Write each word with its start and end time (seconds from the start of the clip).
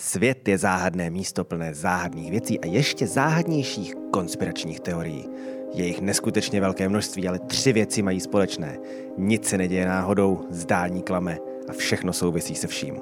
Svět 0.00 0.48
je 0.48 0.58
záhadné 0.58 1.10
místo 1.10 1.44
plné 1.44 1.74
záhadných 1.74 2.30
věcí 2.30 2.60
a 2.60 2.66
ještě 2.66 3.06
záhadnějších 3.06 3.94
konspiračních 4.12 4.80
teorií. 4.80 5.28
Je 5.74 5.86
jich 5.86 6.00
neskutečně 6.00 6.60
velké 6.60 6.88
množství, 6.88 7.28
ale 7.28 7.38
tři 7.38 7.72
věci 7.72 8.02
mají 8.02 8.20
společné. 8.20 8.78
Nic 9.18 9.48
se 9.48 9.58
neděje 9.58 9.86
náhodou, 9.86 10.46
zdání 10.50 11.02
klame 11.02 11.38
a 11.68 11.72
všechno 11.72 12.12
souvisí 12.12 12.54
se 12.54 12.66
vším. 12.66 13.00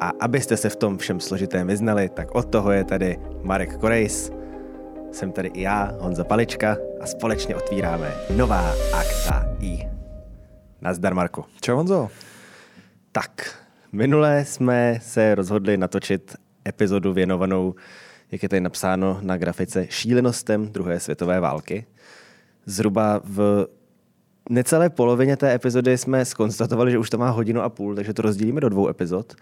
A 0.00 0.12
abyste 0.20 0.56
se 0.56 0.68
v 0.68 0.76
tom 0.76 0.98
všem 0.98 1.20
složitém 1.20 1.66
vyznali, 1.66 2.08
tak 2.08 2.34
od 2.34 2.50
toho 2.50 2.72
je 2.72 2.84
tady 2.84 3.18
Marek 3.42 3.76
Korejs, 3.76 4.30
jsem 5.12 5.32
tady 5.32 5.48
i 5.48 5.62
já, 5.62 5.96
Honza 6.00 6.24
Palička 6.24 6.76
a 7.00 7.06
společně 7.06 7.56
otvíráme 7.56 8.14
nová 8.36 8.74
akta 8.92 9.56
I. 9.60 9.88
Nazdar, 10.80 11.14
Marku. 11.14 11.44
Čau, 11.60 11.76
Honzo. 11.76 12.10
Tak, 13.12 13.62
minule 13.92 14.44
jsme 14.44 14.98
se 15.02 15.34
rozhodli 15.34 15.76
natočit 15.76 16.36
epizodu 16.68 17.12
věnovanou, 17.12 17.74
jak 18.32 18.42
je 18.42 18.48
tady 18.48 18.60
napsáno 18.60 19.18
na 19.22 19.36
grafice, 19.36 19.86
šílenostem 19.90 20.68
druhé 20.68 21.00
světové 21.00 21.40
války. 21.40 21.86
Zhruba 22.66 23.20
v 23.24 23.66
necelé 24.50 24.90
polovině 24.90 25.36
té 25.36 25.54
epizody 25.54 25.98
jsme 25.98 26.24
skonstatovali, 26.24 26.90
že 26.90 26.98
už 26.98 27.10
to 27.10 27.18
má 27.18 27.30
hodinu 27.30 27.60
a 27.60 27.68
půl, 27.68 27.94
takže 27.94 28.14
to 28.14 28.22
rozdělíme 28.22 28.60
do 28.60 28.68
dvou 28.68 28.88
epizod. 28.88 29.34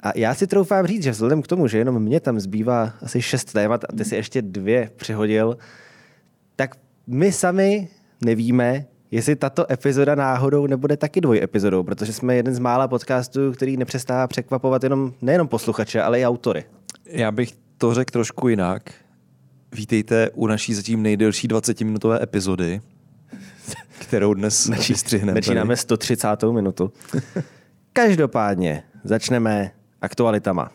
A 0.00 0.12
já 0.16 0.34
si 0.34 0.46
troufám 0.46 0.86
říct, 0.86 1.02
že 1.02 1.10
vzhledem 1.10 1.42
k 1.42 1.46
tomu, 1.46 1.68
že 1.68 1.78
jenom 1.78 2.02
mě 2.02 2.20
tam 2.20 2.40
zbývá 2.40 2.94
asi 3.02 3.22
šest 3.22 3.52
témat 3.52 3.84
a 3.84 3.92
ty 3.96 4.04
si 4.04 4.16
ještě 4.16 4.42
dvě 4.42 4.90
přihodil, 4.96 5.58
tak 6.56 6.76
my 7.06 7.32
sami 7.32 7.88
nevíme, 8.24 8.86
jestli 9.14 9.36
tato 9.36 9.72
epizoda 9.72 10.14
náhodou 10.14 10.66
nebude 10.66 10.96
taky 10.96 11.20
dvoj 11.20 11.38
epizodou, 11.42 11.82
protože 11.82 12.12
jsme 12.12 12.36
jeden 12.36 12.54
z 12.54 12.58
mála 12.58 12.88
podcastů, 12.88 13.52
který 13.52 13.76
nepřestává 13.76 14.26
překvapovat 14.26 14.82
jenom 14.82 15.12
nejenom 15.22 15.48
posluchače, 15.48 16.02
ale 16.02 16.20
i 16.20 16.26
autory. 16.26 16.64
Já 17.06 17.32
bych 17.32 17.52
to 17.78 17.94
řekl 17.94 18.12
trošku 18.12 18.48
jinak. 18.48 18.82
Vítejte 19.72 20.30
u 20.30 20.46
naší 20.46 20.74
zatím 20.74 21.02
nejdelší 21.02 21.48
20-minutové 21.48 22.22
epizody, 22.22 22.80
kterou 23.98 24.34
dnes 24.34 24.66
vystřihneme. 24.88 25.34
Začínáme 25.34 25.76
130. 25.76 26.28
minutu. 26.52 26.92
Každopádně 27.92 28.82
začneme 29.04 29.70
aktualitama. 30.00 30.70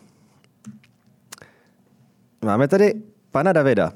Máme 2.45 2.67
tady 2.67 2.94
pana 3.32 3.54
Davida. 3.54 3.94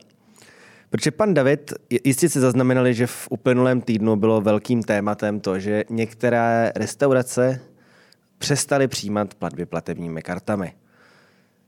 Protože 0.94 1.11
pan 1.11 1.33
David, 1.33 1.73
jistě 2.03 2.30
si 2.30 2.39
zaznamenali, 2.39 2.94
že 2.94 3.08
v 3.08 3.27
uplynulém 3.30 3.81
týdnu 3.81 4.16
bylo 4.16 4.41
velkým 4.41 4.83
tématem 4.83 5.39
to, 5.39 5.59
že 5.59 5.83
některé 5.89 6.72
restaurace 6.75 7.61
přestaly 8.38 8.88
přijímat 8.88 9.33
platby 9.36 9.66
platebními 9.66 10.21
kartami. 10.21 10.73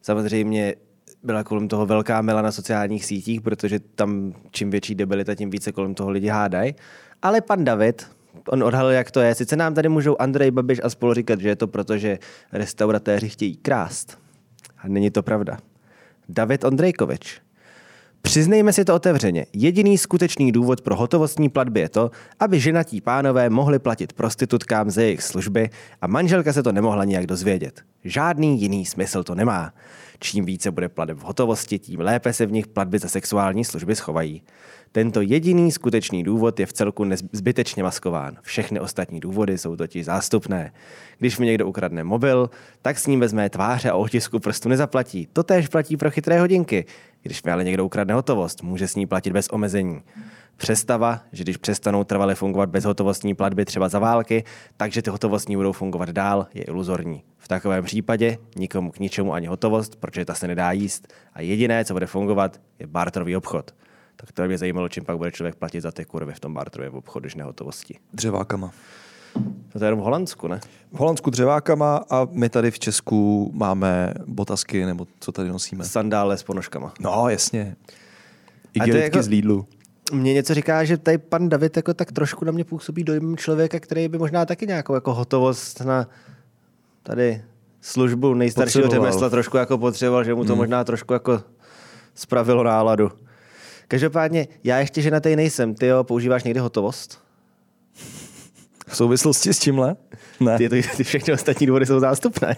Samozřejmě 0.01 0.75
byla 1.23 1.43
kolem 1.43 1.67
toho 1.67 1.85
velká 1.85 2.21
mela 2.21 2.41
na 2.41 2.51
sociálních 2.51 3.05
sítích, 3.05 3.41
protože 3.41 3.79
tam 3.79 4.33
čím 4.51 4.69
větší 4.69 4.95
debilita, 4.95 5.35
tím 5.35 5.49
více 5.49 5.71
kolem 5.71 5.95
toho 5.95 6.09
lidi 6.09 6.27
hádají. 6.27 6.75
Ale 7.21 7.41
pan 7.41 7.63
David, 7.63 8.07
on 8.47 8.63
odhalil, 8.63 8.91
jak 8.91 9.11
to 9.11 9.19
je. 9.19 9.35
Sice 9.35 9.55
nám 9.55 9.73
tady 9.73 9.89
můžou 9.89 10.21
Andrej 10.21 10.51
Babiš 10.51 10.79
a 10.83 10.89
spolu 10.89 11.13
říkat, 11.13 11.41
že 11.41 11.49
je 11.49 11.55
to 11.55 11.67
proto, 11.67 11.97
že 11.97 12.19
restauratéři 12.51 13.29
chtějí 13.29 13.55
krást. 13.55 14.19
A 14.77 14.87
není 14.87 15.11
to 15.11 15.23
pravda. 15.23 15.57
David 16.29 16.63
Ondrejkovič. 16.63 17.44
Přiznejme 18.25 18.73
si 18.73 18.85
to 18.85 18.95
otevřeně. 18.95 19.45
Jediný 19.53 19.97
skutečný 19.97 20.51
důvod 20.51 20.81
pro 20.81 20.95
hotovostní 20.95 21.49
platby 21.49 21.79
je 21.79 21.89
to, 21.89 22.11
aby 22.39 22.59
ženatí 22.59 23.01
pánové 23.01 23.49
mohli 23.49 23.79
platit 23.79 24.13
prostitutkám 24.13 24.91
za 24.91 25.01
jejich 25.01 25.23
služby 25.23 25.69
a 26.01 26.07
manželka 26.07 26.53
se 26.53 26.63
to 26.63 26.71
nemohla 26.71 27.05
nijak 27.05 27.25
dozvědět. 27.25 27.81
Žádný 28.03 28.61
jiný 28.61 28.85
smysl 28.85 29.23
to 29.23 29.35
nemá. 29.35 29.73
Čím 30.19 30.45
více 30.45 30.71
bude 30.71 30.89
plateb 30.89 31.17
v 31.17 31.21
hotovosti, 31.21 31.79
tím 31.79 31.99
lépe 31.99 32.33
se 32.33 32.45
v 32.45 32.51
nich 32.51 32.67
platby 32.67 32.99
za 32.99 33.07
sexuální 33.07 33.65
služby 33.65 33.95
schovají. 33.95 34.41
Tento 34.95 35.21
jediný 35.21 35.71
skutečný 35.71 36.23
důvod 36.23 36.59
je 36.59 36.65
v 36.65 36.73
celku 36.73 37.05
zbytečně 37.31 37.83
maskován. 37.83 38.37
Všechny 38.41 38.79
ostatní 38.79 39.19
důvody 39.19 39.57
jsou 39.57 39.75
totiž 39.75 40.05
zástupné. 40.05 40.73
Když 41.17 41.37
mi 41.37 41.45
někdo 41.45 41.67
ukradne 41.67 42.03
mobil, 42.03 42.49
tak 42.81 42.99
s 42.99 43.07
ním 43.07 43.19
vezme 43.19 43.49
tváře 43.49 43.89
a 43.89 43.95
otisku 43.95 44.39
prstu 44.39 44.69
nezaplatí. 44.69 45.27
To 45.33 45.43
též 45.43 45.67
platí 45.67 45.97
pro 45.97 46.11
chytré 46.11 46.39
hodinky. 46.39 46.85
Když 47.21 47.43
mi 47.43 47.51
ale 47.51 47.63
někdo 47.63 47.85
ukradne 47.85 48.13
hotovost, 48.13 48.63
může 48.63 48.87
s 48.87 48.95
ní 48.95 49.07
platit 49.07 49.33
bez 49.33 49.47
omezení. 49.49 50.01
Přestava, 50.57 51.21
že 51.31 51.43
když 51.43 51.57
přestanou 51.57 52.03
trvale 52.03 52.35
fungovat 52.35 52.69
bezhotovostní 52.69 53.35
platby 53.35 53.65
třeba 53.65 53.89
za 53.89 53.99
války, 53.99 54.43
takže 54.77 55.01
ty 55.01 55.09
hotovostní 55.09 55.55
budou 55.55 55.71
fungovat 55.71 56.09
dál, 56.09 56.47
je 56.53 56.63
iluzorní. 56.63 57.23
V 57.37 57.47
takovém 57.47 57.83
případě 57.83 58.37
nikomu 58.55 58.91
k 58.91 58.99
ničemu 58.99 59.33
ani 59.33 59.47
hotovost, 59.47 59.95
protože 59.95 60.25
ta 60.25 60.33
se 60.33 60.47
nedá 60.47 60.71
jíst 60.71 61.13
a 61.33 61.41
jediné, 61.41 61.85
co 61.85 61.93
bude 61.93 62.05
fungovat, 62.05 62.61
je 62.79 62.87
barterový 62.87 63.35
obchod 63.35 63.71
tak 64.15 64.31
to 64.31 64.43
mě 64.43 64.57
zajímalo, 64.57 64.89
čím 64.89 65.05
pak 65.05 65.17
bude 65.17 65.31
člověk 65.31 65.55
platit 65.55 65.81
za 65.81 65.91
ty 65.91 66.05
kurvy 66.05 66.33
v 66.33 66.39
tom 66.39 66.53
barterovém 66.53 66.93
obchodu, 66.93 67.23
když 67.23 67.35
nehotovosti. 67.35 67.99
Dřevákama. 68.13 68.71
To 69.69 69.83
je 69.83 69.87
jenom 69.87 69.99
v 69.99 70.03
Holandsku, 70.03 70.47
ne? 70.47 70.59
V 70.91 70.97
Holandsku 70.97 71.29
dřevákama 71.29 72.05
a 72.09 72.27
my 72.31 72.49
tady 72.49 72.71
v 72.71 72.79
Česku 72.79 73.51
máme 73.53 74.13
botasky, 74.27 74.85
nebo 74.85 75.07
co 75.19 75.31
tady 75.31 75.49
nosíme. 75.49 75.83
Sandále 75.83 76.37
s 76.37 76.43
ponožkama. 76.43 76.93
No, 76.99 77.29
jasně. 77.29 77.75
Igelitky 78.73 79.03
jako, 79.03 79.23
z 79.23 79.27
Lidlu. 79.27 79.67
Mně 80.13 80.33
něco 80.33 80.53
říká, 80.53 80.83
že 80.83 80.97
tady 80.97 81.17
pan 81.17 81.49
David 81.49 81.77
jako 81.77 81.93
tak 81.93 82.11
trošku 82.11 82.45
na 82.45 82.51
mě 82.51 82.63
působí 82.63 83.03
dojem 83.03 83.37
člověka, 83.37 83.79
který 83.79 84.07
by 84.07 84.17
možná 84.17 84.45
taky 84.45 84.67
nějakou 84.67 84.93
jako 84.93 85.13
hotovost 85.13 85.81
na 85.81 86.07
tady 87.03 87.43
službu 87.81 88.33
nejstaršího 88.33 88.89
řemesla 88.89 89.29
trošku 89.29 89.57
jako 89.57 89.77
potřeboval, 89.77 90.23
že 90.23 90.35
mu 90.35 90.45
to 90.45 90.53
hmm. 90.53 90.57
možná 90.57 90.83
trošku 90.83 91.13
jako 91.13 91.41
spravilo 92.15 92.63
náladu. 92.63 93.11
Každopádně, 93.87 94.47
já 94.63 94.79
ještě 94.79 95.01
ženatý 95.01 95.35
nejsem. 95.35 95.75
Ty 95.75 95.85
jo, 95.85 96.03
používáš 96.03 96.43
někdy 96.43 96.59
hotovost? 96.59 97.25
V 98.87 98.95
souvislosti 98.95 99.53
s 99.53 99.59
tímhle? 99.59 99.95
Ne. 100.39 100.57
Ty, 100.57 100.69
ty, 100.69 100.83
ty 100.97 101.03
všechny 101.03 101.33
ostatní 101.33 101.67
důvody 101.67 101.85
jsou 101.85 101.99
zástupné. 101.99 102.55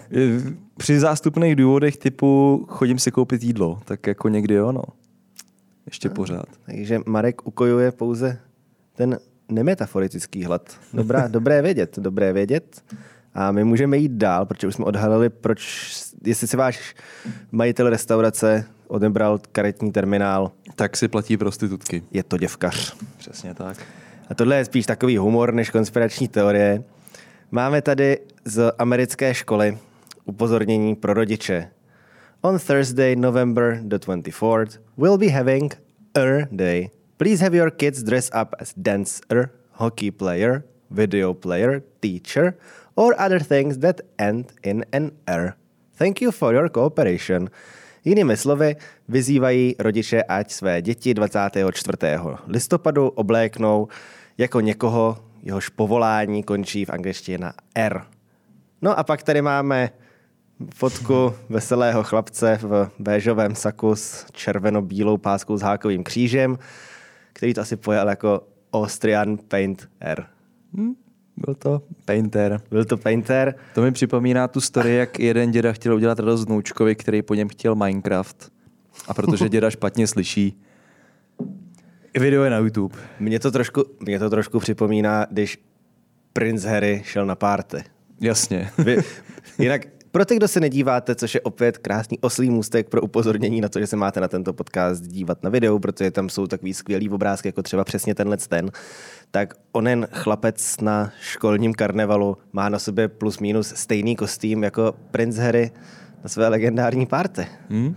Při 0.76 1.00
zástupných 1.00 1.56
důvodech 1.56 1.96
typu 1.96 2.64
chodím 2.68 2.98
si 2.98 3.10
koupit 3.10 3.42
jídlo, 3.42 3.80
tak 3.84 4.06
jako 4.06 4.28
někdy 4.28 4.54
jo, 4.54 4.72
no. 4.72 4.82
Ještě 5.86 6.08
no, 6.08 6.14
pořád. 6.14 6.46
Takže 6.66 7.00
Marek 7.06 7.46
ukojuje 7.46 7.92
pouze 7.92 8.38
ten 8.94 9.18
nemetaforický 9.48 10.44
hlad. 10.44 10.76
Dobrá, 10.92 11.28
dobré 11.28 11.62
vědět, 11.62 11.98
dobré 11.98 12.32
vědět. 12.32 12.82
A 13.34 13.52
my 13.52 13.64
můžeme 13.64 13.96
jít 13.96 14.12
dál, 14.12 14.46
protože 14.46 14.66
už 14.66 14.74
jsme 14.74 14.84
odhalili, 14.84 15.28
proč, 15.28 15.92
jestli 16.24 16.46
si 16.46 16.56
váš 16.56 16.94
majitel 17.52 17.90
restaurace 17.90 18.64
odebral 18.88 19.40
karetní 19.52 19.92
terminál. 19.92 20.52
Tak 20.76 20.96
si 20.96 21.08
platí 21.08 21.36
prostitutky. 21.36 22.02
Je 22.10 22.22
to 22.22 22.38
děvkař. 22.38 22.96
Přesně 23.18 23.54
tak. 23.54 23.76
A 24.28 24.34
tohle 24.34 24.56
je 24.56 24.64
spíš 24.64 24.86
takový 24.86 25.16
humor 25.16 25.54
než 25.54 25.70
konspirační 25.70 26.28
teorie. 26.28 26.82
Máme 27.50 27.82
tady 27.82 28.18
z 28.44 28.72
americké 28.78 29.34
školy 29.34 29.78
upozornění 30.24 30.96
pro 30.96 31.14
rodiče. 31.14 31.70
On 32.40 32.58
Thursday, 32.58 33.16
November 33.16 33.80
the 33.82 33.96
24th, 33.96 34.78
we'll 34.96 35.18
be 35.18 35.28
having 35.28 35.74
a 36.14 36.46
day. 36.52 36.90
Please 37.16 37.44
have 37.44 37.56
your 37.56 37.70
kids 37.70 38.02
dress 38.02 38.30
up 38.42 38.54
as 38.58 38.72
dancer, 38.76 39.50
hockey 39.72 40.10
player, 40.10 40.62
video 40.90 41.34
player, 41.34 41.82
teacher, 42.00 42.54
or 42.94 43.14
other 43.18 43.40
things 43.40 43.78
that 43.78 44.00
end 44.18 44.52
in 44.62 44.84
an 44.92 45.10
R. 45.26 45.56
Thank 45.98 46.20
you 46.20 46.30
for 46.30 46.54
your 46.54 46.68
cooperation. 46.68 47.50
Jinými 48.08 48.36
slovy, 48.36 48.76
vyzývají 49.08 49.74
rodiče, 49.78 50.22
ať 50.22 50.50
své 50.50 50.82
děti 50.82 51.14
24. 51.14 51.96
listopadu 52.46 53.08
obléknou 53.08 53.88
jako 54.38 54.60
někoho, 54.60 55.18
jehož 55.42 55.68
povolání 55.68 56.42
končí 56.42 56.84
v 56.84 56.90
angličtině 56.90 57.38
na 57.38 57.52
R. 57.74 58.02
No 58.82 58.98
a 58.98 59.04
pak 59.04 59.22
tady 59.22 59.42
máme 59.42 59.90
fotku 60.74 61.34
veselého 61.48 62.02
chlapce 62.04 62.58
v 62.62 62.90
béžovém 62.98 63.54
saku 63.54 63.96
s 63.96 64.26
červeno-bílou 64.32 65.16
páskou 65.18 65.56
s 65.56 65.62
hákovým 65.62 66.04
křížem, 66.04 66.58
který 67.32 67.54
to 67.54 67.60
asi 67.60 67.76
pojal 67.76 68.08
jako 68.08 68.42
Austrian 68.72 69.38
Paint 69.48 69.88
R. 70.00 70.26
Hmm, 70.74 70.94
byl 71.46 71.54
to 71.54 71.82
Painter. 72.04 72.60
Byl 72.70 72.84
to 72.84 72.96
Painter. 72.96 73.54
To 73.74 73.82
mi 73.82 73.92
připomíná 73.92 74.48
tu 74.48 74.60
story, 74.60 74.94
jak 74.94 75.18
jeden 75.18 75.50
děda 75.50 75.72
chtěl 75.72 75.94
udělat 75.94 76.18
radost 76.18 76.44
vnoučkovi, 76.44 76.94
který 76.94 77.22
po 77.22 77.34
něm 77.34 77.48
chtěl 77.48 77.74
Minecraft. 77.74 78.52
A 79.08 79.14
protože 79.14 79.48
děda 79.48 79.70
špatně 79.70 80.06
slyší, 80.06 80.62
video 82.18 82.44
je 82.44 82.50
na 82.50 82.58
YouTube. 82.58 82.98
Mně 83.20 83.40
to 83.40 83.50
trošku, 83.50 83.84
mě 84.00 84.18
to 84.18 84.30
trošku 84.30 84.58
připomíná, 84.58 85.26
když 85.30 85.58
prince 86.32 86.68
Harry 86.68 87.02
šel 87.04 87.26
na 87.26 87.34
párty. 87.34 87.84
Jasně. 88.20 88.70
Vy, 88.78 88.96
jinak 89.58 89.86
pro 90.10 90.24
ty, 90.24 90.36
kdo 90.36 90.48
se 90.48 90.60
nedíváte, 90.60 91.14
což 91.14 91.34
je 91.34 91.40
opět 91.40 91.78
krásný 91.78 92.18
oslý 92.18 92.50
můstek 92.50 92.88
pro 92.88 93.02
upozornění 93.02 93.60
na 93.60 93.68
to, 93.68 93.80
že 93.80 93.86
se 93.86 93.96
máte 93.96 94.20
na 94.20 94.28
tento 94.28 94.52
podcast 94.52 95.02
dívat 95.02 95.42
na 95.42 95.50
video, 95.50 95.78
protože 95.78 96.10
tam 96.10 96.28
jsou 96.28 96.46
takový 96.46 96.74
skvělý 96.74 97.10
obrázky, 97.10 97.48
jako 97.48 97.62
třeba 97.62 97.84
přesně 97.84 98.14
tenhle 98.14 98.36
ten, 98.36 98.70
tak 99.30 99.54
onen 99.72 100.08
chlapec 100.12 100.80
na 100.80 101.12
školním 101.20 101.74
karnevalu 101.74 102.36
má 102.52 102.68
na 102.68 102.78
sobě 102.78 103.08
plus 103.08 103.38
minus 103.38 103.72
stejný 103.76 104.16
kostým 104.16 104.64
jako 104.64 104.94
princ 105.10 105.36
Harry 105.36 105.70
na 106.22 106.28
své 106.28 106.48
legendární 106.48 107.06
párty. 107.06 107.46
Hmm? 107.68 107.96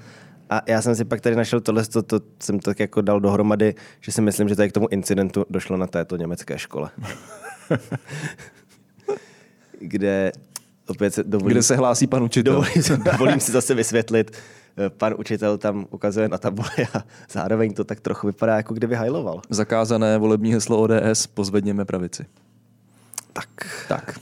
A 0.49 0.61
já 0.67 0.81
jsem 0.81 0.95
si 0.95 1.05
pak 1.05 1.21
tady 1.21 1.35
našel 1.35 1.61
tohle, 1.61 1.85
to, 1.85 2.03
to 2.03 2.19
jsem 2.39 2.59
tak 2.59 2.79
jako 2.79 3.01
dal 3.01 3.19
dohromady, 3.19 3.75
že 3.99 4.11
si 4.11 4.21
myslím, 4.21 4.49
že 4.49 4.55
tady 4.55 4.69
k 4.69 4.73
tomu 4.73 4.87
incidentu 4.91 5.45
došlo 5.49 5.77
na 5.77 5.87
této 5.87 6.17
německé 6.17 6.57
škole. 6.57 6.89
kde 9.79 10.31
opět 10.87 11.13
se 11.13 11.23
dovolím, 11.23 11.53
Kde 11.53 11.63
se 11.63 11.75
hlásí 11.75 12.07
pan 12.07 12.23
učitel? 12.23 12.53
dovolím, 12.53 12.83
si- 12.83 12.97
dovolím 13.11 13.39
si 13.39 13.51
zase 13.51 13.73
vysvětlit. 13.73 14.31
Eh, 14.77 14.89
Pan 14.89 15.13
učitel 15.17 15.57
tam 15.57 15.85
ukazuje 15.89 16.29
na 16.29 16.37
tabuli 16.37 16.69
a 16.93 17.03
zároveň 17.31 17.73
to 17.73 17.83
tak 17.83 17.99
trochu 17.99 18.27
vypadá, 18.27 18.55
jako 18.57 18.73
kdyby 18.73 18.95
hajloval. 18.95 19.41
Zakázané 19.49 20.17
volební 20.17 20.53
heslo 20.53 20.81
ODS, 20.81 21.27
pozvedněme 21.33 21.85
pravici. 21.85 22.25
Tak. 23.33 23.47
Tak. 23.87 24.19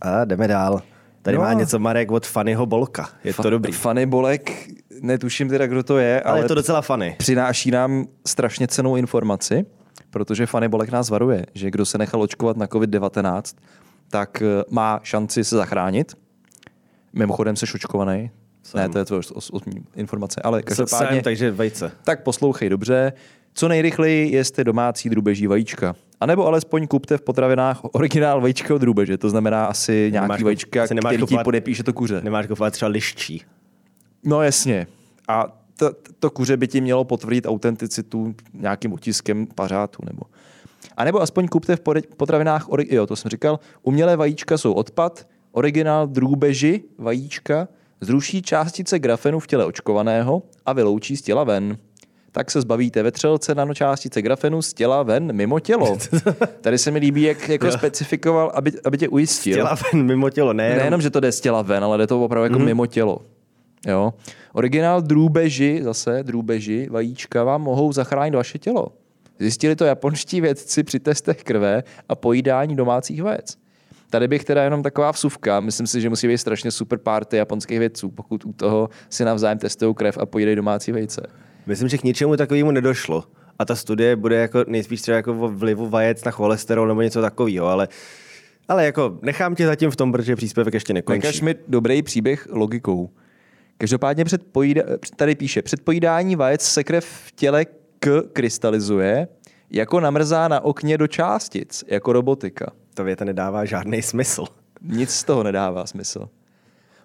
A 0.00 0.24
jdeme 0.24 0.48
dál. 0.48 0.82
Tady 1.22 1.36
No 1.36 1.42
má 1.42 1.52
něco 1.52 1.78
Marek 1.78 2.10
od 2.10 2.26
Fannyho 2.26 2.66
Bolka. 2.66 3.08
Je 3.24 3.34
to 3.34 3.50
dobrý. 3.50 3.72
Fanny 3.72 4.06
Bolek, 4.06 4.68
netuším 5.00 5.48
teda, 5.48 5.66
kdo 5.66 5.82
to 5.82 5.98
je, 5.98 6.20
Ale 6.22 6.32
ale, 6.32 6.44
je 6.44 6.48
to 6.48 6.54
docela 6.54 6.82
funny. 6.82 7.16
přináší 7.18 7.70
nám 7.70 8.06
strašně 8.26 8.68
cenou 8.68 8.96
informaci, 8.96 9.66
protože 10.10 10.46
Fanny 10.46 10.68
Bolek 10.68 10.90
nás 10.90 11.10
varuje, 11.10 11.46
že 11.54 11.70
kdo 11.70 11.86
se 11.86 11.98
nechal 11.98 12.22
očkovat 12.22 12.56
na 12.56 12.66
COVID-19, 12.66 13.56
tak 14.12 14.42
eh, 14.42 14.64
má 14.70 15.00
šanci 15.02 15.44
se 15.44 15.56
zachránit. 15.56 16.12
Mimochodem 17.12 17.56
jsi 17.56 17.66
očkovaný. 17.74 18.30
Ne, 18.74 18.88
to 18.88 18.98
je 18.98 19.04
tvoje 19.04 19.22
informace, 19.96 20.40
ale 20.44 20.62
každopádně... 20.62 21.16
Jsem, 21.16 21.22
takže 21.22 21.50
vejce. 21.50 21.92
Tak 22.04 22.22
poslouchej 22.22 22.68
dobře. 22.68 23.12
Co 23.54 23.68
nejrychleji 23.68 24.32
jeste 24.32 24.64
domácí 24.64 25.10
drůbeží 25.10 25.46
vajíčka. 25.46 25.94
A 26.20 26.26
nebo 26.26 26.46
alespoň 26.46 26.86
kupte 26.86 27.18
v 27.18 27.20
potravinách 27.22 27.80
originál 27.92 28.40
vajíčka 28.40 28.74
od 28.74 28.78
drůbeže. 28.78 29.18
To 29.18 29.30
znamená 29.30 29.64
asi 29.64 30.08
nějaký 30.12 30.28
Nemáš- 30.28 30.44
vajíčka, 30.44 30.86
nemáš 30.94 31.14
který 31.14 31.26
ti 31.26 31.38
podepíše 31.44 31.82
to 31.82 31.92
kuře. 31.92 32.20
Nemáš 32.24 32.46
kupovat 32.46 32.72
třeba 32.72 32.88
liščí. 32.88 33.42
No 34.24 34.42
jasně. 34.42 34.86
A 35.28 35.62
to, 35.76 35.90
to 36.18 36.30
kuře 36.30 36.56
by 36.56 36.68
ti 36.68 36.80
mělo 36.80 37.04
potvrdit 37.04 37.46
autenticitu 37.46 38.34
nějakým 38.54 38.92
otiskem 38.92 39.46
pařátu. 39.46 40.02
Nebo. 40.06 40.22
A 40.96 41.04
nebo 41.04 41.22
aspoň 41.22 41.48
kupte 41.48 41.76
v 41.76 41.80
potravinách, 42.16 42.68
ori- 42.68 42.86
jo, 42.90 43.06
to 43.06 43.16
jsem 43.16 43.28
říkal, 43.28 43.60
umělé 43.82 44.16
vajíčka 44.16 44.58
jsou 44.58 44.72
odpad, 44.72 45.26
originál 45.52 46.06
drůbeži 46.06 46.82
vajíčka 46.98 47.68
zruší 48.00 48.42
částice 48.42 48.98
grafenu 48.98 49.40
v 49.40 49.46
těle 49.46 49.64
očkovaného 49.64 50.42
a 50.66 50.72
vyloučí 50.72 51.16
z 51.16 51.22
těla 51.22 51.44
ven. 51.44 51.78
Tak 52.32 52.50
se 52.50 52.60
zbavíte 52.60 53.02
vetřelce 53.02 53.54
nanočástice 53.54 54.22
grafenu 54.22 54.62
z 54.62 54.74
těla 54.74 55.02
ven 55.02 55.32
mimo 55.32 55.60
tělo. 55.60 55.98
Tady 56.60 56.78
se 56.78 56.90
mi 56.90 56.98
líbí, 56.98 57.22
jak 57.22 57.48
jako 57.48 57.72
specifikoval, 57.72 58.52
aby, 58.54 58.72
aby 58.84 58.98
tě 58.98 59.08
ujistil. 59.08 59.54
Těla 59.54 59.76
ven 59.92 60.02
mimo 60.02 60.30
tělo, 60.30 60.52
ne, 60.52 60.76
Nejenom, 60.76 61.00
že 61.00 61.10
to 61.10 61.20
jde 61.20 61.32
z 61.32 61.40
těla 61.40 61.62
ven, 61.62 61.84
ale 61.84 61.98
jde 61.98 62.06
to 62.06 62.24
opravdu 62.24 62.44
jako 62.44 62.58
mm-hmm. 62.58 62.64
mimo 62.64 62.86
tělo. 62.86 63.18
Jo. 63.86 64.14
Originál 64.52 65.02
drůbeži, 65.02 65.80
zase 65.82 66.22
drůbeži, 66.22 66.88
vajíčka 66.90 67.44
vám 67.44 67.62
mohou 67.62 67.92
zachránit 67.92 68.34
vaše 68.34 68.58
tělo. 68.58 68.88
Zjistili 69.42 69.76
to 69.76 69.84
japonští 69.84 70.40
vědci 70.40 70.82
při 70.82 71.00
testech 71.00 71.42
krve 71.42 71.82
a 72.08 72.14
pojídání 72.14 72.76
domácích 72.76 73.22
vajec. 73.22 73.56
Tady 74.10 74.28
bych 74.28 74.44
teda 74.44 74.62
jenom 74.64 74.82
taková 74.82 75.12
vsuvka. 75.12 75.60
Myslím 75.60 75.86
si, 75.86 76.00
že 76.00 76.08
musí 76.08 76.28
být 76.28 76.38
strašně 76.38 76.70
super 76.70 76.98
party 76.98 77.36
japonských 77.36 77.78
vědců, 77.78 78.10
pokud 78.10 78.44
u 78.44 78.52
toho 78.52 78.88
si 79.10 79.24
navzájem 79.24 79.58
testují 79.58 79.94
krev 79.94 80.18
a 80.18 80.26
pojídají 80.26 80.56
domácí 80.56 80.92
vejce. 80.92 81.26
Myslím, 81.66 81.88
že 81.88 81.98
k 81.98 82.04
ničemu 82.04 82.36
takovému 82.36 82.70
nedošlo. 82.70 83.24
A 83.58 83.64
ta 83.64 83.76
studie 83.76 84.16
bude 84.16 84.36
jako 84.36 84.64
nejspíš 84.66 85.02
třeba 85.02 85.16
jako 85.16 85.32
o 85.32 85.48
vlivu 85.48 85.88
vajec 85.88 86.24
na 86.24 86.30
cholesterol 86.30 86.88
nebo 86.88 87.02
něco 87.02 87.20
takového, 87.20 87.66
ale, 87.66 87.88
ale 88.68 88.84
jako 88.84 89.18
nechám 89.22 89.54
tě 89.54 89.66
zatím 89.66 89.90
v 89.90 89.96
tom, 89.96 90.12
protože 90.12 90.36
příspěvek 90.36 90.74
ještě 90.74 90.92
nekončí. 90.92 91.18
Nekaž 91.18 91.40
mi 91.40 91.54
dobrý 91.68 92.02
příběh 92.02 92.48
logikou. 92.50 93.10
Každopádně 93.78 94.24
před 94.24 94.42
pojída- 94.52 94.98
tady 95.16 95.34
píše, 95.34 95.62
před 95.62 95.80
pojídání 95.80 96.36
vajec 96.36 96.62
se 96.62 96.84
krev 96.84 97.04
v 97.04 97.32
těle 97.32 97.66
k 98.02 98.22
krystalizuje, 98.32 99.28
jako 99.70 100.00
namrzá 100.00 100.48
na 100.48 100.60
okně 100.60 100.98
do 100.98 101.06
částic, 101.06 101.84
jako 101.86 102.12
robotika. 102.12 102.72
Ta 102.94 103.02
věta 103.02 103.24
nedává 103.24 103.64
žádný 103.64 104.02
smysl. 104.02 104.44
Nic 104.82 105.10
z 105.10 105.24
toho 105.24 105.42
nedává 105.42 105.86
smysl. 105.86 106.28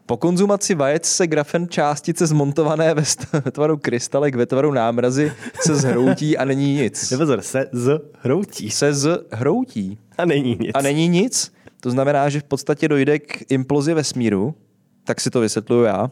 Po 0.05 0.17
konzumaci 0.17 0.75
vajec 0.75 1.05
se 1.05 1.27
grafen 1.27 1.67
částice 1.69 2.27
zmontované 2.27 2.93
ve, 2.93 3.01
st- 3.01 3.41
ve 3.45 3.51
tvaru 3.51 3.77
krystalek, 3.77 4.35
ve 4.35 4.45
tvaru 4.45 4.71
námrazy 4.71 5.31
se 5.61 5.75
zhroutí 5.75 6.37
a 6.37 6.45
není 6.45 6.75
nic. 6.75 7.11
Nepozor, 7.11 7.41
se 7.41 7.69
z 7.71 8.01
hroutí. 8.19 8.71
Se 8.71 8.93
zhroutí. 8.93 9.97
A 10.17 10.25
není 10.25 10.57
nic. 10.59 10.71
A 10.73 10.81
není 10.81 11.07
nic. 11.07 11.53
To 11.79 11.91
znamená, 11.91 12.29
že 12.29 12.39
v 12.39 12.43
podstatě 12.43 12.87
dojde 12.87 13.19
k 13.19 13.51
implozi 13.51 13.93
vesmíru, 13.93 14.55
tak 15.03 15.21
si 15.21 15.29
to 15.29 15.39
vysvětluju 15.39 15.83
já. 15.83 16.11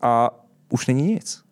A 0.00 0.30
už 0.72 0.86
není 0.86 1.02
nic. 1.02 1.43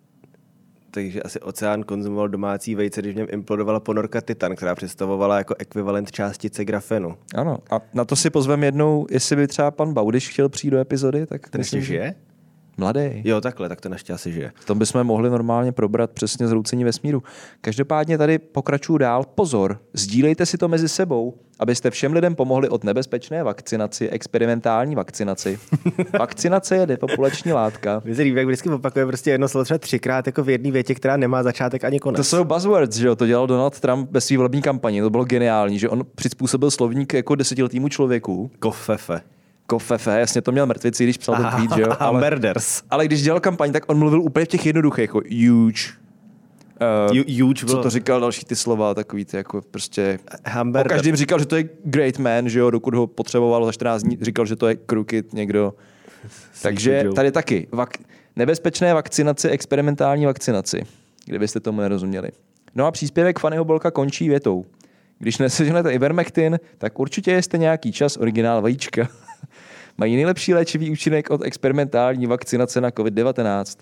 Takže 0.94 1.23
asi 1.23 1.41
oceán 1.41 1.83
konzumoval 1.83 2.29
domácí 2.29 2.75
vejce, 2.75 3.00
když 3.03 3.15
v 3.15 3.17
něm 3.17 3.27
implodovala 3.31 3.81
ponorka 3.81 4.21
Titan, 4.21 4.56
která 4.56 4.75
představovala 4.75 5.39
jako 5.39 5.55
ekvivalent 5.59 6.12
částice 6.12 6.65
grafenu. 6.65 7.17
Ano. 7.35 7.59
A 7.71 7.81
na 7.94 8.05
to 8.05 8.17
si 8.17 8.31
pozvem 8.31 8.65
jednou, 8.65 9.06
jestli 9.11 9.37
by 9.37 9.47
třeba 9.47 9.71
pan 9.71 9.93
Baudiš 9.94 10.29
chtěl 10.29 10.49
přijít 10.49 10.71
do 10.71 10.79
epizody, 10.79 11.27
tak 11.27 11.49
Ten 11.49 11.61
ještě 11.61 11.81
že- 11.81 11.87
žije? 11.87 12.15
Mladý. 12.77 13.23
Jo, 13.25 13.41
takhle, 13.41 13.69
tak 13.69 13.81
to 13.81 13.89
naštěstí 13.89 14.13
asi 14.13 14.33
žije. 14.33 14.53
V 14.55 14.65
tom 14.65 14.79
bychom 14.79 15.05
mohli 15.05 15.31
normálně 15.31 15.73
probrat 15.73 16.11
přesně 16.11 16.49
zroucení 16.49 16.85
vesmíru. 16.85 17.23
Každopádně 17.61 18.19
tady 18.19 18.39
pokračuju 18.39 18.99
dál. 18.99 19.25
Pozor, 19.35 19.79
sdílejte 19.93 20.47
si 20.47 20.59
to 20.59 20.69
mezi 20.69 20.89
sebou, 20.89 21.35
abyste 21.59 21.91
všem 21.91 22.13
lidem 22.13 22.35
pomohli 22.35 22.69
od 22.69 22.85
nebezpečné 22.85 23.43
vakcinaci, 23.43 24.09
experimentální 24.09 24.95
vakcinaci. 24.95 25.59
Vakcinace 26.19 26.77
je 26.77 26.87
depopulační 26.87 27.53
látka. 27.53 28.03
Mně 28.05 28.15
se 28.15 28.23
líbí, 28.23 28.37
jak 28.37 28.47
vždycky 28.47 28.69
opakuje 28.69 29.07
prostě 29.07 29.31
jedno 29.31 29.49
slovo 29.49 29.65
třeba 29.65 29.79
třikrát 29.79 30.27
jako 30.27 30.43
v 30.43 30.51
jedné 30.51 30.71
větě, 30.71 30.95
která 30.95 31.17
nemá 31.17 31.43
začátek 31.43 31.85
ani 31.85 32.01
konec. 32.01 32.17
To 32.17 32.25
jsou 32.25 32.45
buzzwords, 32.45 32.97
že 32.97 33.07
jo? 33.07 33.17
To 33.17 33.27
dělal 33.27 33.47
Donald 33.47 33.81
Trump 33.81 34.09
ve 34.11 34.21
své 34.21 34.37
volební 34.37 34.63
kampani. 34.63 35.01
To 35.03 35.11
bylo 35.11 35.25
geniální, 35.25 35.79
že 35.79 35.89
on 35.89 36.07
přizpůsobil 36.15 36.71
slovník 36.71 37.15
jako 37.15 37.35
desetiletýmu 37.35 37.89
člověku. 37.89 38.51
Kofefe. 38.59 39.21
Kofefe, 39.67 40.20
jasně 40.20 40.43
to 40.43 40.53
měl 40.53 40.67
mrtvici, 40.67 41.05
když 41.05 41.19
psal 41.19 41.37
ten 41.37 41.47
tweet, 41.50 41.73
že 41.75 41.82
jo? 41.82 41.88
Ale, 41.99 42.31
murders. 42.31 42.82
ale 42.91 43.06
když 43.06 43.23
dělal 43.23 43.41
kampaň, 43.41 43.73
tak 43.73 43.85
on 43.87 43.99
mluvil 43.99 44.23
úplně 44.23 44.44
v 44.44 44.49
těch 44.49 44.67
jednoduchých, 44.67 45.03
jako 45.03 45.19
huge. 45.19 46.03
Uh, 47.11 47.17
Huge 47.41 47.67
co 47.67 47.82
to 47.82 47.91
říkal 47.91 48.20
další 48.20 48.44
ty 48.44 48.56
slova, 48.56 48.94
takový 48.94 49.25
ty 49.25 49.37
jako 49.37 49.61
prostě... 49.70 50.19
O 50.47 50.50
Hamburger. 50.50 50.88
každým 50.88 51.17
říkal, 51.17 51.38
že 51.38 51.47
to 51.47 51.56
je 51.56 51.69
great 51.85 52.19
man, 52.19 52.49
že 52.49 52.59
jo, 52.59 52.70
dokud 52.70 52.94
ho 52.94 53.06
potřeboval 53.06 53.67
za 53.67 53.73
14 53.73 54.03
dní, 54.03 54.19
říkal, 54.20 54.47
že 54.47 54.56
to 54.56 54.69
je 54.69 54.75
crooked 54.75 55.32
někdo. 55.32 55.75
Takže 56.62 57.05
tady 57.14 57.32
taky. 57.32 57.69
Vak- 57.73 58.05
nebezpečné 58.37 58.94
vakcinaci, 58.94 59.49
experimentální 59.49 60.26
vakcinaci, 60.26 60.83
kdybyste 61.26 61.61
tomu 61.61 61.81
nerozuměli. 61.81 62.28
No 62.75 62.87
a 62.87 62.90
příspěvek 62.90 63.38
Fannyho 63.38 63.64
Bolka 63.64 63.90
končí 63.90 64.28
větou. 64.28 64.64
Když 65.19 65.38
neseženete 65.38 65.92
Ivermectin, 65.92 66.61
tak 66.78 66.99
určitě 66.99 67.42
jste 67.42 67.59
nějaký 67.59 67.92
čas 67.92 68.16
originál 68.16 68.62
vajíčka. 68.62 69.09
Mají 70.02 70.16
nejlepší 70.16 70.54
léčivý 70.54 70.90
účinek 70.90 71.30
od 71.30 71.42
experimentální 71.44 72.26
vakcinace 72.26 72.80
na 72.80 72.90
COVID-19. 72.90 73.78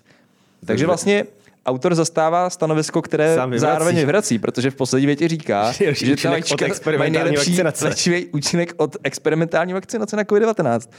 Takže 0.65 0.85
vlastně 0.85 1.25
autor 1.65 1.95
zastává 1.95 2.49
stanovisko, 2.49 3.01
které 3.01 3.35
Sám 3.35 3.49
vyvrací. 3.51 3.61
zároveň 3.71 3.95
vyvrací, 3.95 4.39
protože 4.39 4.71
v 4.71 4.75
poslední 4.75 5.05
větě 5.05 5.27
říká, 5.27 5.71
že 5.91 6.15
ta 6.15 6.29
vajíčka 6.29 6.65
mají 6.97 7.11
nejlepší 7.11 7.35
vakcinace. 7.51 7.85
léčivý 7.87 8.25
účinek 8.25 8.73
od 8.77 8.97
experimentální 9.03 9.73
vakcinace 9.73 10.15
na 10.15 10.23
COVID-19. 10.23 10.89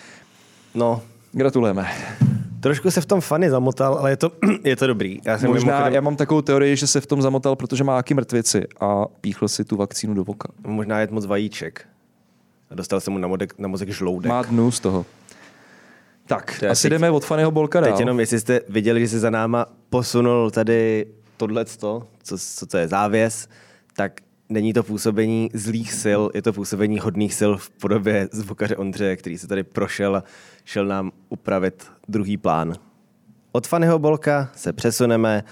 No, 0.74 1.02
Gratulujeme. 1.32 1.88
trošku 2.60 2.90
se 2.90 3.00
v 3.00 3.06
tom 3.06 3.20
fany 3.20 3.50
zamotal, 3.50 3.94
ale 3.94 4.10
je 4.10 4.16
to, 4.16 4.32
je 4.64 4.76
to 4.76 4.86
dobrý. 4.86 5.18
Já 5.24 5.38
jsem 5.38 5.48
Možná, 5.50 5.66
mimochodem- 5.72 5.94
já 5.94 6.00
mám 6.00 6.16
takovou 6.16 6.42
teorii, 6.42 6.76
že 6.76 6.86
se 6.86 7.00
v 7.00 7.06
tom 7.06 7.22
zamotal, 7.22 7.56
protože 7.56 7.84
má 7.84 7.96
jaký 7.96 8.14
mrtvici 8.14 8.64
a 8.80 9.06
píchl 9.20 9.48
si 9.48 9.64
tu 9.64 9.76
vakcínu 9.76 10.14
do 10.14 10.24
voka. 10.24 10.48
Možná 10.66 11.00
jet 11.00 11.10
moc 11.10 11.26
vajíček. 11.26 11.86
A 12.72 12.74
dostal 12.74 13.00
jsem 13.00 13.12
mu 13.12 13.18
na, 13.18 13.28
modek, 13.28 13.54
na 13.58 13.68
mozek 13.68 13.88
žloudek. 13.88 14.28
Má 14.28 14.42
dnu 14.42 14.70
z 14.70 14.80
toho. 14.80 15.06
Tak, 16.26 16.56
To 16.60 16.68
asi 16.68 16.82
teď- 16.82 16.90
jdeme 16.92 17.10
od 17.10 17.24
Fannyho 17.24 17.50
Bolka 17.50 17.80
dál. 17.80 17.90
Teď 17.90 18.00
jenom, 18.00 18.20
jestli 18.20 18.40
jste 18.40 18.60
viděli, 18.68 19.00
že 19.00 19.08
se 19.08 19.18
za 19.20 19.30
náma 19.30 19.66
posunul 19.90 20.50
tady 20.50 21.06
tohleto, 21.36 22.06
co, 22.22 22.38
co 22.38 22.66
to 22.66 22.76
je 22.78 22.88
závěs, 22.88 23.48
tak 23.96 24.20
není 24.48 24.72
to 24.72 24.82
působení 24.82 25.50
zlých 25.54 25.92
sil, 26.02 26.20
je 26.34 26.42
to 26.42 26.52
působení 26.52 26.98
hodných 26.98 27.34
sil 27.40 27.52
v 27.56 27.70
podobě 27.70 28.28
zvukaře 28.32 28.76
Ondřeje, 28.76 29.16
který 29.16 29.38
se 29.38 29.46
tady 29.46 29.62
prošel 29.62 30.16
a 30.16 30.24
šel 30.64 30.86
nám 30.86 31.12
upravit 31.28 31.86
druhý 32.08 32.36
plán. 32.36 32.74
Od 33.52 33.66
Fannyho 33.66 33.98
Bolka 33.98 34.50
se 34.56 34.72
přesuneme 34.72 35.44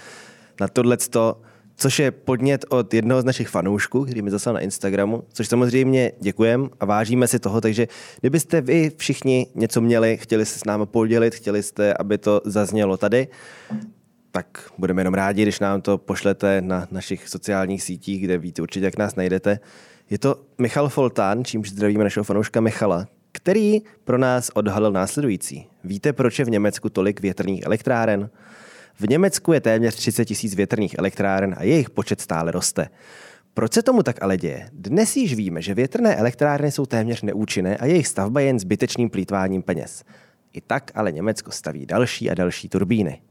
na 0.61 0.67
tohleto, 0.67 1.41
což 1.75 1.99
je 1.99 2.11
podnět 2.11 2.65
od 2.69 2.93
jednoho 2.93 3.21
z 3.21 3.25
našich 3.25 3.49
fanoušků, 3.49 4.05
který 4.05 4.21
mi 4.21 4.31
zaslal 4.31 4.53
na 4.55 4.59
Instagramu, 4.59 5.23
což 5.33 5.47
samozřejmě 5.47 6.11
děkujeme 6.19 6.69
a 6.79 6.85
vážíme 6.85 7.27
si 7.27 7.39
toho, 7.39 7.61
takže 7.61 7.87
kdybyste 8.19 8.61
vy 8.61 8.91
všichni 8.97 9.47
něco 9.55 9.81
měli, 9.81 10.17
chtěli 10.17 10.45
se 10.45 10.59
s 10.59 10.63
námi 10.63 10.85
podělit, 10.85 11.35
chtěli 11.35 11.63
jste, 11.63 11.93
aby 11.93 12.17
to 12.17 12.41
zaznělo 12.45 12.97
tady, 12.97 13.27
tak 14.31 14.71
budeme 14.77 15.01
jenom 15.01 15.13
rádi, 15.13 15.41
když 15.41 15.59
nám 15.59 15.81
to 15.81 15.97
pošlete 15.97 16.61
na 16.61 16.87
našich 16.91 17.29
sociálních 17.29 17.83
sítích, 17.83 18.23
kde 18.23 18.37
víte 18.37 18.61
určitě, 18.61 18.85
jak 18.85 18.97
nás 18.97 19.15
najdete. 19.15 19.59
Je 20.09 20.19
to 20.19 20.35
Michal 20.57 20.89
Foltán, 20.89 21.45
čímž 21.45 21.69
zdravíme 21.69 22.03
našeho 22.03 22.23
fanouška 22.23 22.61
Michala, 22.61 23.07
který 23.31 23.79
pro 24.03 24.17
nás 24.17 24.51
odhalil 24.53 24.91
následující. 24.91 25.67
Víte, 25.83 26.13
proč 26.13 26.39
je 26.39 26.45
v 26.45 26.49
Německu 26.49 26.89
tolik 26.89 27.21
větrných 27.21 27.65
elektráren? 27.65 28.29
V 28.99 29.09
Německu 29.09 29.53
je 29.53 29.61
téměř 29.61 29.95
30 29.95 30.25
tisíc 30.25 30.55
větrných 30.55 30.95
elektráren 30.97 31.55
a 31.57 31.63
jejich 31.63 31.89
počet 31.89 32.21
stále 32.21 32.51
roste. 32.51 32.89
Proč 33.53 33.73
se 33.73 33.81
tomu 33.81 34.03
tak 34.03 34.23
ale 34.23 34.37
děje? 34.37 34.69
Dnes 34.73 35.15
již 35.15 35.35
víme, 35.35 35.61
že 35.61 35.73
větrné 35.73 36.15
elektrárny 36.15 36.71
jsou 36.71 36.85
téměř 36.85 37.21
neúčinné 37.21 37.77
a 37.77 37.85
jejich 37.85 38.07
stavba 38.07 38.39
je 38.39 38.47
jen 38.47 38.59
zbytečným 38.59 39.09
plítváním 39.09 39.61
peněz. 39.61 40.03
I 40.53 40.61
tak 40.61 40.91
ale 40.95 41.11
Německo 41.11 41.51
staví 41.51 41.85
další 41.85 42.29
a 42.29 42.33
další 42.33 42.69
turbíny. 42.69 43.21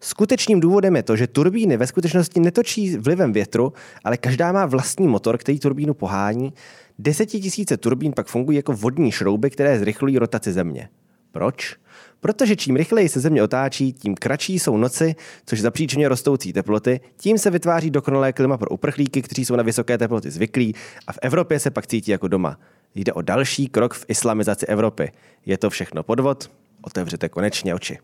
Skutečným 0.00 0.60
důvodem 0.60 0.96
je 0.96 1.02
to, 1.02 1.16
že 1.16 1.26
turbíny 1.26 1.76
ve 1.76 1.86
skutečnosti 1.86 2.40
netočí 2.40 2.96
vlivem 2.96 3.32
větru, 3.32 3.72
ale 4.04 4.16
každá 4.16 4.52
má 4.52 4.66
vlastní 4.66 5.08
motor, 5.08 5.38
který 5.38 5.58
turbínu 5.58 5.94
pohání. 5.94 6.52
Desetitisíce 6.98 7.76
turbín 7.76 8.12
pak 8.12 8.26
fungují 8.26 8.56
jako 8.56 8.72
vodní 8.72 9.12
šrouby, 9.12 9.50
které 9.50 9.78
zrychlují 9.78 10.18
rotaci 10.18 10.52
země. 10.52 10.88
Proč? 11.32 11.76
Protože 12.20 12.56
čím 12.56 12.76
rychleji 12.76 13.08
se 13.08 13.20
země 13.20 13.42
otáčí, 13.42 13.92
tím 13.92 14.14
kratší 14.14 14.58
jsou 14.58 14.76
noci, 14.76 15.14
což 15.46 15.60
zapříčině 15.60 16.08
rostoucí 16.08 16.52
teploty, 16.52 17.00
tím 17.16 17.38
se 17.38 17.50
vytváří 17.50 17.90
dokonalé 17.90 18.32
klima 18.32 18.58
pro 18.58 18.70
uprchlíky, 18.70 19.22
kteří 19.22 19.44
jsou 19.44 19.56
na 19.56 19.62
vysoké 19.62 19.98
teploty 19.98 20.30
zvyklí 20.30 20.74
a 21.06 21.12
v 21.12 21.18
Evropě 21.22 21.60
se 21.60 21.70
pak 21.70 21.86
cítí 21.86 22.10
jako 22.10 22.28
doma. 22.28 22.58
Jde 22.94 23.12
o 23.12 23.22
další 23.22 23.68
krok 23.68 23.94
v 23.94 24.04
islamizaci 24.08 24.66
Evropy. 24.66 25.12
Je 25.46 25.58
to 25.58 25.70
všechno 25.70 26.02
podvod? 26.02 26.50
Otevřete 26.82 27.28
konečně 27.28 27.74
oči. 27.74 27.98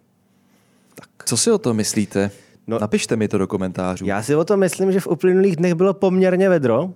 Tak. 0.95 1.09
Co 1.25 1.37
si 1.37 1.51
o 1.51 1.59
to 1.59 1.75
myslíte? 1.75 2.31
No, 2.67 2.79
Napište 2.79 3.17
mi 3.17 3.29
to 3.29 3.39
do 3.39 3.47
komentářů. 3.47 4.07
Já 4.07 4.23
si 4.23 4.35
o 4.35 4.45
to 4.45 4.57
myslím, 4.57 4.93
že 4.93 5.01
v 5.01 5.07
uplynulých 5.07 5.57
dnech 5.57 5.75
bylo 5.75 5.95
poměrně 5.95 6.49
vedro. 6.49 6.91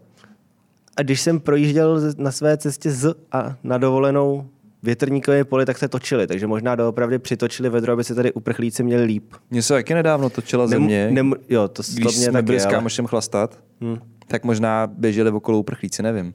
A 0.96 1.02
když 1.02 1.20
jsem 1.20 1.40
projížděl 1.40 2.00
na 2.16 2.32
své 2.32 2.56
cestě 2.56 2.90
z 2.90 3.14
a 3.32 3.56
na 3.62 3.78
dovolenou 3.78 4.48
větrníkové 4.82 5.44
poli, 5.44 5.66
tak 5.66 5.78
se 5.78 5.88
točili, 5.88 6.26
takže 6.26 6.46
možná 6.46 6.74
doopravdy 6.74 7.18
přitočili 7.18 7.68
vedro, 7.68 7.92
aby 7.92 8.04
se 8.04 8.14
tady 8.14 8.32
uprchlíci 8.32 8.82
měli 8.82 9.04
líp. 9.04 9.34
Mně 9.50 9.62
se 9.62 9.74
taky 9.74 9.94
nedávno 9.94 10.30
točila 10.30 10.66
země. 10.66 11.10
Nem, 11.10 11.34
jo, 11.48 11.68
to, 11.68 11.82
Když 11.92 12.04
to 12.04 12.10
mě 12.10 12.24
jsme 12.24 12.32
taky, 12.32 12.46
byli 12.46 12.60
s 12.60 12.66
kámošem 12.66 13.06
chlastat, 13.06 13.58
hmm. 13.80 13.98
tak 14.26 14.44
možná 14.44 14.86
běželi 14.86 15.30
okolo 15.30 15.58
uprchlíci, 15.58 16.02
nevím. 16.02 16.34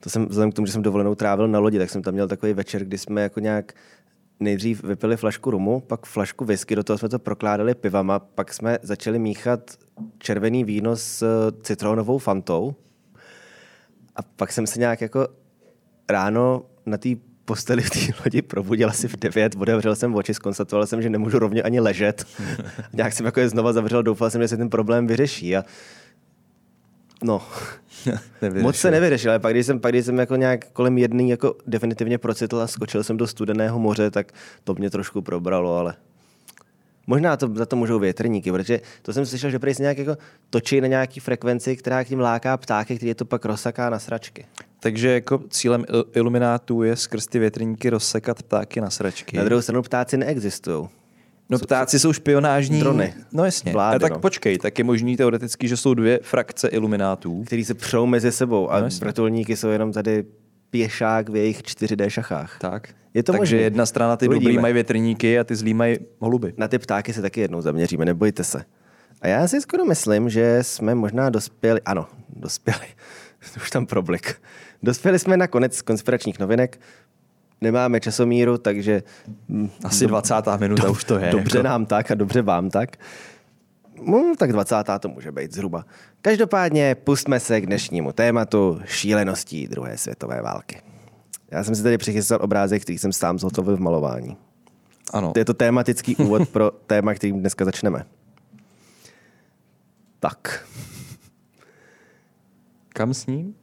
To 0.00 0.10
jsem, 0.10 0.26
vzhledem 0.26 0.52
k 0.52 0.54
tomu, 0.54 0.66
že 0.66 0.72
jsem 0.72 0.82
dovolenou 0.82 1.14
trávil 1.14 1.48
na 1.48 1.58
lodi, 1.58 1.78
tak 1.78 1.90
jsem 1.90 2.02
tam 2.02 2.14
měl 2.14 2.28
takový 2.28 2.52
večer, 2.52 2.84
kdy 2.84 2.98
jsme 2.98 3.22
jako 3.22 3.40
nějak 3.40 3.72
nejdřív 4.40 4.84
vypili 4.84 5.16
flašku 5.16 5.50
rumu, 5.50 5.80
pak 5.80 6.06
flašku 6.06 6.44
whisky, 6.44 6.76
do 6.76 6.84
toho 6.84 6.98
jsme 6.98 7.08
to 7.08 7.18
prokládali 7.18 7.74
pivama, 7.74 8.18
pak 8.18 8.54
jsme 8.54 8.78
začali 8.82 9.18
míchat 9.18 9.60
červený 10.18 10.64
víno 10.64 10.96
s 10.96 11.22
eh, 11.22 11.52
citronovou 11.62 12.18
fantou 12.18 12.74
a 14.16 14.22
pak 14.22 14.52
jsem 14.52 14.66
se 14.66 14.78
nějak 14.78 15.00
jako 15.00 15.28
ráno 16.10 16.62
na 16.86 16.98
té 16.98 17.08
posteli 17.48 17.82
v 17.82 17.90
té 17.90 17.98
lodi 18.24 18.42
probudil 18.42 18.88
asi 18.88 19.08
v 19.08 19.16
9, 19.16 19.56
otevřel 19.56 19.96
jsem 19.96 20.14
oči, 20.14 20.34
skonstatoval 20.34 20.86
jsem, 20.86 21.02
že 21.02 21.10
nemůžu 21.10 21.38
rovně 21.38 21.62
ani 21.62 21.80
ležet. 21.80 22.24
nějak 22.92 23.12
jsem 23.12 23.26
jako 23.26 23.40
je 23.40 23.48
znova 23.48 23.72
zavřel, 23.72 24.02
doufal 24.02 24.30
jsem, 24.30 24.42
že 24.42 24.48
se 24.48 24.56
ten 24.56 24.70
problém 24.70 25.06
vyřeší. 25.06 25.56
A 25.56 25.64
no, 27.22 27.42
moc 28.60 28.76
se 28.76 28.90
nevyřešil, 28.90 29.30
ale 29.30 29.38
pak 29.38 29.52
když 29.52 29.66
jsem, 29.66 29.80
pak, 29.80 29.92
když 29.92 30.04
jsem 30.04 30.18
jako 30.18 30.36
nějak 30.36 30.70
kolem 30.72 30.98
jedný 30.98 31.30
jako 31.30 31.56
definitivně 31.66 32.18
procitl 32.18 32.60
a 32.60 32.66
skočil 32.66 33.04
jsem 33.04 33.16
do 33.16 33.26
studeného 33.26 33.78
moře, 33.78 34.10
tak 34.10 34.32
to 34.64 34.74
mě 34.74 34.90
trošku 34.90 35.22
probralo, 35.22 35.76
ale 35.76 35.94
Možná 37.06 37.36
to, 37.36 37.50
za 37.54 37.66
to 37.66 37.76
můžou 37.76 37.98
větrníky, 37.98 38.52
protože 38.52 38.80
to 39.02 39.12
jsem 39.12 39.26
slyšel, 39.26 39.50
že 39.50 39.58
prý 39.58 39.74
se 39.74 39.82
nějak 39.82 39.98
jako 39.98 40.16
točí 40.50 40.80
na 40.80 40.86
nějaký 40.86 41.20
frekvenci, 41.20 41.76
která 41.76 42.04
k 42.04 42.08
tím 42.08 42.20
láká 42.20 42.56
ptáky, 42.56 42.96
který 42.96 43.08
je 43.08 43.14
to 43.14 43.24
pak 43.24 43.44
rozsaká 43.44 43.90
na 43.90 43.98
sračky. 43.98 44.46
Takže 44.80 45.08
jako 45.08 45.40
cílem 45.50 45.84
iluminátů 46.14 46.82
je 46.82 46.96
skrz 46.96 47.26
ty 47.26 47.38
větrníky 47.38 47.90
rozsekat 47.90 48.42
ptáky 48.42 48.80
na 48.80 48.90
sračky. 48.90 49.36
Na 49.36 49.44
druhou 49.44 49.62
stranu 49.62 49.82
ptáci 49.82 50.16
neexistují. 50.16 50.88
No 51.50 51.58
ptáci 51.58 51.98
jsou 51.98 52.12
špionážní. 52.12 52.80
Drony. 52.80 53.14
No 53.32 53.44
jasně. 53.44 53.72
Vlády, 53.72 53.96
a 53.96 53.98
tak 53.98 54.12
no. 54.12 54.18
počkej, 54.18 54.58
tak 54.58 54.78
je 54.78 54.84
možný 54.84 55.16
teoreticky, 55.16 55.68
že 55.68 55.76
jsou 55.76 55.94
dvě 55.94 56.20
frakce 56.22 56.68
iluminátů. 56.68 57.42
Který 57.46 57.64
se 57.64 57.74
přou 57.74 58.06
mezi 58.06 58.32
sebou 58.32 58.70
a 58.70 58.80
no 58.80 58.88
vrtulníky 59.00 59.56
jsou 59.56 59.68
jenom 59.68 59.92
tady 59.92 60.24
pěšák 60.70 61.28
v 61.28 61.36
jejich 61.36 61.62
4D 61.62 62.08
šachách. 62.08 62.58
Tak. 62.60 62.88
Je 63.14 63.22
to 63.22 63.32
Takže 63.32 63.56
možný. 63.56 63.64
jedna 63.64 63.86
strana 63.86 64.16
ty 64.16 64.28
Uvidíme. 64.28 64.50
dobrý 64.50 64.62
mají 64.62 64.74
větrníky 64.74 65.38
a 65.38 65.44
ty 65.44 65.56
zlý 65.56 65.74
mají 65.74 65.96
holuby. 66.18 66.54
Na 66.56 66.68
ty 66.68 66.78
ptáky 66.78 67.12
se 67.12 67.22
taky 67.22 67.40
jednou 67.40 67.60
zaměříme, 67.60 68.04
nebojte 68.04 68.44
se. 68.44 68.64
A 69.20 69.28
já 69.28 69.48
si 69.48 69.60
skoro 69.60 69.84
myslím, 69.84 70.30
že 70.30 70.58
jsme 70.62 70.94
možná 70.94 71.30
dospěli, 71.30 71.80
ano, 71.84 72.06
dospěli, 72.36 72.86
už 73.56 73.70
tam 73.70 73.86
problik. 73.86 74.40
Dospěli 74.82 75.18
jsme 75.18 75.36
na 75.36 75.46
konec 75.46 75.82
konspiračních 75.82 76.38
novinek, 76.38 76.80
nemáme 77.60 78.00
časomíru, 78.00 78.58
takže... 78.58 79.02
Hm, 79.48 79.70
Asi 79.84 80.04
do, 80.04 80.08
20. 80.08 80.34
minuta 80.60 80.82
do, 80.82 80.92
už 80.92 81.04
to 81.04 81.18
je. 81.18 81.30
Dobře 81.30 81.58
jako. 81.58 81.68
nám 81.68 81.86
tak 81.86 82.10
a 82.10 82.14
dobře 82.14 82.42
vám 82.42 82.70
tak. 82.70 82.96
No, 84.06 84.34
tak 84.38 84.52
20. 84.52 84.76
to 85.00 85.08
může 85.08 85.32
být 85.32 85.54
zhruba. 85.54 85.84
Každopádně 86.22 86.94
pustme 86.94 87.40
se 87.40 87.60
k 87.60 87.66
dnešnímu 87.66 88.12
tématu 88.12 88.80
šíleností 88.84 89.68
druhé 89.68 89.98
světové 89.98 90.42
války. 90.42 90.82
Já 91.50 91.64
jsem 91.64 91.74
si 91.74 91.82
tady 91.82 91.98
přichystal 91.98 92.38
obrázek, 92.42 92.82
který 92.82 92.98
jsem 92.98 93.12
sám 93.12 93.38
zhotovil 93.38 93.76
v 93.76 93.80
malování. 93.80 94.36
Ano. 95.12 95.32
To 95.32 95.38
je 95.38 95.44
to 95.44 95.54
tematický 95.54 96.16
úvod 96.16 96.48
pro 96.48 96.70
téma, 96.86 97.14
kterým 97.14 97.40
dneska 97.40 97.64
začneme. 97.64 98.04
Tak. 100.20 100.66
Kam 102.88 103.14
s 103.14 103.26
ním? 103.26 103.54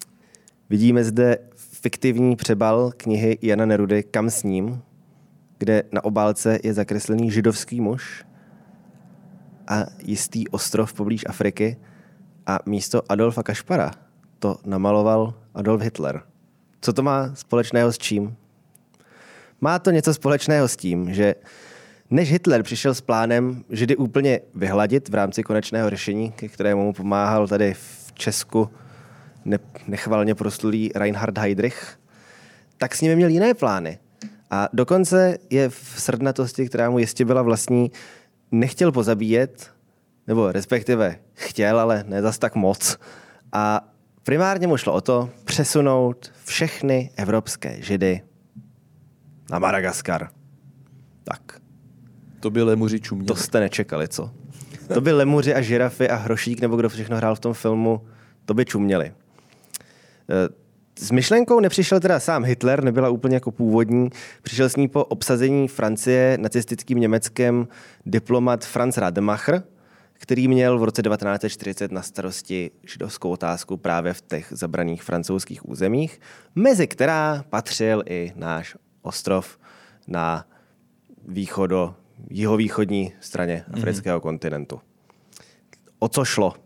Vidíme 0.69 1.03
zde 1.03 1.37
fiktivní 1.55 2.35
přebal 2.35 2.91
knihy 2.97 3.37
Jana 3.41 3.65
Nerudy 3.65 4.03
Kam 4.03 4.29
s 4.29 4.43
ním, 4.43 4.81
kde 5.57 5.83
na 5.91 6.03
obálce 6.03 6.59
je 6.63 6.73
zakreslený 6.73 7.31
židovský 7.31 7.81
muž 7.81 8.25
a 9.67 9.85
jistý 10.03 10.47
ostrov 10.47 10.93
poblíž 10.93 11.25
Afriky 11.29 11.77
a 12.45 12.59
místo 12.65 13.01
Adolfa 13.09 13.43
Kašpara 13.43 13.91
to 14.39 14.57
namaloval 14.65 15.33
Adolf 15.53 15.81
Hitler. 15.81 16.21
Co 16.81 16.93
to 16.93 17.03
má 17.03 17.35
společného 17.35 17.93
s 17.93 17.97
čím? 17.97 18.35
Má 19.61 19.79
to 19.79 19.91
něco 19.91 20.13
společného 20.13 20.67
s 20.67 20.75
tím, 20.75 21.13
že 21.13 21.35
než 22.09 22.31
Hitler 22.31 22.63
přišel 22.63 22.93
s 22.93 23.01
plánem 23.01 23.63
Židy 23.69 23.95
úplně 23.95 24.39
vyhladit 24.55 25.09
v 25.09 25.13
rámci 25.13 25.43
konečného 25.43 25.89
řešení, 25.89 26.31
ke 26.31 26.47
kterému 26.47 26.83
mu 26.83 26.93
pomáhal 26.93 27.47
tady 27.47 27.73
v 27.73 28.11
Česku 28.13 28.69
ne, 29.45 29.59
nechvalně 29.87 30.35
proslulý 30.35 30.91
Reinhard 30.95 31.37
Heydrich, 31.37 31.99
tak 32.77 32.95
s 32.95 33.01
nimi 33.01 33.15
měl 33.15 33.29
jiné 33.29 33.53
plány. 33.53 33.99
A 34.51 34.69
dokonce 34.73 35.37
je 35.49 35.69
v 35.69 35.93
srdnatosti, 35.97 36.65
která 36.65 36.89
mu 36.89 36.99
jistě 36.99 37.25
byla 37.25 37.41
vlastní, 37.41 37.91
nechtěl 38.51 38.91
pozabíjet, 38.91 39.71
nebo 40.27 40.51
respektive 40.51 41.19
chtěl, 41.33 41.79
ale 41.79 42.03
ne 42.07 42.21
zas 42.21 42.37
tak 42.37 42.55
moc. 42.55 42.97
A 43.51 43.93
primárně 44.23 44.67
mu 44.67 44.77
šlo 44.77 44.93
o 44.93 45.01
to 45.01 45.29
přesunout 45.45 46.31
všechny 46.45 47.11
evropské 47.17 47.81
židy 47.81 48.21
na 49.51 49.59
Madagaskar. 49.59 50.29
Tak. 51.23 51.61
To 52.39 52.49
by 52.49 52.63
lemuři 52.63 52.99
čuměli. 52.99 53.27
To 53.27 53.35
jste 53.35 53.59
nečekali, 53.59 54.07
co? 54.07 54.31
To 54.93 55.01
by 55.01 55.11
lemuři 55.11 55.55
a 55.55 55.61
žirafy 55.61 56.09
a 56.09 56.15
hrošík, 56.15 56.61
nebo 56.61 56.75
kdo 56.75 56.89
všechno 56.89 57.17
hrál 57.17 57.35
v 57.35 57.39
tom 57.39 57.53
filmu, 57.53 58.07
to 58.45 58.53
by 58.53 58.65
čuměli. 58.65 59.13
Eh, 60.29 60.65
s 60.99 61.11
myšlenkou 61.11 61.59
nepřišel 61.59 61.99
teda 61.99 62.19
sám 62.19 62.43
Hitler, 62.43 62.83
nebyla 62.83 63.09
úplně 63.09 63.35
jako 63.35 63.51
původní. 63.51 64.09
Přišel 64.41 64.69
s 64.69 64.75
ní 64.75 64.87
po 64.87 65.05
obsazení 65.05 65.67
Francie 65.67 66.37
nacistickým 66.41 66.99
Německem 66.99 67.67
diplomat 68.05 68.65
Franz 68.65 68.97
Rademacher, 68.97 69.63
který 70.13 70.47
měl 70.47 70.79
v 70.79 70.83
roce 70.83 71.01
1940 71.01 71.91
na 71.91 72.01
starosti 72.01 72.71
židovskou 72.83 73.29
otázku 73.29 73.77
právě 73.77 74.13
v 74.13 74.21
těch 74.21 74.47
zabraných 74.51 75.03
francouzských 75.03 75.69
územích, 75.69 76.21
mezi 76.55 76.87
která 76.87 77.43
patřil 77.49 78.03
i 78.05 78.33
náš 78.35 78.75
ostrov 79.01 79.57
na 80.07 80.45
východo, 81.27 81.95
jihovýchodní 82.29 83.13
straně 83.19 83.65
afrického 83.73 84.19
mm-hmm. 84.19 84.21
kontinentu. 84.21 84.81
O 85.99 86.07
co 86.07 86.25
šlo? 86.25 86.64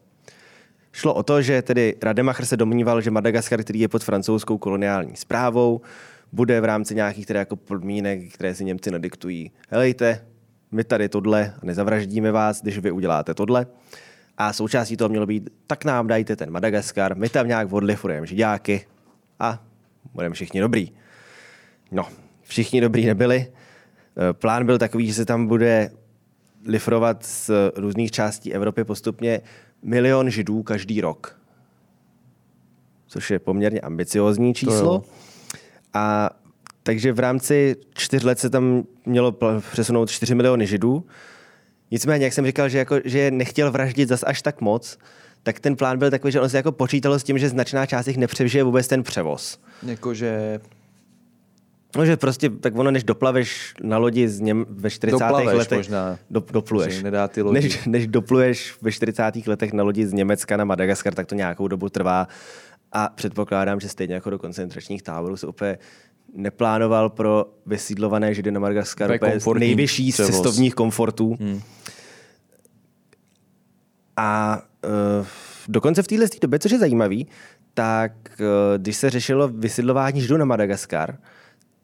Šlo 1.00 1.14
o 1.14 1.24
to, 1.24 1.42
že 1.42 1.62
tedy 1.62 1.96
Rademacher 2.02 2.46
se 2.46 2.58
domníval, 2.58 3.02
že 3.02 3.12
Madagaskar, 3.12 3.64
který 3.64 3.80
je 3.80 3.88
pod 3.88 4.04
francouzskou 4.04 4.58
koloniální 4.58 5.16
zprávou, 5.16 5.82
bude 6.32 6.62
v 6.62 6.66
rámci 6.66 6.96
nějakých 6.96 7.26
tedy 7.26 7.40
jako 7.40 7.56
podmínek, 7.56 8.34
které 8.34 8.56
si 8.56 8.66
Němci 8.66 8.92
nadiktují. 8.92 9.52
Helejte, 9.70 10.26
my 10.72 10.84
tady 10.84 11.10
tohle 11.10 11.54
nezavraždíme 11.64 12.32
vás, 12.32 12.62
když 12.62 12.80
vy 12.80 12.92
uděláte 12.92 13.34
tohle. 13.34 13.68
A 14.38 14.54
součástí 14.54 14.98
toho 14.98 15.10
mělo 15.10 15.26
být, 15.26 15.50
tak 15.68 15.86
nám 15.86 16.08
dajte 16.08 16.36
ten 16.36 16.52
Madagaskar, 16.52 17.18
my 17.18 17.30
tam 17.30 17.48
nějak 17.48 17.74
odlifurujeme 17.74 18.28
židáky 18.28 18.86
a 19.40 19.64
budeme 20.14 20.36
všichni 20.36 20.60
dobrý. 20.60 20.92
No, 21.92 22.08
všichni 22.42 22.82
dobrý 22.82 23.06
nebyli. 23.06 23.38
E, 23.38 24.34
plán 24.34 24.66
byl 24.66 24.78
takový, 24.78 25.08
že 25.08 25.14
se 25.14 25.26
tam 25.26 25.48
bude 25.48 25.92
lifrovat 26.66 27.26
z 27.26 27.52
různých 27.76 28.12
částí 28.12 28.54
Evropy 28.54 28.84
postupně 28.84 29.42
milion 29.84 30.30
židů 30.30 30.64
každý 30.64 31.02
rok. 31.02 31.40
Což 33.08 33.32
je 33.32 33.40
poměrně 33.40 33.82
ambiciozní 33.82 34.54
číslo. 34.54 35.04
A 35.94 36.30
takže 36.84 37.14
v 37.14 37.20
rámci 37.20 37.76
čtyř 37.94 38.24
let 38.24 38.40
se 38.40 38.50
tam 38.50 38.84
mělo 39.06 39.36
přesunout 39.72 40.12
4 40.12 40.36
miliony 40.36 40.68
židů. 40.68 41.06
Nicméně, 41.92 42.26
jak 42.26 42.34
jsem 42.34 42.46
říkal, 42.46 42.70
že, 42.70 42.78
jako, 42.78 43.00
že 43.06 43.32
nechtěl 43.32 43.72
vraždit 43.72 44.10
zas 44.10 44.24
až 44.28 44.42
tak 44.42 44.62
moc, 44.62 44.98
tak 45.44 45.60
ten 45.60 45.76
plán 45.76 45.98
byl 45.98 46.12
takový, 46.12 46.32
že 46.32 46.42
on 46.42 46.50
se 46.50 46.58
jako 46.58 46.72
počítalo 46.72 47.20
s 47.20 47.24
tím, 47.24 47.38
že 47.38 47.50
značná 47.50 47.86
část 47.86 48.08
jich 48.08 48.18
nepřežije 48.18 48.64
vůbec 48.64 48.88
ten 48.88 49.04
převoz. 49.04 49.60
Jakože 49.84 50.60
No, 51.98 52.06
že 52.06 52.18
prostě, 52.18 52.50
tak 52.50 52.78
ono, 52.78 52.92
než 52.92 53.04
doplaveš 53.04 53.74
na 53.84 53.98
lodi 53.98 54.30
z 54.30 54.40
něm 54.40 54.66
ve 54.70 54.90
40. 54.90 55.20
Doplaveš 55.20 55.54
letech, 55.54 55.78
možná. 55.78 56.18
Do, 56.30 56.44
dopluješ. 56.52 57.04
Nedá 57.04 57.28
ty 57.28 57.42
lodi. 57.42 57.62
Než, 57.62 57.86
než 57.86 58.08
dopluješ 58.08 58.76
ve 58.82 58.92
40. 58.92 59.48
letech 59.48 59.74
na 59.74 59.84
lodi 59.84 60.08
z 60.08 60.14
Německa 60.14 60.58
na 60.58 60.66
Madagaskar, 60.66 61.14
tak 61.14 61.28
to 61.28 61.36
nějakou 61.36 61.68
dobu 61.68 61.90
trvá. 61.90 62.28
A 62.92 63.10
předpokládám, 63.16 63.80
že 63.80 63.90
stejně 63.90 64.14
jako 64.14 64.30
do 64.30 64.40
koncentračních 64.40 65.04
táborů 65.04 65.38
se 65.38 65.48
úplně 65.48 65.78
neplánoval 66.36 67.10
pro 67.10 67.46
vysídlované 67.66 68.34
židy 68.34 68.52
na 68.52 68.60
Madagaskaru 68.60 69.14
Úplně 69.46 69.60
nejvyšší 69.60 70.12
z 70.12 70.16
cestovních 70.16 70.76
komfortů. 70.76 71.38
Hmm. 71.40 71.62
A 74.18 74.62
uh, 75.20 75.26
dokonce 75.68 76.04
v 76.04 76.08
téhle 76.08 76.28
době, 76.42 76.60
což 76.60 76.72
je 76.72 76.80
zajímavý, 76.80 77.28
tak 77.74 78.12
uh, 78.40 78.46
když 78.78 78.98
se 78.98 79.10
řešilo 79.10 79.48
vysídlování 79.48 80.22
židů 80.22 80.38
na 80.38 80.46
Madagaskar, 80.46 81.18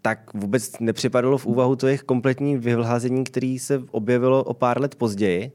tak 0.06 0.34
vůbec 0.34 0.80
nepřipadalo 0.80 1.38
v 1.38 1.46
úvahu 1.46 1.76
to 1.76 1.88
jejich 1.88 2.04
kompletní 2.04 2.58
vyhlazení, 2.58 3.24
který 3.24 3.60
se 3.60 3.82
objevilo 3.92 4.44
o 4.44 4.54
pár 4.54 4.82
let 4.82 4.96
později, 4.96 5.52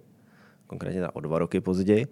konkrétně 0.66 1.08
o 1.08 1.20
dva 1.20 1.38
roky 1.38 1.60
později. 1.60 2.06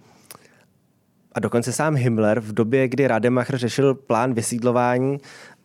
A 1.32 1.40
dokonce 1.40 1.72
sám 1.72 1.94
Himmler 1.94 2.40
v 2.40 2.52
době, 2.52 2.88
kdy 2.88 3.06
Rademacher 3.06 3.58
řešil 3.58 3.94
plán 3.94 4.34
vysídlování 4.34 5.18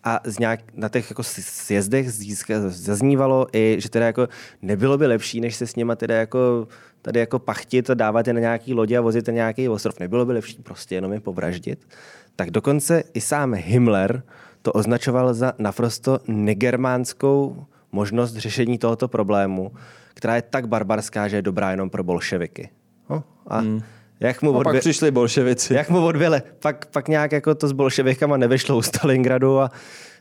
a 0.03 0.19
z 0.23 0.39
nějak, 0.39 0.59
na 0.73 0.89
těch 0.89 1.09
jako 1.09 1.23
sjezdech 1.23 2.11
získa, 2.11 2.53
zaznívalo 2.69 3.47
i, 3.53 3.75
že 3.79 3.89
teda 3.89 4.05
jako 4.05 4.27
nebylo 4.61 4.97
by 4.97 5.07
lepší, 5.07 5.41
než 5.41 5.55
se 5.55 5.67
s 5.67 5.75
nima 5.75 5.95
teda 5.95 6.15
jako 6.15 6.67
tady 7.01 7.19
jako 7.19 7.39
pachtit 7.39 7.89
a 7.89 7.93
dávat 7.93 8.27
je 8.27 8.33
na 8.33 8.39
nějaký 8.39 8.73
lodě 8.73 8.97
a 8.97 9.01
vozit 9.01 9.27
na 9.27 9.33
nějaký 9.33 9.69
ostrov. 9.69 9.99
Nebylo 9.99 10.25
by 10.25 10.33
lepší 10.33 10.57
prostě 10.63 10.95
jenom 10.95 11.13
je 11.13 11.19
povraždit. 11.19 11.87
Tak 12.35 12.51
dokonce 12.51 13.03
i 13.13 13.21
sám 13.21 13.53
Himmler 13.53 14.23
to 14.63 14.71
označoval 14.71 15.33
za 15.33 15.53
naprosto 15.59 16.19
negermánskou 16.27 17.65
možnost 17.91 18.35
řešení 18.35 18.77
tohoto 18.77 19.07
problému, 19.07 19.71
která 20.13 20.35
je 20.35 20.41
tak 20.41 20.67
barbarská, 20.67 21.27
že 21.27 21.35
je 21.35 21.41
dobrá 21.41 21.71
jenom 21.71 21.89
pro 21.89 22.03
bolševiky. 22.03 22.69
No, 23.09 23.23
a 23.47 23.59
hmm. 23.59 23.81
jak 24.19 24.41
mu 24.41 24.59
A 24.59 24.63
pak 24.63 24.79
přišli 24.79 25.11
bolševici. 25.11 25.73
Jak 25.73 25.89
mu 25.89 26.05
odvěle. 26.05 26.43
Pak, 26.59 26.85
pak 26.85 27.07
nějak 27.07 27.31
jako 27.31 27.55
to 27.55 27.67
s 27.67 27.71
bolševikama 27.71 28.37
nevyšlo 28.37 28.77
u 28.77 28.81
Stalingradu 28.81 29.59
a 29.59 29.71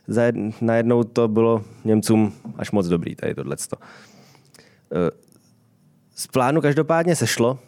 za 0.07 0.23
jed, 0.23 0.35
najednou 0.61 1.03
to 1.03 1.27
bylo 1.27 1.63
Němcům 1.85 2.33
až 2.57 2.71
moc 2.71 2.87
dobrý, 2.87 3.15
tady 3.15 3.35
tohleto. 3.35 3.77
Z 6.15 6.27
plánu 6.27 6.61
každopádně 6.61 7.15
sešlo 7.15 7.59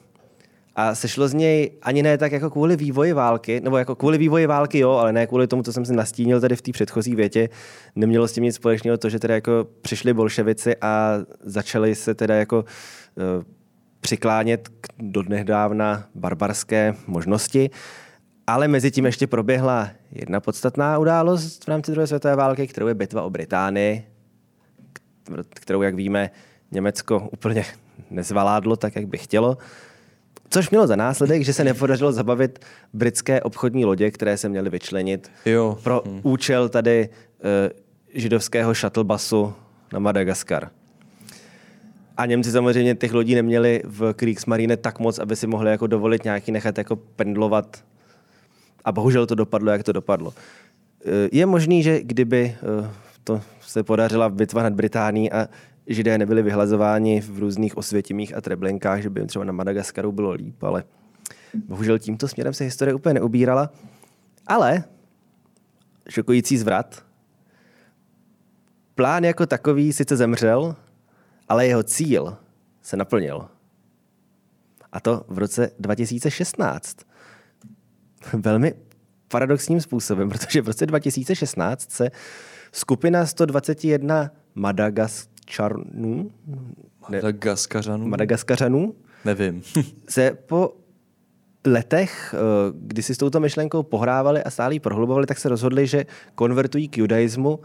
a 0.75 0.95
sešlo 0.95 1.27
z 1.27 1.33
něj 1.33 1.71
ani 1.81 2.03
ne 2.03 2.17
tak 2.17 2.31
jako 2.31 2.49
kvůli 2.49 2.75
vývoji 2.75 3.13
války, 3.13 3.61
nebo 3.61 3.77
jako 3.77 3.95
kvůli 3.95 4.17
vývoji 4.17 4.47
války 4.47 4.79
jo, 4.79 4.91
ale 4.91 5.13
ne 5.13 5.27
kvůli 5.27 5.47
tomu, 5.47 5.63
co 5.63 5.73
jsem 5.73 5.85
si 5.85 5.93
nastínil 5.93 6.41
tady 6.41 6.55
v 6.55 6.61
té 6.61 6.71
předchozí 6.71 7.15
větě. 7.15 7.49
Nemělo 7.95 8.27
s 8.27 8.33
tím 8.33 8.43
nic 8.43 8.55
společného 8.55 8.97
to, 8.97 9.09
že 9.09 9.19
teda 9.19 9.35
jako 9.35 9.67
přišli 9.81 10.13
bolševici 10.13 10.75
a 10.81 11.13
začali 11.43 11.95
se 11.95 12.15
teda 12.15 12.35
jako 12.35 12.57
uh, 12.57 13.43
přiklánět 13.99 14.69
k 14.81 14.87
dodnedávna 14.99 16.07
barbarské 16.15 16.93
možnosti. 17.07 17.69
Ale 18.47 18.67
mezi 18.67 18.91
tím 18.91 19.05
ještě 19.05 19.27
proběhla 19.27 19.89
jedna 20.11 20.39
podstatná 20.39 20.97
událost 20.97 21.63
v 21.63 21.67
rámci 21.67 21.91
druhé 21.91 22.07
světové 22.07 22.35
války, 22.35 22.67
kterou 22.67 22.87
je 22.87 22.93
bitva 22.93 23.21
o 23.21 23.29
Británii, 23.29 24.03
kterou, 25.49 25.81
jak 25.81 25.95
víme, 25.95 26.29
Německo 26.71 27.29
úplně 27.31 27.65
nezvaládlo 28.09 28.75
tak, 28.75 28.95
jak 28.95 29.07
by 29.07 29.17
chtělo. 29.17 29.57
Což 30.49 30.69
mělo 30.69 30.87
za 30.87 30.95
následek, 30.95 31.41
že 31.41 31.53
se 31.53 31.63
nepodařilo 31.63 32.11
zabavit 32.11 32.59
britské 32.93 33.41
obchodní 33.41 33.85
lodě, 33.85 34.11
které 34.11 34.37
se 34.37 34.49
měly 34.49 34.69
vyčlenit 34.69 35.31
Jo. 35.45 35.77
pro 35.83 36.01
hmm. 36.05 36.19
účel 36.23 36.69
tady 36.69 37.09
uh, 37.09 37.49
židovského 38.13 38.73
shuttlebusu 38.73 39.53
na 39.93 39.99
Madagaskar. 39.99 40.69
A 42.17 42.25
Němci 42.25 42.51
samozřejmě 42.51 42.95
těch 42.95 43.13
lodí 43.13 43.35
neměli 43.35 43.81
v 43.85 44.13
Kriegsmarine 44.13 44.77
tak 44.77 44.99
moc, 44.99 45.19
aby 45.19 45.35
si 45.35 45.47
mohli 45.47 45.71
jako 45.71 45.87
dovolit 45.87 46.23
nějaký 46.23 46.51
nechat 46.51 46.77
jako 46.77 46.95
pendlovat. 46.95 47.83
A 48.85 48.91
bohužel 48.91 49.25
to 49.25 49.35
dopadlo, 49.35 49.71
jak 49.71 49.83
to 49.83 49.91
dopadlo. 49.91 50.33
Je 51.31 51.45
možný, 51.45 51.83
že 51.83 52.03
kdyby 52.03 52.55
to 53.23 53.41
se 53.61 53.83
podařila 53.83 54.29
bitva 54.29 54.63
nad 54.63 54.73
Británií 54.73 55.31
a 55.31 55.47
židé 55.87 56.17
nebyli 56.17 56.41
vyhlazováni 56.41 57.21
v 57.21 57.39
různých 57.39 57.77
osvětimích 57.77 58.37
a 58.37 58.41
treblinkách, 58.41 59.01
že 59.01 59.09
by 59.09 59.19
jim 59.19 59.27
třeba 59.27 59.45
na 59.45 59.51
Madagaskaru 59.51 60.11
bylo 60.11 60.31
líp, 60.31 60.63
ale 60.63 60.83
bohužel 61.67 61.99
tímto 61.99 62.27
směrem 62.27 62.53
se 62.53 62.63
historie 62.63 62.93
úplně 62.93 63.13
neubírala. 63.13 63.71
Ale 64.47 64.83
šokující 66.09 66.57
zvrat. 66.57 67.05
Plán 68.95 69.23
jako 69.23 69.45
takový 69.45 69.93
sice 69.93 70.17
zemřel, 70.17 70.75
ale 71.49 71.67
jeho 71.67 71.83
cíl 71.83 72.37
se 72.81 72.97
naplnil. 72.97 73.47
A 74.91 74.99
to 74.99 75.25
v 75.27 75.37
roce 75.37 75.71
2016. 75.79 76.97
Velmi 78.33 78.73
paradoxním 79.27 79.81
způsobem, 79.81 80.29
protože 80.39 80.61
v 80.61 80.67
roce 80.67 80.85
2016 80.85 81.91
se 81.91 82.11
skupina 82.71 83.25
121 83.25 84.31
Madagasčanů, 85.45 86.31
Madagaskařanů? 87.09 88.07
Madagaskařanů 88.07 88.95
Nevím. 89.25 89.61
se 90.09 90.37
po 90.45 90.73
letech, 91.67 92.35
kdy 92.73 93.03
si 93.03 93.15
s 93.15 93.17
touto 93.17 93.39
myšlenkou 93.39 93.83
pohrávali 93.83 94.43
a 94.43 94.49
stále 94.49 94.73
ji 94.73 94.79
prohlubovali, 94.79 95.25
tak 95.25 95.37
se 95.37 95.49
rozhodli, 95.49 95.87
že 95.87 96.05
konvertují 96.35 96.87
k 96.87 96.97
judaismu 96.97 97.59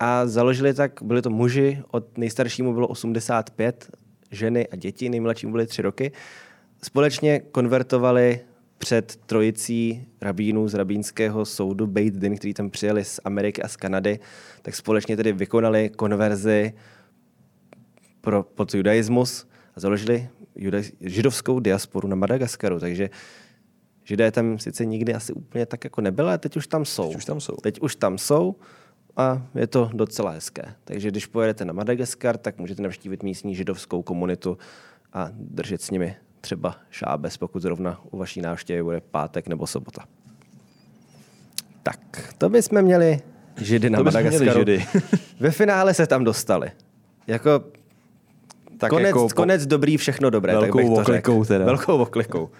a 0.00 0.26
založili 0.26 0.74
tak, 0.74 1.02
byli 1.02 1.22
to 1.22 1.30
muži, 1.30 1.82
od 1.90 2.18
nejstaršímu 2.18 2.74
bylo 2.74 2.88
85, 2.88 3.90
ženy 4.30 4.68
a 4.68 4.76
děti, 4.76 5.08
nejmladšímu 5.08 5.52
byly 5.52 5.66
3 5.66 5.82
roky. 5.82 6.12
Společně 6.82 7.40
konvertovali 7.40 8.40
před 8.78 9.16
trojicí 9.16 10.06
rabínů 10.20 10.68
z 10.68 10.74
rabínského 10.74 11.44
soudu 11.44 11.86
Beit 11.86 12.14
Din, 12.14 12.36
který 12.36 12.54
tam 12.54 12.70
přijeli 12.70 13.04
z 13.04 13.20
Ameriky 13.24 13.62
a 13.62 13.68
z 13.68 13.76
Kanady, 13.76 14.18
tak 14.62 14.74
společně 14.74 15.16
tedy 15.16 15.32
vykonali 15.32 15.90
konverzi 15.96 16.72
pro, 18.22 18.42
pod 18.42 18.74
judaismus 18.74 19.46
a 19.76 19.80
založili 19.80 20.28
juda, 20.56 20.78
židovskou 21.00 21.60
diasporu 21.60 22.08
na 22.08 22.16
Madagaskaru. 22.16 22.80
Takže 22.80 23.10
židé 24.04 24.30
tam 24.30 24.58
sice 24.58 24.84
nikdy 24.84 25.14
asi 25.14 25.32
úplně 25.32 25.66
tak 25.66 25.84
jako 25.84 26.00
nebyly, 26.00 26.28
ale 26.28 26.38
teď 26.38 26.56
už 26.56 26.66
tam 26.66 26.84
jsou. 26.84 27.08
Teď 27.08 27.16
už 27.16 27.24
tam 27.24 27.40
jsou. 27.40 27.56
Teď 27.56 27.80
už 27.80 27.96
tam 27.96 28.18
jsou 28.18 28.56
a 29.16 29.46
je 29.54 29.66
to 29.66 29.90
docela 29.92 30.30
hezké. 30.30 30.74
Takže 30.84 31.10
když 31.10 31.26
pojedete 31.26 31.64
na 31.64 31.72
Madagaskar, 31.72 32.36
tak 32.36 32.58
můžete 32.58 32.82
navštívit 32.82 33.22
místní 33.22 33.54
židovskou 33.54 34.02
komunitu 34.02 34.58
a 35.12 35.28
držet 35.34 35.82
s 35.82 35.90
nimi 35.90 36.16
třeba 36.40 36.76
šábes, 36.90 37.36
pokud 37.36 37.62
zrovna 37.62 38.00
u 38.10 38.18
vaší 38.18 38.40
návštěvy 38.40 38.82
bude 38.82 39.00
pátek 39.00 39.48
nebo 39.48 39.66
sobota. 39.66 40.04
Tak, 41.82 42.34
to 42.38 42.48
bychom 42.48 42.82
měli 42.82 43.20
židy 43.56 43.90
na 43.90 43.98
To 43.98 44.04
Madagaskaru. 44.04 44.58
židy. 44.58 44.84
Ve 45.40 45.50
finále 45.50 45.94
se 45.94 46.06
tam 46.06 46.24
dostali. 46.24 46.70
Jako 47.26 47.64
tak 48.82 48.90
konec, 48.90 49.06
jako 49.06 49.28
po- 49.28 49.34
konec 49.34 49.66
dobrý, 49.66 49.96
všechno 49.96 50.30
dobré. 50.30 50.52
Velkou 50.52 50.66
tak 50.66 50.76
bych 50.76 50.86
to 50.86 50.92
oklikou 51.02 51.44
řekl. 51.44 51.48
teda. 51.48 51.64
Velkou 51.64 51.98
oklikou. 51.98 52.50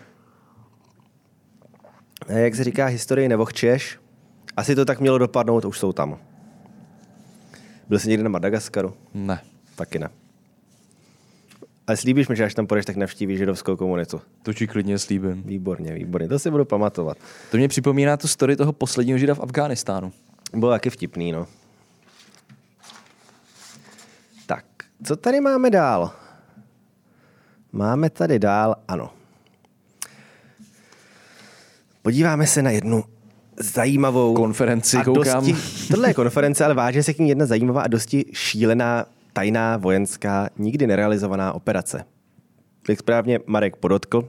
A 2.28 2.32
jak 2.32 2.54
se 2.54 2.64
říká, 2.64 2.86
historii 2.86 3.28
nevohčeš. 3.28 3.98
Asi 4.56 4.74
to 4.74 4.84
tak 4.84 5.00
mělo 5.00 5.18
dopadnout, 5.18 5.64
už 5.64 5.78
jsou 5.78 5.92
tam. 5.92 6.18
Byl 7.88 7.98
jsi 7.98 8.08
někdy 8.08 8.24
na 8.24 8.28
Madagaskaru? 8.30 8.94
Ne. 9.14 9.40
Taky 9.74 9.98
ne. 9.98 10.08
Ale 11.86 11.96
slíbíš 11.96 12.28
mi, 12.28 12.36
že 12.36 12.44
až 12.44 12.54
tam 12.54 12.66
půjdeš, 12.66 12.84
tak 12.86 12.96
navštívíš 12.96 13.38
židovskou 13.38 13.76
komunitu. 13.76 14.20
To 14.42 14.52
ti 14.52 14.66
klidně 14.66 14.98
slíbím. 14.98 15.42
Výborně, 15.42 15.92
výborně. 15.92 16.28
To 16.28 16.38
si 16.38 16.50
budu 16.50 16.64
pamatovat. 16.64 17.18
To 17.50 17.56
mě 17.56 17.68
připomíná 17.68 18.16
tu 18.16 18.28
story 18.28 18.56
toho 18.56 18.72
posledního 18.72 19.18
žida 19.18 19.34
v 19.34 19.40
Afghánistánu. 19.40 20.12
Bylo 20.54 20.70
taky 20.70 20.90
vtipný, 20.90 21.32
no. 21.32 21.46
Tak, 24.46 24.64
co 25.04 25.16
tady 25.16 25.40
máme 25.40 25.70
dál? 25.70 26.10
Máme 27.72 28.10
tady 28.10 28.38
dál, 28.38 28.76
ano. 28.88 29.10
Podíváme 32.02 32.46
se 32.46 32.62
na 32.62 32.70
jednu 32.70 33.04
zajímavou 33.56 34.34
Konferenci 34.34 34.96
a 34.96 35.04
koukám. 35.04 35.46
Dosti, 35.46 35.88
tohle 35.88 36.10
je 36.10 36.14
konference, 36.14 36.64
ale 36.64 36.74
váže 36.74 37.02
se 37.02 37.14
k 37.14 37.18
ní 37.18 37.28
jedna 37.28 37.46
zajímavá 37.46 37.82
a 37.82 37.88
dosti 37.88 38.24
šílená 38.32 39.06
tajná 39.32 39.76
vojenská, 39.76 40.48
nikdy 40.58 40.86
nerealizovaná 40.86 41.52
operace. 41.52 42.04
Jak 42.88 42.98
správně 42.98 43.40
Marek 43.46 43.76
podotkl, 43.76 44.28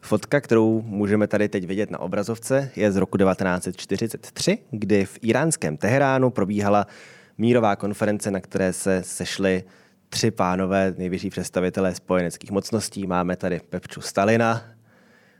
Fotka, 0.00 0.40
kterou 0.40 0.82
můžeme 0.82 1.26
tady 1.26 1.48
teď 1.48 1.66
vidět 1.66 1.90
na 1.90 1.98
obrazovce, 1.98 2.70
je 2.76 2.92
z 2.92 2.96
roku 2.96 3.18
1943, 3.18 4.58
kdy 4.70 5.04
v 5.04 5.18
iránském 5.22 5.76
Teheránu 5.76 6.30
probíhala 6.30 6.86
mírová 7.38 7.76
konference, 7.76 8.30
na 8.30 8.40
které 8.40 8.72
se 8.72 9.02
sešli 9.02 9.64
tři 10.08 10.30
pánové, 10.30 10.94
nejvyšší 10.98 11.30
představitelé 11.30 11.94
spojeneckých 11.94 12.50
mocností. 12.50 13.06
Máme 13.06 13.36
tady 13.36 13.60
Pepču 13.70 14.00
Stalina, 14.00 14.64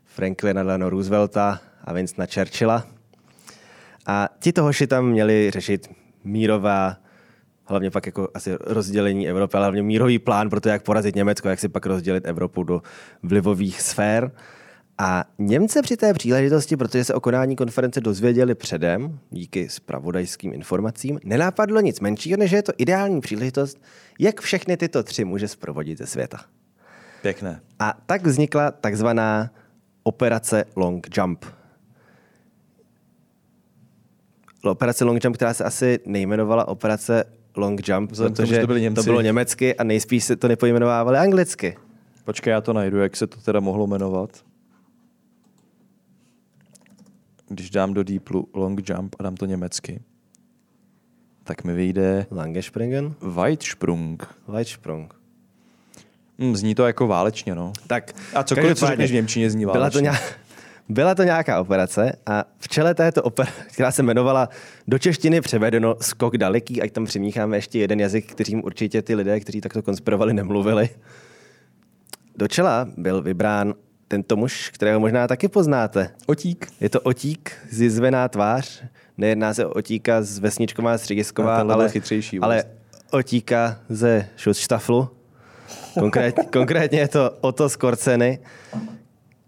Franklina 0.05 0.63
Delano 0.63 0.91
Roosevelta 0.91 1.61
a 1.85 1.93
Vincenta 1.93 2.27
Churchilla. 2.35 2.87
A 4.07 4.29
ti 4.39 4.53
hoši 4.61 4.87
tam 4.87 5.09
měli 5.09 5.51
řešit 5.51 5.91
mírová, 6.25 6.97
hlavně 7.65 7.91
pak 7.91 8.07
jako 8.07 8.29
asi 8.35 8.57
rozdělení 8.61 9.29
Evropy, 9.29 9.57
ale 9.57 9.67
hlavně 9.67 9.83
mírový 9.83 10.19
plán 10.19 10.51
pro 10.51 10.61
to, 10.61 10.69
jak 10.69 10.83
porazit 10.83 11.15
Německo, 11.15 11.49
jak 11.49 11.59
si 11.59 11.69
pak 11.69 11.87
rozdělit 11.87 12.27
Evropu 12.27 12.63
do 12.63 12.83
vlivových 13.23 13.81
sfér. 13.81 14.31
A 14.99 15.25
Němce 15.39 15.83
při 15.83 15.97
té 15.97 16.15
příležitosti, 16.15 16.77
protože 16.77 17.05
se 17.05 17.15
o 17.15 17.21
konání 17.21 17.57
konference 17.57 18.01
dozvěděli 18.01 18.55
předem, 18.55 19.19
díky 19.31 19.69
spravodajským 19.69 20.53
informacím, 20.53 21.21
nenápadlo 21.25 21.81
nic 21.81 22.01
menšího, 22.01 22.39
než 22.39 22.51
je 22.51 22.63
to 22.63 22.73
ideální 22.79 23.21
příležitost, 23.21 23.83
jak 24.19 24.41
všechny 24.41 24.77
tyto 24.77 25.03
tři 25.03 25.25
může 25.25 25.49
zprovodit 25.49 25.99
ze 25.99 26.07
světa. 26.07 26.41
Pěkné. 27.23 27.61
A 27.79 27.99
tak 28.07 28.27
vznikla 28.27 28.71
takzvaná 28.71 29.51
operace 30.03 30.65
Long 30.77 31.07
Jump. 31.17 31.45
Operace 34.65 35.05
Long 35.05 35.25
Jump, 35.25 35.37
která 35.37 35.55
se 35.55 35.65
asi 35.65 35.99
nejmenovala 36.07 36.69
operace 36.69 37.25
Long 37.57 37.89
Jump, 37.89 38.13
Vzhledem 38.13 38.35
tomu, 38.35 38.47
protože 38.47 38.55
že 38.55 38.61
to 38.61 38.67
byli 38.67 38.81
Němci. 38.81 38.97
to 38.97 39.03
bylo 39.03 39.21
německy 39.21 39.77
a 39.77 39.85
nejspíš 39.85 40.25
se 40.25 40.37
to 40.37 40.49
nepojmenovávali 40.49 41.19
anglicky. 41.19 41.77
Počkej, 42.25 42.51
já 42.51 42.61
to 42.61 42.73
najdu, 42.73 42.99
jak 42.99 43.17
se 43.17 43.27
to 43.27 43.41
teda 43.41 43.61
mohlo 43.61 43.87
jmenovat. 43.87 44.31
Když 47.49 47.71
dám 47.71 47.95
do 47.95 48.03
Deeplu 48.03 48.49
long 48.55 48.89
jump 48.89 49.17
a 49.19 49.23
dám 49.23 49.37
to 49.37 49.47
německy, 49.47 50.01
tak 51.45 51.65
mi 51.65 51.75
vyjde 51.75 52.27
Langespringen, 52.31 53.15
Weitsprung. 53.21 54.27
Weitsprung. 54.49 55.15
Hm, 56.39 56.57
zní 56.57 56.75
to 56.75 56.87
jako 56.87 57.07
válečně, 57.07 57.55
no. 57.55 57.73
Tak, 57.87 58.13
A 58.35 58.43
cokoliv, 58.43 58.79
co 58.79 58.87
řekneš 58.87 59.11
v 59.11 59.15
Němčině, 59.15 59.51
zní 59.51 59.65
byla 59.65 59.73
to, 59.75 59.79
válečně. 59.79 60.01
nějak, 60.03 60.39
byla 60.89 61.15
to 61.15 61.23
nějaká 61.23 61.61
operace 61.61 62.13
a 62.27 62.45
v 62.59 62.69
čele 62.69 62.95
této 62.95 63.23
operace, 63.23 63.53
která 63.73 63.91
se 63.93 64.03
jmenovala 64.03 64.49
do 64.89 64.99
češtiny 64.99 65.41
převedeno 65.41 65.97
skok 66.01 66.37
daleký, 66.37 66.83
ať 66.83 66.93
tam 66.93 67.05
přimícháme 67.05 67.57
ještě 67.57 67.79
jeden 67.79 68.01
jazyk, 68.01 68.33
kterým 68.33 68.65
určitě 68.65 69.03
ty 69.03 69.15
lidé, 69.15 69.41
kteří 69.41 69.61
takto 69.61 69.83
konspirovali, 69.83 70.35
nemluvili. 70.35 70.89
Do 72.37 72.49
čela 72.49 72.89
byl 72.97 73.23
vybrán 73.23 73.75
tento 74.09 74.37
muž, 74.37 74.71
kterého 74.71 75.01
možná 75.01 75.27
taky 75.27 75.49
poznáte. 75.49 76.11
Otík. 76.27 76.69
Je 76.81 76.89
to 76.89 77.01
otík, 77.01 77.53
zjizvená 77.71 78.29
tvář. 78.29 78.83
Nejedná 79.19 79.55
se 79.55 79.67
o 79.67 79.71
otíka 79.71 80.23
z 80.23 80.39
Vesničková 80.39 80.99
středisková, 80.99 81.65
byl 81.65 81.73
ale, 81.73 81.89
chytřejší 81.89 82.39
ale 82.39 82.65
otíka 83.11 83.79
ze 83.89 84.29
Schutzstafflu. 84.37 85.09
Konkrét, 85.99 86.37
konkrétně 86.53 86.99
je 86.99 87.09
to 87.09 87.31
Otto 87.41 87.69
Skorceny, 87.69 88.39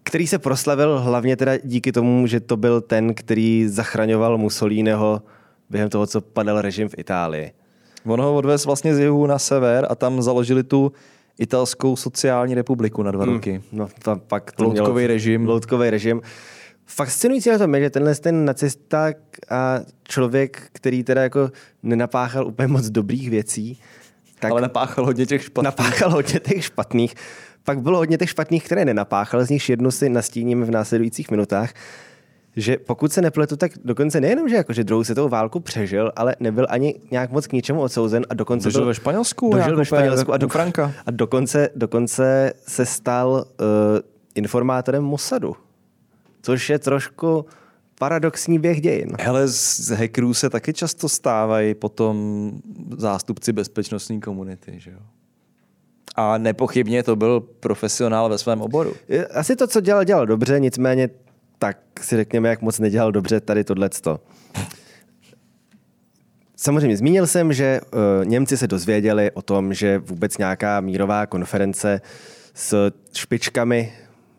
který 0.02 0.26
se 0.26 0.38
proslavil 0.38 1.00
hlavně 1.00 1.36
teda 1.36 1.56
díky 1.56 1.92
tomu, 1.92 2.26
že 2.26 2.40
to 2.40 2.56
byl 2.56 2.80
ten, 2.80 3.14
který 3.14 3.68
zachraňoval 3.68 4.38
Mussoliniho 4.38 5.22
během 5.70 5.88
toho, 5.88 6.06
co 6.06 6.20
padal 6.20 6.60
režim 6.60 6.88
v 6.88 6.98
Itálii. 6.98 7.52
On 8.06 8.20
ho 8.20 8.36
odvez 8.36 8.64
vlastně 8.64 8.94
z 8.94 8.98
jihu 8.98 9.26
na 9.26 9.38
sever 9.38 9.86
a 9.90 9.94
tam 9.94 10.22
založili 10.22 10.62
tu 10.62 10.92
italskou 11.38 11.96
sociální 11.96 12.54
republiku 12.54 13.02
na 13.02 13.10
dva 13.10 13.24
roky. 13.24 13.62
No, 13.72 13.88
to 14.02 14.16
pak 14.16 14.52
to 14.52 14.64
Loutkový 14.64 14.92
mělo- 14.92 15.06
režim. 15.08 15.46
Loutkový 15.48 15.90
režim. 15.90 16.20
Fascinující 16.86 17.50
na 17.50 17.58
tom 17.58 17.74
je, 17.74 17.80
že 17.80 17.90
tenhle 17.90 18.14
ten 18.14 18.44
nacista 18.44 19.12
a 19.50 19.80
člověk, 20.08 20.62
který 20.72 21.04
teda 21.04 21.22
jako 21.22 21.50
nenapáchal 21.82 22.46
úplně 22.46 22.68
moc 22.68 22.86
dobrých 22.90 23.30
věcí, 23.30 23.80
tak 24.40 24.50
Ale 24.52 24.60
napáchal 24.60 25.04
hodně 25.04 25.26
těch 25.26 25.42
špatných. 25.44 25.64
napáchal 25.64 26.10
hodně 26.10 26.40
těch 26.40 26.64
špatných. 26.64 27.14
Pak 27.64 27.80
bylo 27.80 27.98
hodně 27.98 28.18
těch 28.18 28.30
špatných, 28.30 28.64
které 28.64 28.84
nenapáchal, 28.84 29.44
z 29.44 29.50
nich 29.50 29.68
jednu 29.68 29.90
si 29.90 30.08
nastíníme 30.08 30.64
v 30.66 30.70
následujících 30.70 31.30
minutách, 31.30 31.70
že 32.60 32.76
pokud 32.78 33.12
se 33.12 33.22
nepletu, 33.22 33.56
tak 33.56 33.72
dokonce 33.84 34.20
nejenom, 34.20 34.48
že, 34.48 34.56
jako, 34.56 34.72
že 34.72 34.84
druhou 34.84 35.04
světovou 35.04 35.28
válku 35.28 35.60
přežil, 35.60 36.12
ale 36.16 36.36
nebyl 36.40 36.66
ani 36.68 36.94
nějak 37.10 37.30
moc 37.30 37.46
k 37.46 37.52
ničemu 37.52 37.80
odsouzen 37.80 38.26
a 38.30 38.34
dokonce 38.34 38.64
Dožil 38.64 38.80
byl, 38.80 38.86
ve 38.86 38.94
Španělsku, 38.94 39.50
dožil 39.54 39.76
ve 39.76 39.84
Španělsku 39.84 40.32
a, 40.32 40.36
do 40.36 40.48
Franka. 40.48 40.92
a 41.06 41.10
dokonce, 41.10 41.68
dokonce 41.76 42.52
se 42.66 42.86
stal 42.86 43.30
uh, 43.30 43.66
informátorem 44.34 45.04
Mossadu, 45.04 45.56
což 46.42 46.70
je 46.70 46.78
trošku 46.78 47.44
paradoxní 47.98 48.58
běh 48.58 48.80
dějin. 48.80 49.08
Hele, 49.20 49.48
z 49.48 49.90
hackerů 49.90 50.34
se 50.34 50.50
taky 50.50 50.72
často 50.72 51.08
stávají 51.08 51.74
potom 51.74 52.50
zástupci 52.96 53.52
bezpečnostní 53.52 54.20
komunity, 54.20 54.72
že 54.76 54.90
jo? 54.90 54.98
A 56.16 56.38
nepochybně 56.38 57.02
to 57.02 57.16
byl 57.16 57.40
profesionál 57.40 58.28
ve 58.28 58.38
svém 58.38 58.60
oboru. 58.62 58.92
Je- 59.08 59.26
Asi 59.26 59.56
to, 59.56 59.66
co 59.66 59.80
dělal, 59.80 60.04
dělal 60.04 60.26
dobře, 60.26 60.60
nicméně 60.60 61.10
tak 61.58 61.78
si 62.00 62.16
řekněme, 62.16 62.48
jak 62.48 62.62
moc 62.62 62.78
nedělal 62.78 63.12
dobře 63.12 63.40
tady 63.40 63.64
tohleto. 63.64 64.20
Samozřejmě 66.56 66.96
zmínil 66.96 67.26
jsem, 67.26 67.52
že 67.52 67.80
uh, 67.80 68.24
Němci 68.24 68.56
se 68.56 68.66
dozvěděli 68.66 69.30
o 69.30 69.42
tom, 69.42 69.74
že 69.74 69.98
vůbec 69.98 70.38
nějaká 70.38 70.80
mírová 70.80 71.26
konference 71.26 72.00
s 72.54 72.92
špičkami 73.16 73.92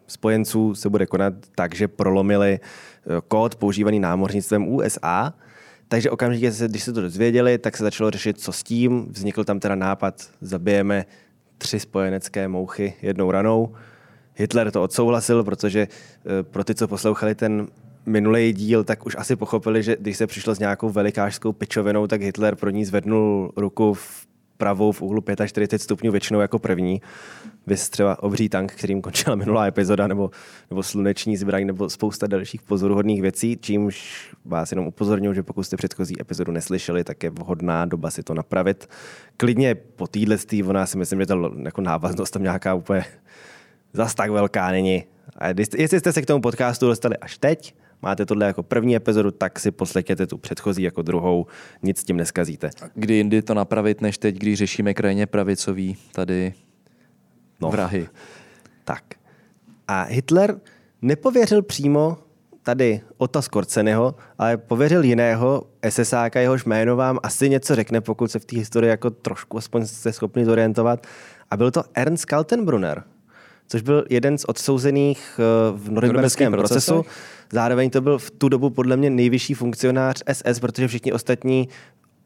spojenců 0.07 0.75
se 0.75 0.89
bude 0.89 1.05
konat 1.05 1.33
tak, 1.55 1.75
že 1.75 1.87
prolomili 1.87 2.59
uh, 2.59 3.17
kód 3.27 3.55
používaný 3.55 3.99
námořnictvem 3.99 4.67
USA. 4.67 5.33
Takže 5.87 6.11
okamžitě, 6.11 6.51
se, 6.51 6.67
když 6.67 6.83
se 6.83 6.93
to 6.93 7.01
dozvěděli, 7.01 7.57
tak 7.57 7.77
se 7.77 7.83
začalo 7.83 8.11
řešit, 8.11 8.41
co 8.41 8.51
s 8.51 8.63
tím. 8.63 9.05
Vznikl 9.11 9.43
tam 9.43 9.59
teda 9.59 9.75
nápad, 9.75 10.29
zabijeme 10.41 11.05
tři 11.57 11.79
spojenecké 11.79 12.47
mouchy 12.47 12.93
jednou 13.01 13.31
ranou. 13.31 13.75
Hitler 14.39 14.71
to 14.71 14.83
odsouhlasil, 14.83 15.43
protože 15.43 15.87
eh, 15.89 16.43
pro 16.43 16.63
ty, 16.63 16.75
co 16.75 16.87
poslouchali 16.87 17.35
ten 17.35 17.67
minulý 18.05 18.53
díl, 18.53 18.83
tak 18.83 19.05
už 19.05 19.15
asi 19.19 19.35
pochopili, 19.35 19.83
že 19.83 19.97
když 19.99 20.17
se 20.17 20.27
přišlo 20.27 20.55
s 20.55 20.59
nějakou 20.59 20.89
velikářskou 20.89 21.53
pičovinou, 21.53 22.07
tak 22.07 22.21
Hitler 22.21 22.55
pro 22.55 22.69
ní 22.69 22.85
zvednul 22.85 23.51
ruku 23.55 23.93
v 23.93 24.27
pravou 24.57 24.91
v 24.91 25.01
úhlu 25.01 25.23
45 25.45 25.81
stupňů 25.81 26.11
většinou 26.11 26.39
jako 26.39 26.59
první. 26.59 27.01
Vys 27.67 27.89
třeba 27.89 28.23
obří 28.23 28.49
tank, 28.49 28.71
kterým 28.71 29.01
končila 29.01 29.35
minulá 29.35 29.67
epizoda, 29.67 30.07
nebo, 30.07 30.31
nebo 30.69 30.83
sluneční 30.83 31.37
zbraň, 31.37 31.65
nebo 31.65 31.89
spousta 31.89 32.27
dalších 32.27 32.61
pozoruhodných 32.61 33.21
věcí, 33.21 33.57
čímž 33.61 34.29
vás 34.45 34.71
jenom 34.71 34.87
upozorňuji, 34.87 35.33
že 35.33 35.43
pokud 35.43 35.63
jste 35.63 35.77
předchozí 35.77 36.21
epizodu 36.21 36.51
neslyšeli, 36.51 37.03
tak 37.03 37.23
je 37.23 37.29
vhodná 37.29 37.85
doba 37.85 38.11
si 38.11 38.23
to 38.23 38.33
napravit. 38.33 38.89
Klidně 39.37 39.75
po 39.75 40.07
téhle 40.07 40.37
ona 40.65 40.85
si 40.85 40.97
myslím, 40.97 41.19
že 41.19 41.25
ta 41.25 41.35
jako 41.63 41.81
návaznost 41.81 42.31
tam 42.31 42.43
nějaká 42.43 42.73
úplně 42.73 43.05
zas 43.93 44.15
tak 44.15 44.31
velká 44.31 44.71
není. 44.71 45.03
A 45.37 45.47
jestli 45.77 45.99
jste 45.99 46.13
se 46.13 46.21
k 46.21 46.25
tomu 46.25 46.41
podcastu 46.41 46.87
dostali 46.87 47.17
až 47.17 47.37
teď, 47.37 47.75
máte 48.01 48.25
tohle 48.25 48.45
jako 48.45 48.63
první 48.63 48.95
epizodu, 48.95 49.31
tak 49.31 49.59
si 49.59 49.71
poslechněte 49.71 50.27
tu 50.27 50.37
předchozí 50.37 50.83
jako 50.83 51.01
druhou, 51.01 51.45
nic 51.83 51.99
s 51.99 52.03
tím 52.03 52.17
neskazíte. 52.17 52.69
Kdy 52.93 53.13
jindy 53.13 53.41
to 53.41 53.53
napravit, 53.53 54.01
než 54.01 54.17
teď, 54.17 54.35
když 54.35 54.57
řešíme 54.59 54.93
krajně 54.93 55.25
pravicový 55.25 55.97
tady 56.11 56.53
No. 57.61 57.67
no. 57.67 57.71
vrahy. 57.71 58.07
Tak. 58.83 59.03
A 59.87 60.03
Hitler 60.03 60.59
nepověřil 61.01 61.61
přímo 61.61 62.17
tady 62.63 63.01
Ota 63.17 63.41
Skorcenyho, 63.41 64.15
ale 64.37 64.57
pověřil 64.57 65.03
jiného 65.03 65.63
SSáka, 65.89 66.39
jehož 66.39 66.65
jméno 66.65 66.95
vám 66.95 67.19
asi 67.23 67.49
něco 67.49 67.75
řekne, 67.75 68.01
pokud 68.01 68.31
se 68.31 68.39
v 68.39 68.45
té 68.45 68.55
historii 68.55 68.89
jako 68.89 69.09
trošku 69.09 69.57
aspoň 69.57 69.85
jste 69.85 70.13
schopni 70.13 70.45
zorientovat. 70.45 71.07
A 71.51 71.57
byl 71.57 71.71
to 71.71 71.83
Ernst 71.93 72.25
Kaltenbrunner, 72.25 73.03
což 73.69 73.81
byl 73.81 74.05
jeden 74.09 74.37
z 74.37 74.45
odsouzených 74.47 75.39
eh, 75.39 75.77
v 75.77 75.91
norimberském 75.91 76.51
procesu. 76.51 77.05
Zároveň 77.51 77.89
to 77.89 78.01
byl 78.01 78.17
v 78.17 78.31
tu 78.31 78.49
dobu 78.49 78.69
podle 78.69 78.97
mě 78.97 79.09
nejvyšší 79.09 79.53
funkcionář 79.53 80.23
SS, 80.33 80.59
protože 80.59 80.87
všichni 80.87 81.13
ostatní 81.13 81.69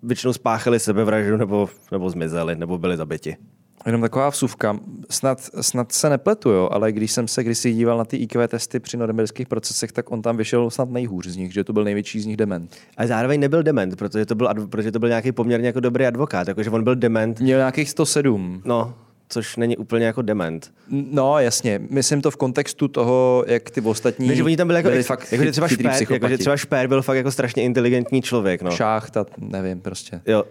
většinou 0.03 0.33
spáchali 0.33 0.79
sebevraždu 0.79 1.37
nebo, 1.37 1.69
nebo 1.91 2.09
zmizeli, 2.09 2.55
nebo 2.55 2.77
byli 2.77 2.97
zabiti. 2.97 3.37
Jenom 3.85 4.01
taková 4.01 4.29
vsuvka. 4.29 4.79
Snad, 5.09 5.49
snad 5.61 5.91
se 5.91 6.09
nepletu, 6.09 6.49
jo, 6.49 6.69
ale 6.71 6.91
když 6.91 7.11
jsem 7.11 7.27
se 7.27 7.43
kdysi 7.43 7.73
díval 7.73 7.97
na 7.97 8.05
ty 8.05 8.17
IQ 8.17 8.47
testy 8.47 8.79
při 8.79 8.97
norimberských 8.97 9.47
procesech, 9.47 9.91
tak 9.91 10.11
on 10.11 10.21
tam 10.21 10.37
vyšel 10.37 10.69
snad 10.69 10.89
nejhůř 10.89 11.27
z 11.27 11.35
nich, 11.35 11.53
že 11.53 11.63
to 11.63 11.73
byl 11.73 11.83
největší 11.83 12.21
z 12.21 12.25
nich 12.25 12.37
dement. 12.37 12.75
A 12.97 13.07
zároveň 13.07 13.39
nebyl 13.39 13.63
dement, 13.63 13.95
protože 13.95 14.25
to 14.25 14.35
byl, 14.35 14.49
protože 14.69 14.91
to 14.91 14.99
byl 14.99 15.09
nějaký 15.09 15.31
poměrně 15.31 15.67
jako 15.67 15.79
dobrý 15.79 16.05
advokát, 16.05 16.47
jakože 16.47 16.69
on 16.69 16.83
byl 16.83 16.95
dement, 16.95 17.39
Měl 17.39 17.59
nějakých 17.59 17.89
107. 17.89 18.61
no, 18.65 18.93
což 19.29 19.57
není 19.57 19.77
úplně 19.77 20.05
jako 20.05 20.21
dement. 20.21 20.71
No, 20.89 21.39
jasně. 21.39 21.81
Myslím 21.89 22.21
to 22.21 22.31
v 22.31 22.35
kontextu 22.35 22.87
toho, 22.87 23.43
jak 23.47 23.69
ty 23.69 23.81
ostatní 23.81 24.27
Ne, 24.27 24.35
že 24.35 24.43
oni 24.43 24.57
tam 24.57 24.67
byli 24.67 24.79
jako, 24.79 24.89
byli 24.89 25.03
fakt 25.03 25.31
jako, 25.31 25.43
že 25.43 25.51
třeba 25.51 25.67
špér, 25.67 26.03
jako, 26.09 26.27
že 26.29 26.37
třeba 26.37 26.57
špér 26.57 26.87
byl 26.87 27.01
fakt 27.01 27.17
jako 27.17 27.31
strašně 27.31 27.63
inteligentní 27.63 28.21
člověk, 28.21 28.61
no. 28.61 28.71
Šácht 28.71 29.17
a 29.17 29.25
nevím 29.37 29.81
prostě. 29.81 30.21
Jo. 30.25 30.43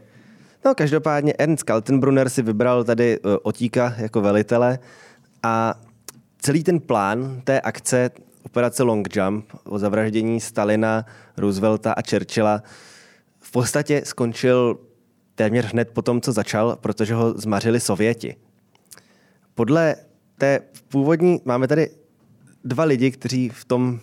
No, 0.64 0.74
každopádně 0.74 1.34
Ernst 1.38 1.62
Kaltenbrunner 1.62 2.28
si 2.28 2.42
vybral 2.42 2.84
tady 2.84 3.20
uh, 3.20 3.36
Otíka 3.42 3.94
jako 3.98 4.20
velitele 4.20 4.78
a 5.42 5.74
celý 6.38 6.64
ten 6.64 6.80
plán 6.80 7.40
té 7.44 7.60
akce 7.60 8.10
operace 8.42 8.82
Long 8.82 9.16
Jump 9.16 9.44
o 9.64 9.78
zavraždění 9.78 10.40
Stalina, 10.40 11.06
Roosevelta 11.36 11.92
a 11.92 12.02
Churchilla 12.10 12.62
v 13.40 13.50
podstatě 13.50 14.02
skončil 14.04 14.78
téměř 15.34 15.64
hned 15.64 15.90
po 15.92 16.02
tom, 16.02 16.20
co 16.20 16.32
začal, 16.32 16.76
protože 16.80 17.14
ho 17.14 17.32
zmařili 17.38 17.80
Sověti. 17.80 18.36
Podle 19.54 19.96
té 20.38 20.60
původní, 20.88 21.40
máme 21.44 21.68
tady 21.68 21.90
dva 22.64 22.84
lidi, 22.84 23.10
kteří 23.10 23.48
v 23.48 23.64
tom 23.64 24.00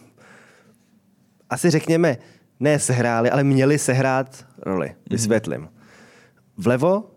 asi 1.50 1.70
řekněme, 1.70 2.18
ne 2.60 2.80
sehráli, 2.80 3.30
ale 3.30 3.44
měli 3.44 3.80
sehrát 3.80 4.46
roli. 4.62 4.96
Vysvětlím. 5.10 5.70
Vlevo 6.58 7.12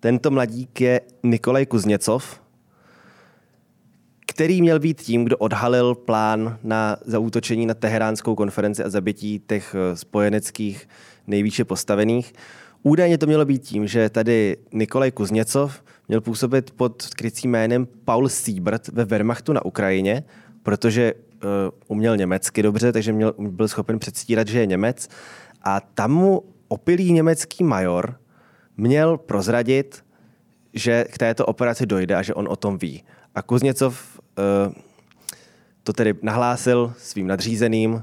tento 0.00 0.30
mladík 0.30 0.80
je 0.80 1.00
Nikolaj 1.22 1.66
Kuzněcov, 1.66 2.40
který 4.26 4.62
měl 4.62 4.80
být 4.80 5.02
tím, 5.02 5.24
kdo 5.24 5.36
odhalil 5.36 5.94
plán 5.94 6.58
na 6.62 6.96
zaútočení 7.04 7.66
na 7.66 7.74
teheránskou 7.74 8.34
konferenci 8.34 8.84
a 8.84 8.90
zabití 8.90 9.42
těch 9.46 9.74
eh, 9.74 9.96
spojeneckých 9.96 10.88
nejvýše 11.26 11.64
postavených. 11.64 12.32
Údajně 12.82 13.18
to 13.18 13.26
mělo 13.26 13.44
být 13.44 13.62
tím, 13.62 13.86
že 13.86 14.10
tady 14.10 14.56
Nikolaj 14.72 15.10
Kuzněcov 15.10 15.82
měl 16.08 16.20
působit 16.20 16.70
pod 16.70 17.06
krycím 17.06 17.50
jménem 17.50 17.88
Paul 18.04 18.28
Siebert 18.28 18.88
ve 18.88 19.04
Wehrmachtu 19.04 19.52
na 19.52 19.64
Ukrajině, 19.64 20.24
protože 20.62 21.14
uh, 21.14 21.50
uměl 21.86 22.16
německy 22.16 22.62
dobře, 22.62 22.92
takže 22.92 23.12
měl, 23.12 23.34
byl 23.38 23.68
schopen 23.68 23.98
předstírat, 23.98 24.48
že 24.48 24.60
je 24.60 24.66
Němec. 24.66 25.08
A 25.62 25.80
tam 25.80 26.12
mu 26.12 26.42
opilý 26.68 27.12
německý 27.12 27.64
major 27.64 28.20
měl 28.76 29.18
prozradit, 29.18 30.04
že 30.74 31.04
k 31.04 31.18
této 31.18 31.46
operaci 31.46 31.86
dojde 31.86 32.14
a 32.14 32.22
že 32.22 32.34
on 32.34 32.48
o 32.48 32.56
tom 32.56 32.78
ví. 32.78 33.04
A 33.34 33.42
Kuzněcov 33.42 34.20
uh, 34.38 34.72
to 35.82 35.92
tedy 35.92 36.14
nahlásil 36.22 36.92
svým 36.98 37.26
nadřízeným 37.26 38.02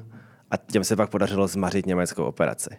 a 0.52 0.58
těm 0.58 0.84
se 0.84 0.96
pak 0.96 1.10
podařilo 1.10 1.48
zmařit 1.48 1.86
německou 1.86 2.24
operaci. 2.24 2.70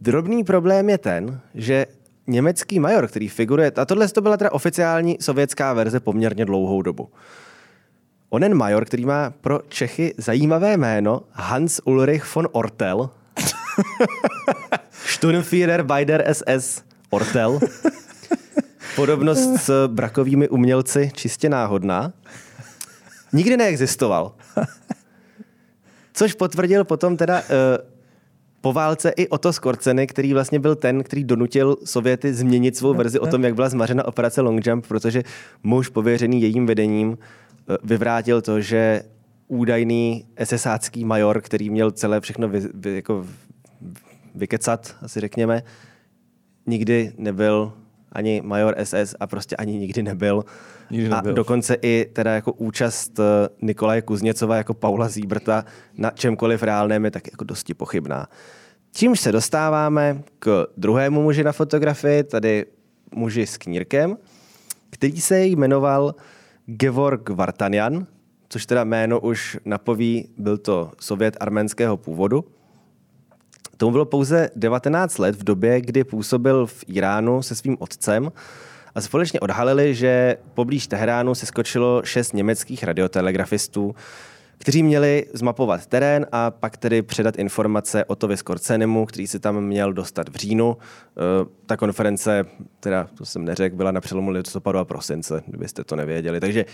Drobný 0.00 0.44
problém 0.44 0.88
je 0.90 0.98
ten, 0.98 1.40
že 1.54 1.86
německý 2.28 2.80
major, 2.80 3.08
který 3.08 3.28
figuruje, 3.28 3.72
a 3.76 3.84
tohle 3.84 4.08
to 4.08 4.20
byla 4.20 4.36
teda 4.36 4.52
oficiální 4.52 5.16
sovětská 5.20 5.72
verze 5.72 6.00
poměrně 6.00 6.44
dlouhou 6.44 6.82
dobu. 6.82 7.08
Onen 8.30 8.54
major, 8.54 8.84
který 8.84 9.04
má 9.04 9.30
pro 9.30 9.60
Čechy 9.68 10.14
zajímavé 10.18 10.76
jméno, 10.76 11.22
Hans 11.32 11.80
Ulrich 11.84 12.34
von 12.34 12.48
Ortel, 12.52 13.10
Sturmführer 14.90 15.82
bei 15.82 16.04
der 16.04 16.34
SS 16.34 16.82
Ortel, 17.10 17.60
podobnost 18.96 19.56
s 19.56 19.86
brakovými 19.86 20.48
umělci 20.48 21.10
čistě 21.14 21.48
náhodná, 21.48 22.12
nikdy 23.32 23.56
neexistoval. 23.56 24.32
Což 26.12 26.34
potvrdil 26.34 26.84
potom 26.84 27.16
teda 27.16 27.40
uh, 27.40 27.46
po 28.60 28.72
válce 28.72 29.10
i 29.10 29.28
Otto 29.28 29.52
Skorceny, 29.52 30.06
který 30.06 30.32
vlastně 30.32 30.60
byl 30.60 30.74
ten, 30.74 31.02
který 31.02 31.24
donutil 31.24 31.76
Sověty 31.84 32.34
změnit 32.34 32.76
svou 32.76 32.94
verzi 32.94 33.18
o 33.18 33.26
tom, 33.26 33.44
jak 33.44 33.54
byla 33.54 33.68
zmařena 33.68 34.04
operace 34.04 34.40
Long 34.40 34.66
Jump, 34.66 34.86
protože 34.86 35.22
muž 35.62 35.88
pověřený 35.88 36.42
jejím 36.42 36.66
vedením 36.66 37.18
eh, 37.18 37.76
vyvrátil 37.84 38.42
to, 38.42 38.60
že 38.60 39.02
údajný 39.48 40.24
SSácký 40.44 41.04
major, 41.04 41.40
který 41.40 41.70
měl 41.70 41.90
celé 41.90 42.20
všechno 42.20 42.48
vy, 42.48 42.60
vy, 42.74 42.94
jako 42.94 43.26
vykecat, 44.34 44.96
asi 45.02 45.20
řekněme, 45.20 45.62
nikdy 46.66 47.12
nebyl 47.18 47.72
ani 48.12 48.40
major 48.44 48.74
SS 48.82 49.14
a 49.20 49.26
prostě 49.26 49.56
ani 49.56 49.78
nikdy 49.78 50.02
nebyl. 50.02 50.44
Nikdy 50.90 51.10
a 51.10 51.16
nebyl. 51.16 51.34
dokonce 51.34 51.76
i 51.82 52.10
teda 52.12 52.34
jako 52.34 52.52
účast 52.52 53.18
eh, 53.18 53.48
Nikolaje 53.62 54.02
Kuzněcova 54.02 54.56
jako 54.56 54.74
Paula 54.74 55.08
Zíbrta 55.08 55.64
na 55.94 56.10
čemkoliv 56.10 56.62
reálném 56.62 57.04
je 57.04 57.10
tak 57.10 57.26
jako 57.32 57.44
dosti 57.44 57.74
pochybná. 57.74 58.26
Čímž 58.92 59.20
se 59.20 59.32
dostáváme 59.32 60.22
k 60.38 60.66
druhému 60.76 61.22
muži 61.22 61.44
na 61.44 61.52
fotografii, 61.52 62.24
tady 62.24 62.66
muži 63.14 63.46
s 63.46 63.56
knírkem, 63.56 64.16
který 64.90 65.20
se 65.20 65.44
jmenoval 65.44 66.14
Gevorg 66.66 67.28
Vartanyan, 67.28 68.06
což 68.48 68.66
teda 68.66 68.84
jméno 68.84 69.20
už 69.20 69.58
napoví, 69.64 70.28
byl 70.38 70.58
to 70.58 70.92
sovět 71.00 71.36
arménského 71.40 71.96
původu. 71.96 72.44
Tomu 73.78 73.92
bylo 73.92 74.04
pouze 74.04 74.50
19 74.56 75.18
let 75.18 75.36
v 75.36 75.44
době, 75.44 75.80
kdy 75.80 76.04
působil 76.04 76.66
v 76.66 76.84
Iránu 76.86 77.42
se 77.42 77.54
svým 77.54 77.76
otcem 77.80 78.32
a 78.94 79.00
společně 79.00 79.40
odhalili, 79.40 79.94
že 79.94 80.36
poblíž 80.54 80.86
Teheránu 80.86 81.34
se 81.34 81.46
skočilo 81.46 82.02
šest 82.04 82.34
německých 82.34 82.84
radiotelegrafistů, 82.84 83.94
kteří 84.58 84.82
měli 84.82 85.26
zmapovat 85.34 85.86
terén 85.86 86.26
a 86.32 86.50
pak 86.50 86.76
tedy 86.76 87.02
předat 87.02 87.38
informace 87.38 88.04
o 88.04 88.16
to 88.16 88.36
Skorcenemu, 88.36 89.06
který 89.06 89.26
se 89.26 89.38
tam 89.38 89.64
měl 89.64 89.92
dostat 89.92 90.28
v 90.28 90.36
říjnu. 90.36 90.76
Eh, 90.80 91.48
Ta 91.66 91.76
konference, 91.76 92.44
teda 92.80 93.08
to 93.18 93.26
jsem 93.26 93.44
neřekl, 93.44 93.76
byla 93.76 93.90
na 93.90 94.00
přelomu 94.00 94.30
listopadu 94.30 94.78
a 94.78 94.84
prosince, 94.84 95.42
kdybyste 95.46 95.84
to 95.84 95.96
nevěděli. 95.96 96.40
Takže 96.40 96.64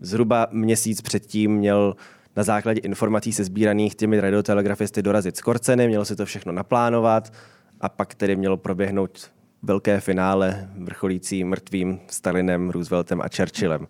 zhruba 0.00 0.46
měsíc 0.50 1.00
předtím 1.00 1.52
měl 1.52 1.96
na 2.36 2.42
základě 2.42 2.80
informací 2.80 3.32
se 3.32 3.44
sbíraných 3.44 3.94
těmi 3.94 4.20
radiotelegrafisty 4.20 5.02
dorazit 5.02 5.36
z 5.36 5.40
Korceny, 5.40 5.88
mělo 5.88 6.04
se 6.04 6.16
to 6.16 6.26
všechno 6.26 6.52
naplánovat 6.52 7.32
a 7.80 7.88
pak 7.88 8.14
tedy 8.14 8.36
mělo 8.36 8.56
proběhnout 8.56 9.30
velké 9.62 10.00
finále 10.00 10.68
vrcholící 10.78 11.44
mrtvým 11.44 12.00
Stalinem, 12.10 12.70
Rooseveltem 12.70 13.20
a 13.20 13.24
Churchillem. 13.36 13.86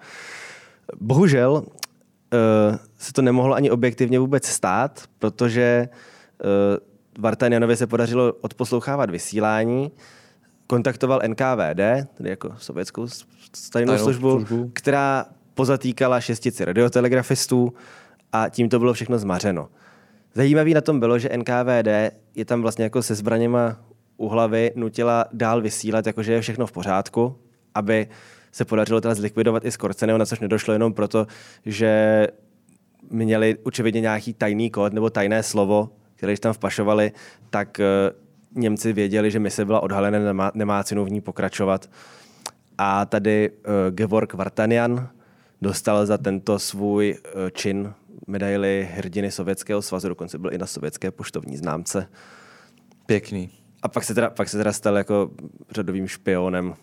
Bohužel 1.01 1.53
uh, 1.53 1.65
se 2.99 3.13
to 3.13 3.23
nemohlo 3.23 3.55
ani 3.55 3.71
objektivně 3.71 4.19
vůbec 4.19 4.47
stát, 4.47 5.03
protože 5.19 5.89
uh, 6.45 6.49
Vartanianovi 7.19 7.77
se 7.77 7.87
podařilo 7.87 8.33
odposlouchávat 8.41 9.11
vysílání, 9.11 9.93
kontaktoval 10.67 11.21
NKVD, 11.27 12.09
tedy 12.15 12.31
jako 12.31 12.55
sovětskou 12.59 13.07
tajnou 13.73 13.93
Tajnou 13.93 14.05
službu, 14.05 14.31
službu. 14.31 14.71
která 14.75 15.27
pozatýkala 15.55 16.21
šestici 16.21 16.65
radiotelegrafistů 16.65 17.73
a 18.33 18.49
tím 18.49 18.69
to 18.69 18.79
bylo 18.79 18.93
všechno 18.93 19.19
zmařeno. 19.19 19.69
Zajímavý 20.35 20.75
na 20.75 20.81
tom 20.81 21.01
bylo, 21.01 21.19
že 21.19 21.29
NKVD 21.37 21.89
je 22.35 22.45
tam 22.45 22.63
vlastně 22.63 22.85
jako 22.85 23.03
se 23.03 23.15
zbraněma 23.15 23.77
u 24.17 24.29
hlavy 24.29 24.73
nutila 24.75 25.25
dál 25.33 25.61
vysílat, 25.61 26.07
jakože 26.07 26.33
je 26.33 26.41
všechno 26.41 26.67
v 26.67 26.73
pořádku, 26.73 27.37
aby 27.75 28.09
se 28.53 28.65
podařilo 28.65 29.01
teda 29.01 29.15
zlikvidovat 29.15 29.65
i 29.65 29.71
Skorceného, 29.71 30.19
na 30.19 30.27
což 30.27 30.41
nedošlo 30.41 30.73
jenom 30.73 30.93
proto, 30.93 31.27
že 31.67 32.27
měli 33.11 33.57
očividně 33.63 34.01
nějaký 34.01 34.35
tajný 34.35 34.71
kód 34.71 34.93
nebo 34.93 35.11
tajné 35.11 35.43
slovo, 35.43 35.91
které 36.17 36.33
když 36.33 36.41
tam 36.41 36.53
vpašovali, 36.53 37.13
tak 37.51 37.81
eh, 37.81 37.85
Němci 38.57 38.93
věděli, 38.93 39.31
že 39.31 39.39
mise 39.39 39.65
byla 39.65 39.81
odhalena, 39.81 40.19
nemá, 40.19 40.51
nemá 40.55 40.85
cenu 40.85 41.05
v 41.05 41.11
ní 41.11 41.21
pokračovat. 41.21 41.91
A 42.79 43.07
tady 43.07 43.51
uh, 44.01 44.19
Vartanian 44.35 45.09
dostal 45.63 46.07
za 46.07 46.19
tento 46.19 46.59
svůj 46.59 47.15
uh, 47.15 47.51
čin 47.51 47.93
medaily 48.27 48.89
hrdiny 48.93 49.31
Sovětského 49.31 49.83
svazu, 49.83 50.09
dokonce 50.09 50.39
byl 50.39 50.53
i 50.53 50.59
na 50.59 50.67
sovětské 50.67 51.11
poštovní 51.11 51.57
známce. 51.57 52.09
Pěkný. 53.07 53.51
A 53.83 53.89
pak 53.89 54.05
se 54.05 54.15
teda, 54.15 54.31
pak 54.31 54.49
se 54.49 54.57
teda 54.57 54.73
stal 54.73 54.97
jako 54.97 55.31
řadovým 55.71 56.09
špionem 56.09 56.75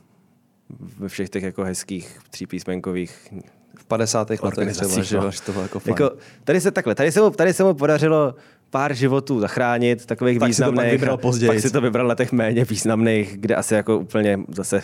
ve 0.99 1.07
všech 1.07 1.29
těch 1.29 1.43
jako 1.43 1.63
hezkých 1.63 2.19
třípísmenkových 2.29 3.33
V 3.75 3.85
50. 3.85 4.29
letech 4.29 4.71
třeba, 4.71 5.03
že, 5.03 5.17
no. 5.17 5.31
že 5.31 5.41
to 5.41 5.51
bylo 5.51 5.63
jako 5.63 5.79
fajn. 5.79 5.95
jako, 5.99 6.17
tady 6.43 6.61
se 6.61 6.71
takhle, 6.71 6.95
tady 6.95 7.11
se, 7.11 7.21
mu, 7.21 7.29
tady 7.29 7.53
se 7.53 7.63
mu 7.63 7.73
podařilo 7.73 8.35
pár 8.69 8.93
životů 8.93 9.39
zachránit, 9.39 10.05
takových 10.05 10.39
Tak 10.39 10.53
si 10.53 10.57
to 10.57 10.63
pak 10.63 10.71
významných. 10.71 10.91
vybral 10.91 11.17
později. 11.17 11.47
Pak 11.47 11.59
si 11.59 11.71
to 11.71 11.81
vybral 11.81 12.07
na 12.07 12.15
těch 12.15 12.31
méně 12.31 12.65
významných, 12.65 13.37
kde 13.37 13.55
asi 13.55 13.73
jako 13.73 13.97
úplně 13.97 14.39
zase 14.47 14.83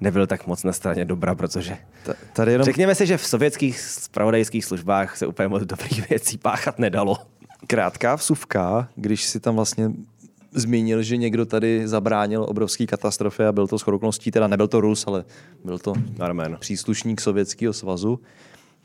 nebyl 0.00 0.26
tak 0.26 0.46
moc 0.46 0.64
na 0.64 0.72
straně 0.72 1.04
dobra, 1.04 1.34
protože 1.34 1.76
Ta- 2.04 2.14
Tady 2.32 2.52
jenom 2.52 2.64
řekněme 2.64 2.94
si, 2.94 3.06
že 3.06 3.16
v 3.16 3.26
sovětských 3.26 3.80
spravodajských 3.80 4.64
službách 4.64 5.16
se 5.16 5.26
úplně 5.26 5.48
moc 5.48 5.62
dobrých 5.62 6.08
věcí 6.08 6.38
páchat 6.38 6.78
nedalo. 6.78 7.16
krátká 7.66 8.14
vsuvka, 8.14 8.88
když 8.96 9.24
si 9.24 9.40
tam 9.40 9.54
vlastně 9.56 9.90
zmínil, 10.52 11.02
že 11.02 11.16
někdo 11.16 11.46
tady 11.46 11.88
zabránil 11.88 12.46
obrovský 12.48 12.86
katastrofě 12.86 13.46
a 13.46 13.52
byl 13.52 13.66
to 13.66 13.78
shodou 13.78 13.96
okolností, 13.96 14.30
teda 14.30 14.46
nebyl 14.48 14.68
to 14.68 14.80
Rus, 14.80 15.04
ale 15.06 15.24
byl 15.64 15.78
to 15.78 15.92
Armén. 16.20 16.56
příslušník 16.60 17.20
Sovětského 17.20 17.72
svazu, 17.72 18.20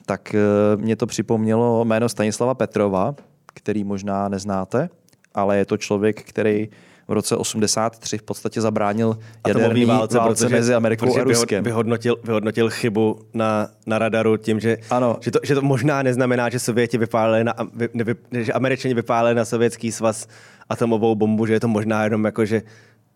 tak 0.06 0.36
eh, 0.36 0.40
mě 0.78 0.96
to 0.96 1.06
připomnělo 1.06 1.86
jméno 1.86 2.10
Stanislava 2.10 2.54
Petrova, 2.54 3.16
který 3.54 3.84
možná 3.84 4.30
neznáte, 4.30 4.90
ale 5.34 5.58
je 5.58 5.66
to 5.66 5.78
člověk, 5.78 6.24
který 6.24 6.70
v 7.08 7.12
roce 7.12 7.36
83 7.36 8.18
v 8.18 8.24
podstatě 8.24 8.62
zabránil 8.62 9.18
jaderný 9.48 9.86
válce, 9.86 10.18
válce 10.18 10.50
mezi 10.50 10.74
Amerikou 10.74 11.06
a 11.06 11.08
protože 11.08 11.24
Ruskem. 11.24 11.64
Vyhodnotil, 11.64 12.16
vyhodnotil 12.24 12.70
chybu 12.70 13.20
na, 13.34 13.68
na 13.88 14.00
radaru 14.00 14.38
tím, 14.38 14.60
že, 14.60 14.78
Ano. 14.90 15.18
že, 15.22 15.32
to, 15.32 15.40
že 15.44 15.56
to 15.56 15.62
možná 15.62 16.04
neznamená, 16.04 16.50
že 16.50 16.60
Sověti 16.60 16.98
vypálili 16.98 17.44
na, 17.44 17.54
vy, 17.74 17.90
nevy, 17.94 18.16
že 18.32 18.54
Američani 18.54 18.94
vypálili 18.94 19.36
na 19.36 19.46
sovětský 19.46 19.92
svaz 19.92 20.28
atomovou 20.70 21.16
bombu, 21.16 21.46
že 21.46 21.54
je 21.54 21.60
to 21.60 21.68
možná 21.68 22.04
jenom 22.04 22.26
jako, 22.26 22.46
že 22.46 22.62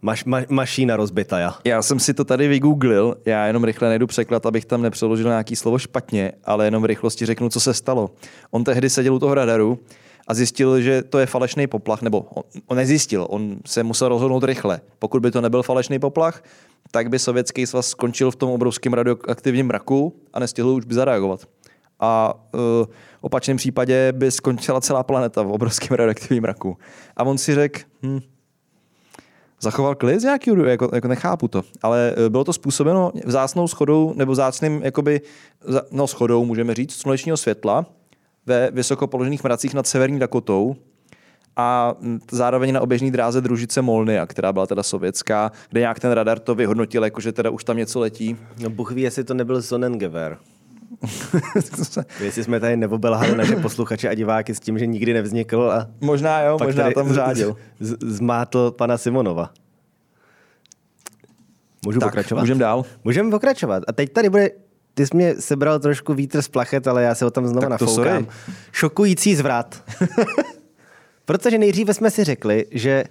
maš, 0.02 0.26
ma, 0.26 0.42
mašína 0.50 0.96
rozbitá. 0.96 1.40
Ja. 1.40 1.54
Já 1.64 1.82
jsem 1.82 2.00
si 2.00 2.14
to 2.14 2.26
tady 2.26 2.48
vygooglil, 2.48 3.18
já 3.26 3.48
jenom 3.48 3.64
rychle 3.64 3.88
najdu 3.88 4.08
překlad, 4.08 4.46
abych 4.46 4.66
tam 4.66 4.82
nepřeložil 4.82 5.28
nějaký 5.28 5.56
slovo 5.56 5.78
špatně, 5.78 6.32
ale 6.44 6.66
jenom 6.66 6.84
v 6.84 6.86
rychlosti 6.86 7.26
řeknu, 7.26 7.50
co 7.50 7.60
se 7.60 7.74
stalo. 7.74 8.10
On 8.52 8.64
tehdy 8.64 8.90
seděl 8.90 9.14
u 9.14 9.20
toho 9.20 9.34
radaru 9.34 9.80
a 10.28 10.34
zjistil, 10.34 10.82
že 10.82 11.04
to 11.04 11.20
je 11.20 11.26
falešný 11.26 11.68
poplach, 11.68 12.02
nebo 12.02 12.26
on, 12.68 12.78
nezjistil, 12.78 13.28
on 13.30 13.58
se 13.66 13.84
musel 13.84 14.10
rozhodnout 14.10 14.44
rychle. 14.44 14.82
Pokud 15.00 15.22
by 15.22 15.32
to 15.32 15.42
nebyl 15.42 15.64
falešný 15.64 16.00
poplach, 16.00 16.44
tak 16.92 17.10
by 17.10 17.20
sovětský 17.20 17.66
svaz 17.66 17.88
skončil 17.88 18.32
v 18.32 18.36
tom 18.36 18.52
obrovském 18.52 18.94
radioaktivním 18.94 19.68
mraku 19.68 20.16
a 20.34 20.40
nestihl 20.40 20.70
už 20.70 20.86
by 20.86 20.94
zareagovat. 20.96 21.48
A 22.00 22.34
uh, 22.54 22.62
opačném 23.22 23.58
případě 23.58 24.12
by 24.12 24.32
skončila 24.32 24.82
celá 24.82 25.04
planeta 25.04 25.42
v 25.42 25.52
obrovském 25.52 25.98
radioaktivním 25.98 26.44
mraku. 26.44 26.78
A 27.18 27.24
on 27.24 27.38
si 27.38 27.56
řekl, 27.56 27.80
hm, 28.04 28.20
zachoval 29.62 29.96
klid 29.96 30.20
z 30.20 30.24
nějakého 30.24 30.66
jako, 30.66 30.90
jako 30.94 31.08
nechápu 31.08 31.48
to. 31.48 31.64
Ale 31.82 32.14
e, 32.18 32.30
bylo 32.30 32.44
to 32.44 32.54
způsobeno 32.54 33.12
vzácnou 33.26 33.68
schodou, 33.68 34.14
nebo 34.16 34.32
vzácným, 34.32 34.82
jakoby, 34.84 35.22
no 35.92 36.08
schodou, 36.08 36.46
můžeme 36.46 36.74
říct, 36.74 36.96
slunečního 36.96 37.38
světla 37.38 37.86
ve 38.48 38.72
vysoko 38.72 39.08
položených 39.08 39.44
mracích 39.44 39.74
nad 39.74 39.88
severní 39.88 40.20
Dakotou 40.20 40.76
a 41.56 41.96
zároveň 42.32 42.74
na 42.74 42.82
oběžné 42.82 43.12
dráze 43.12 43.42
družice 43.42 43.82
Molnia, 43.82 44.26
která 44.26 44.54
byla 44.54 44.68
teda 44.68 44.84
sovětská, 44.84 45.52
kde 45.70 45.80
nějak 45.82 46.00
ten 46.00 46.12
radar 46.12 46.40
to 46.40 46.56
vyhodnotil, 46.56 47.04
jako 47.04 47.22
že 47.22 47.32
teda 47.32 47.50
už 47.50 47.64
tam 47.64 47.78
něco 47.78 48.00
letí. 48.00 48.38
No 48.60 48.70
Bůh 48.70 48.92
ví, 48.92 49.02
jestli 49.02 49.24
to 49.24 49.34
nebyl 49.34 49.62
Sonnengewehr. 49.62 50.38
Jestli 52.20 52.44
jsme 52.44 52.60
tady 52.60 52.78
neobelhali 52.78 53.36
naše 53.38 53.56
posluchače 53.56 54.10
a 54.10 54.14
diváky 54.14 54.56
s 54.56 54.60
tím, 54.60 54.80
že 54.80 54.86
nikdy 54.86 55.14
nevznikl 55.14 55.72
a 55.72 55.88
možná 56.02 56.42
jo, 56.42 56.58
pak 56.58 56.68
možná 56.68 56.92
tam 56.92 57.14
řádil. 57.14 57.56
z- 57.80 57.90
z- 57.90 58.16
Zmátl 58.18 58.72
pana 58.72 58.98
Simonova. 58.98 59.50
Můžu 61.86 62.00
Tak, 62.00 62.10
pokračovat? 62.10 62.42
můžeme 62.42 62.60
dál. 62.60 62.84
Můžeme 63.04 63.32
pokračovat. 63.32 63.84
A 63.88 63.92
teď 63.94 64.14
tady 64.14 64.30
bude, 64.30 64.50
ty 64.98 65.08
jsi 65.08 65.16
mě 65.16 65.36
sebral 65.42 65.80
trošku 65.80 66.14
vítr 66.14 66.42
z 66.42 66.48
plachet, 66.48 66.88
ale 66.88 67.04
já 67.04 67.16
se 67.16 67.26
o 67.26 67.32
tom 67.32 67.48
znovu 67.48 67.68
Tak 67.68 67.80
to 67.80 67.86
nafoukám. 67.86 68.26
sorry. 68.26 68.28
Šokující 68.72 69.36
zvrat. 69.36 69.84
Protože 71.26 71.58
nejdříve 71.58 71.94
jsme 71.94 72.12
si 72.12 72.24
řekli, 72.24 72.66
že 72.72 73.04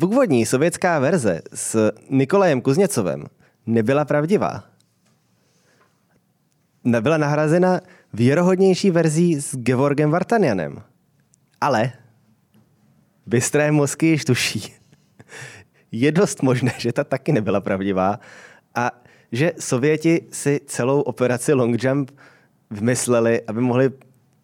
původní 0.00 0.46
sovětská 0.46 0.98
verze 0.98 1.40
s 1.54 1.92
Nikolajem 2.10 2.60
Kuzněcovem 2.60 3.24
nebyla 3.66 4.04
pravdivá. 4.04 4.64
Nebyla 6.84 7.16
nahrazena 7.16 7.80
věrohodnější 8.12 8.90
verzí 8.90 9.40
s 9.40 9.56
Gevorgem 9.56 10.10
Vartanianem. 10.10 10.82
Ale 11.60 11.92
bystré 13.26 13.72
mozky 13.72 14.06
již 14.06 14.24
tuší. 14.24 14.74
Je 15.92 16.12
dost 16.12 16.42
možné, 16.42 16.72
že 16.78 16.92
ta 16.92 17.04
taky 17.04 17.32
nebyla 17.32 17.60
pravdivá 17.60 18.20
a 18.74 18.90
že 19.32 19.52
Sověti 19.58 20.26
si 20.32 20.60
celou 20.66 21.00
operaci 21.00 21.52
Long 21.52 21.84
Jump 21.84 22.10
vymysleli, 22.70 23.42
aby 23.46 23.60
mohli 23.60 23.90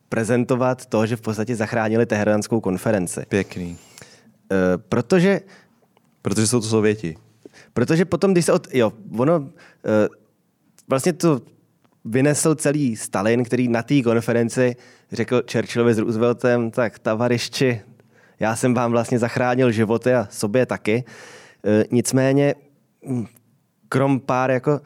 prezentovat 0.09 0.87
to, 0.87 1.07
že 1.07 1.17
v 1.17 1.21
podstatě 1.21 1.57
zachránili 1.57 2.07
Teheránskou 2.07 2.61
konferenci. 2.61 3.21
Pěkný. 3.29 3.79
E, 4.53 4.79
protože 4.79 5.41
Protože 6.23 6.47
jsou 6.47 6.61
to 6.61 6.67
Sověti. 6.67 7.17
Protože 7.73 8.05
potom, 8.05 8.33
když 8.33 8.45
se 8.45 8.53
od... 8.53 8.69
Jo, 8.75 8.93
ono... 9.19 9.49
e, 9.85 10.09
vlastně 10.89 11.13
to 11.13 11.41
vynesl 12.05 12.55
celý 12.55 12.97
Stalin, 12.97 13.45
který 13.45 13.69
na 13.69 13.83
té 13.83 14.03
konferenci 14.03 14.77
řekl 15.13 15.43
Churchillovi 15.53 15.95
s 15.95 15.99
Rooseveltem, 15.99 16.71
tak 16.71 16.99
tavarišči, 16.99 17.81
já 18.41 18.57
jsem 18.57 18.75
vám 18.75 18.91
vlastně 18.91 19.19
zachránil 19.19 19.71
životy 19.71 20.15
a 20.15 20.29
sobě 20.31 20.67
taky. 20.67 21.05
E, 21.65 21.85
nicméně, 21.91 22.55
m, 23.07 23.27
krom 23.93 24.21
pár 24.21 24.51
jako 24.51 24.81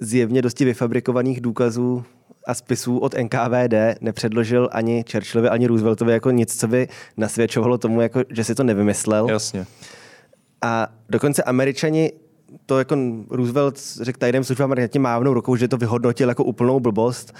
zjevně 0.00 0.42
dosti 0.42 0.64
vyfabrikovaných 0.64 1.40
důkazů 1.40 2.04
a 2.46 2.54
spisů 2.54 2.98
od 2.98 3.14
NKVD 3.18 3.74
nepředložil 4.00 4.68
ani 4.72 5.04
Churchillovi, 5.12 5.48
ani 5.48 5.66
Rooseveltovi 5.66 6.12
jako 6.12 6.30
nic, 6.30 6.60
co 6.60 6.68
by 6.68 6.88
nasvědčovalo 7.16 7.78
tomu, 7.78 8.00
jako, 8.00 8.20
že 8.30 8.44
si 8.44 8.54
to 8.54 8.64
nevymyslel. 8.64 9.26
Jasně. 9.30 9.66
A 10.62 10.88
dokonce 11.08 11.42
američani 11.42 12.12
to 12.66 12.78
jako 12.78 12.96
Roosevelt 13.30 13.78
řekl 14.00 14.18
tajným 14.18 14.44
službám 14.44 14.74
tím 14.88 15.02
mávnou 15.02 15.34
rukou, 15.34 15.56
že 15.56 15.68
to 15.68 15.76
vyhodnotil 15.76 16.28
jako 16.28 16.44
úplnou 16.44 16.80
blbost. 16.80 17.34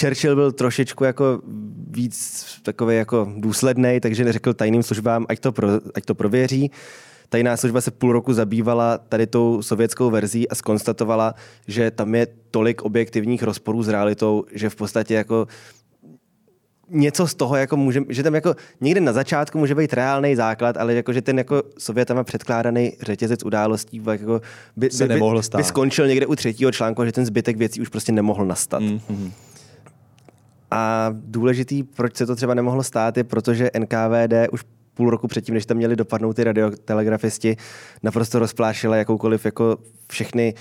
Churchill 0.00 0.34
byl 0.34 0.52
trošičku 0.52 1.04
jako 1.04 1.42
víc 1.90 2.44
takový 2.62 2.96
jako 2.96 3.32
důsledný, 3.36 4.00
takže 4.00 4.24
neřekl 4.24 4.54
tajným 4.54 4.82
službám, 4.82 5.26
ať 5.28 5.40
to, 5.40 5.52
pro, 5.52 5.68
ať 5.94 6.04
to 6.04 6.14
prověří. 6.14 6.70
Tajná 7.34 7.56
služba 7.56 7.80
se 7.80 7.90
půl 7.90 8.12
roku 8.12 8.32
zabývala 8.32 8.98
tady 8.98 9.26
tou 9.26 9.62
sovětskou 9.62 10.10
verzí 10.10 10.48
a 10.48 10.54
skonstatovala, 10.54 11.34
že 11.66 11.90
tam 11.90 12.14
je 12.14 12.26
tolik 12.50 12.82
objektivních 12.82 13.42
rozporů 13.42 13.82
s 13.82 13.88
realitou, 13.88 14.44
že 14.52 14.70
v 14.70 14.76
podstatě 14.76 15.14
jako 15.14 15.46
něco 16.88 17.26
z 17.26 17.34
toho, 17.34 17.56
jako 17.56 17.76
může, 17.76 18.00
že 18.08 18.22
tam 18.22 18.34
jako 18.34 18.54
někde 18.80 19.00
na 19.00 19.12
začátku 19.12 19.58
může 19.58 19.74
být 19.74 19.92
reálný 19.92 20.36
základ, 20.36 20.76
ale 20.76 20.94
jako, 20.94 21.12
že 21.12 21.22
ten 21.22 21.38
jako 21.38 21.62
sovětama 21.78 22.24
předkládaný 22.24 22.92
řetězec 23.02 23.44
událostí 23.44 24.02
jako 24.10 24.40
by, 24.76 24.90
Se 24.90 25.04
by, 25.04 25.08
by, 25.08 25.14
nemohl 25.14 25.42
stát. 25.42 25.58
by, 25.58 25.64
skončil 25.64 26.06
někde 26.06 26.26
u 26.26 26.34
třetího 26.34 26.72
článku, 26.72 27.04
že 27.04 27.12
ten 27.12 27.26
zbytek 27.26 27.56
věcí 27.56 27.80
už 27.80 27.88
prostě 27.88 28.12
nemohl 28.12 28.46
nastat. 28.46 28.82
Mm. 28.82 29.00
Mm-hmm. 29.10 29.30
A 30.70 31.10
důležitý, 31.12 31.82
proč 31.82 32.16
se 32.16 32.26
to 32.26 32.36
třeba 32.36 32.54
nemohlo 32.54 32.82
stát, 32.82 33.16
je 33.16 33.24
proto, 33.24 33.54
že 33.54 33.70
NKVD 33.78 34.32
už 34.52 34.64
půl 34.94 35.10
roku 35.10 35.28
předtím, 35.28 35.54
než 35.54 35.66
tam 35.66 35.76
měli 35.76 35.96
dopadnout 35.96 36.32
ty 36.32 36.44
radiotelegrafisti, 36.44 37.56
naprosto 38.02 38.38
rozplášila 38.38 38.96
jakoukoliv 38.96 39.44
jako 39.44 39.76
všechny 40.10 40.54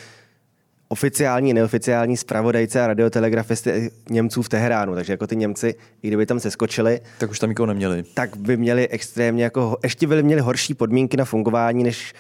oficiální, 0.88 1.54
neoficiální 1.54 2.18
zpravodajce 2.18 2.82
a 2.82 2.88
radiotelegrafisty 2.88 3.92
Němců 4.10 4.42
v 4.42 4.50
Teheránu. 4.50 4.96
Takže 4.96 5.14
jako 5.14 5.28
ty 5.28 5.36
Němci, 5.36 5.76
i 6.04 6.08
kdyby 6.08 6.26
tam 6.26 6.40
seskočili, 6.40 7.02
Tak 7.18 7.32
už 7.32 7.40
tam 7.40 7.50
nikoho 7.50 7.68
neměli. 7.68 8.04
tak 8.14 8.38
by 8.38 8.58
měli 8.58 8.88
extrémně 8.88 9.44
jako, 9.44 9.78
ještě 9.84 10.08
by 10.08 10.24
měli 10.24 10.42
horší 10.42 10.74
podmínky 10.74 11.18
na 11.18 11.26
fungování, 11.26 11.84
než 11.84 12.14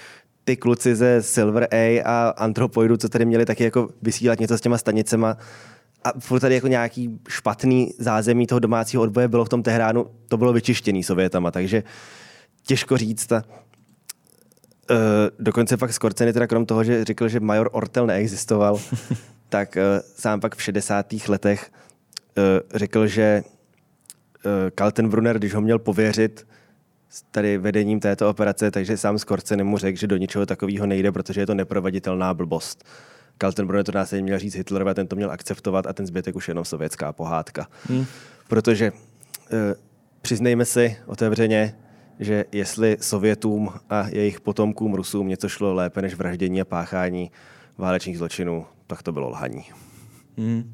ty 0.43 0.57
kluci 0.57 0.95
ze 0.95 1.21
Silver 1.23 1.67
A 1.71 2.01
a 2.05 2.29
Anthropoidu, 2.29 2.97
co 2.97 3.09
tady 3.09 3.25
měli 3.25 3.45
taky 3.45 3.63
jako 3.63 3.89
vysílat 4.01 4.39
něco 4.39 4.57
s 4.57 4.61
těma 4.61 4.77
stanicema. 4.77 5.37
A 6.03 6.19
furt 6.19 6.39
tady 6.39 6.55
jako 6.55 6.67
nějaký 6.67 7.19
špatný 7.29 7.93
zázemí 7.99 8.47
toho 8.47 8.59
domácího 8.59 9.03
odboje 9.03 9.27
bylo 9.27 9.45
v 9.45 9.49
tom 9.49 9.63
Tehránu, 9.63 10.05
to 10.27 10.37
bylo 10.37 10.53
vyčištěný 10.53 11.03
Sovětama, 11.03 11.51
takže 11.51 11.83
těžko 12.63 12.97
říct. 12.97 13.31
A, 13.31 13.43
uh, 14.91 14.97
dokonce 15.39 15.77
pak 15.77 15.93
Skorceny, 15.93 16.33
teda 16.33 16.47
krom 16.47 16.65
toho, 16.65 16.83
že 16.83 17.03
řekl, 17.03 17.27
že 17.27 17.39
major 17.39 17.69
Ortel 17.71 18.07
neexistoval, 18.07 18.79
tak 19.49 19.77
uh, 19.77 19.83
sám 20.15 20.39
pak 20.39 20.55
v 20.55 20.61
60. 20.61 21.13
letech 21.27 21.71
uh, 22.37 22.43
řekl, 22.75 23.07
že 23.07 23.43
uh, 24.45 24.51
Kaltenbrunner, 24.75 25.37
když 25.37 25.53
ho 25.53 25.61
měl 25.61 25.79
pověřit 25.79 26.47
s 27.09 27.21
tady 27.21 27.57
vedením 27.57 27.99
této 27.99 28.29
operace, 28.29 28.71
takže 28.71 28.97
sám 28.97 29.19
Skorceny 29.19 29.63
mu 29.63 29.77
řekl, 29.77 29.99
že 29.99 30.07
do 30.07 30.17
ničeho 30.17 30.45
takového 30.45 30.85
nejde, 30.85 31.11
protože 31.11 31.41
je 31.41 31.45
to 31.45 31.53
neproveditelná 31.53 32.33
blbost. 32.33 32.83
Kaltenbrunner 33.37 33.85
to 33.85 33.91
následně 33.91 34.23
měl 34.23 34.39
říct 34.39 34.55
Hitlerovi 34.55 34.91
a 34.91 34.93
ten 34.93 35.07
to 35.07 35.15
měl 35.15 35.31
akceptovat 35.31 35.87
a 35.87 35.93
ten 35.93 36.05
zbytek 36.05 36.35
už 36.35 36.47
jenom 36.47 36.65
sovětská 36.65 37.13
pohádka. 37.13 37.67
Hmm. 37.89 38.05
Protože 38.47 38.91
eh, 39.51 39.75
přiznejme 40.21 40.65
si 40.65 40.97
otevřeně, 41.05 41.75
že 42.19 42.45
jestli 42.51 42.97
Sovětům 43.01 43.69
a 43.89 44.07
jejich 44.07 44.41
potomkům 44.41 44.93
Rusům 44.93 45.27
něco 45.27 45.49
šlo 45.49 45.73
lépe 45.73 46.01
než 46.01 46.15
vraždění 46.15 46.61
a 46.61 46.65
páchání 46.65 47.31
válečných 47.77 48.17
zločinů, 48.17 48.65
tak 48.87 49.03
to 49.03 49.11
bylo 49.11 49.29
lhaní. 49.29 49.65
Mm. 50.37 50.73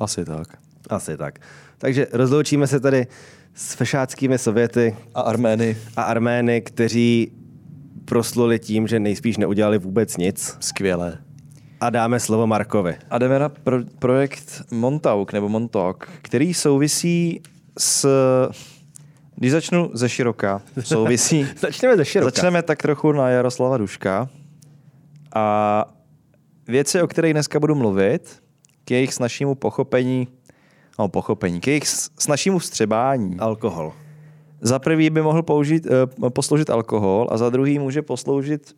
Asi 0.00 0.24
tak. 0.24 0.58
Asi 0.90 1.16
tak. 1.16 1.38
Takže 1.78 2.06
rozloučíme 2.12 2.66
se 2.66 2.80
tady 2.80 3.06
s 3.54 3.74
fešáckými 3.74 4.38
Sověty 4.38 4.96
A 5.14 5.20
Armény. 5.20 5.76
a 5.96 6.02
Armény, 6.02 6.60
kteří 6.60 7.32
prosluli 8.04 8.58
tím, 8.58 8.86
že 8.86 9.00
nejspíš 9.00 9.36
neudělali 9.36 9.78
vůbec 9.78 10.16
nic. 10.16 10.56
Skvělé. 10.60 11.18
A 11.80 11.90
dáme 11.90 12.20
slovo 12.20 12.46
Markovi. 12.46 12.96
A 13.10 13.18
jdeme 13.18 13.38
na 13.38 13.48
pro- 13.48 13.84
projekt 13.98 14.62
Montauk 14.70 15.32
nebo 15.32 15.48
Montauk, 15.48 16.08
který 16.22 16.54
souvisí 16.54 17.40
s... 17.78 18.08
Když 19.36 19.52
začnu 19.52 19.90
ze 19.94 20.08
široka, 20.08 20.62
souvisí... 20.80 21.46
Začneme 21.60 21.96
ze 21.96 22.04
široka. 22.04 22.30
Začneme 22.30 22.62
tak 22.62 22.82
trochu 22.82 23.12
na 23.12 23.28
Jaroslava 23.30 23.78
Duška. 23.78 24.28
A 25.34 25.84
věci, 26.68 27.02
o 27.02 27.06
kterých 27.06 27.32
dneska 27.32 27.60
budu 27.60 27.74
mluvit, 27.74 28.42
k 28.84 28.90
jejich 28.90 29.14
snažšímu 29.14 29.54
pochopení, 29.54 30.28
no 30.98 31.08
pochopení, 31.08 31.60
k 31.60 31.66
jejich 31.66 31.88
s- 31.88 32.10
snažšímu 32.18 32.58
vstřebání. 32.58 33.36
Alkohol. 33.38 33.92
Za 34.60 34.78
prvý 34.78 35.10
by 35.10 35.22
mohl 35.22 35.42
použít, 35.42 35.86
eh, 35.86 36.30
posloužit 36.30 36.70
alkohol 36.70 37.28
a 37.30 37.36
za 37.36 37.50
druhý 37.50 37.78
může 37.78 38.02
posloužit 38.02 38.76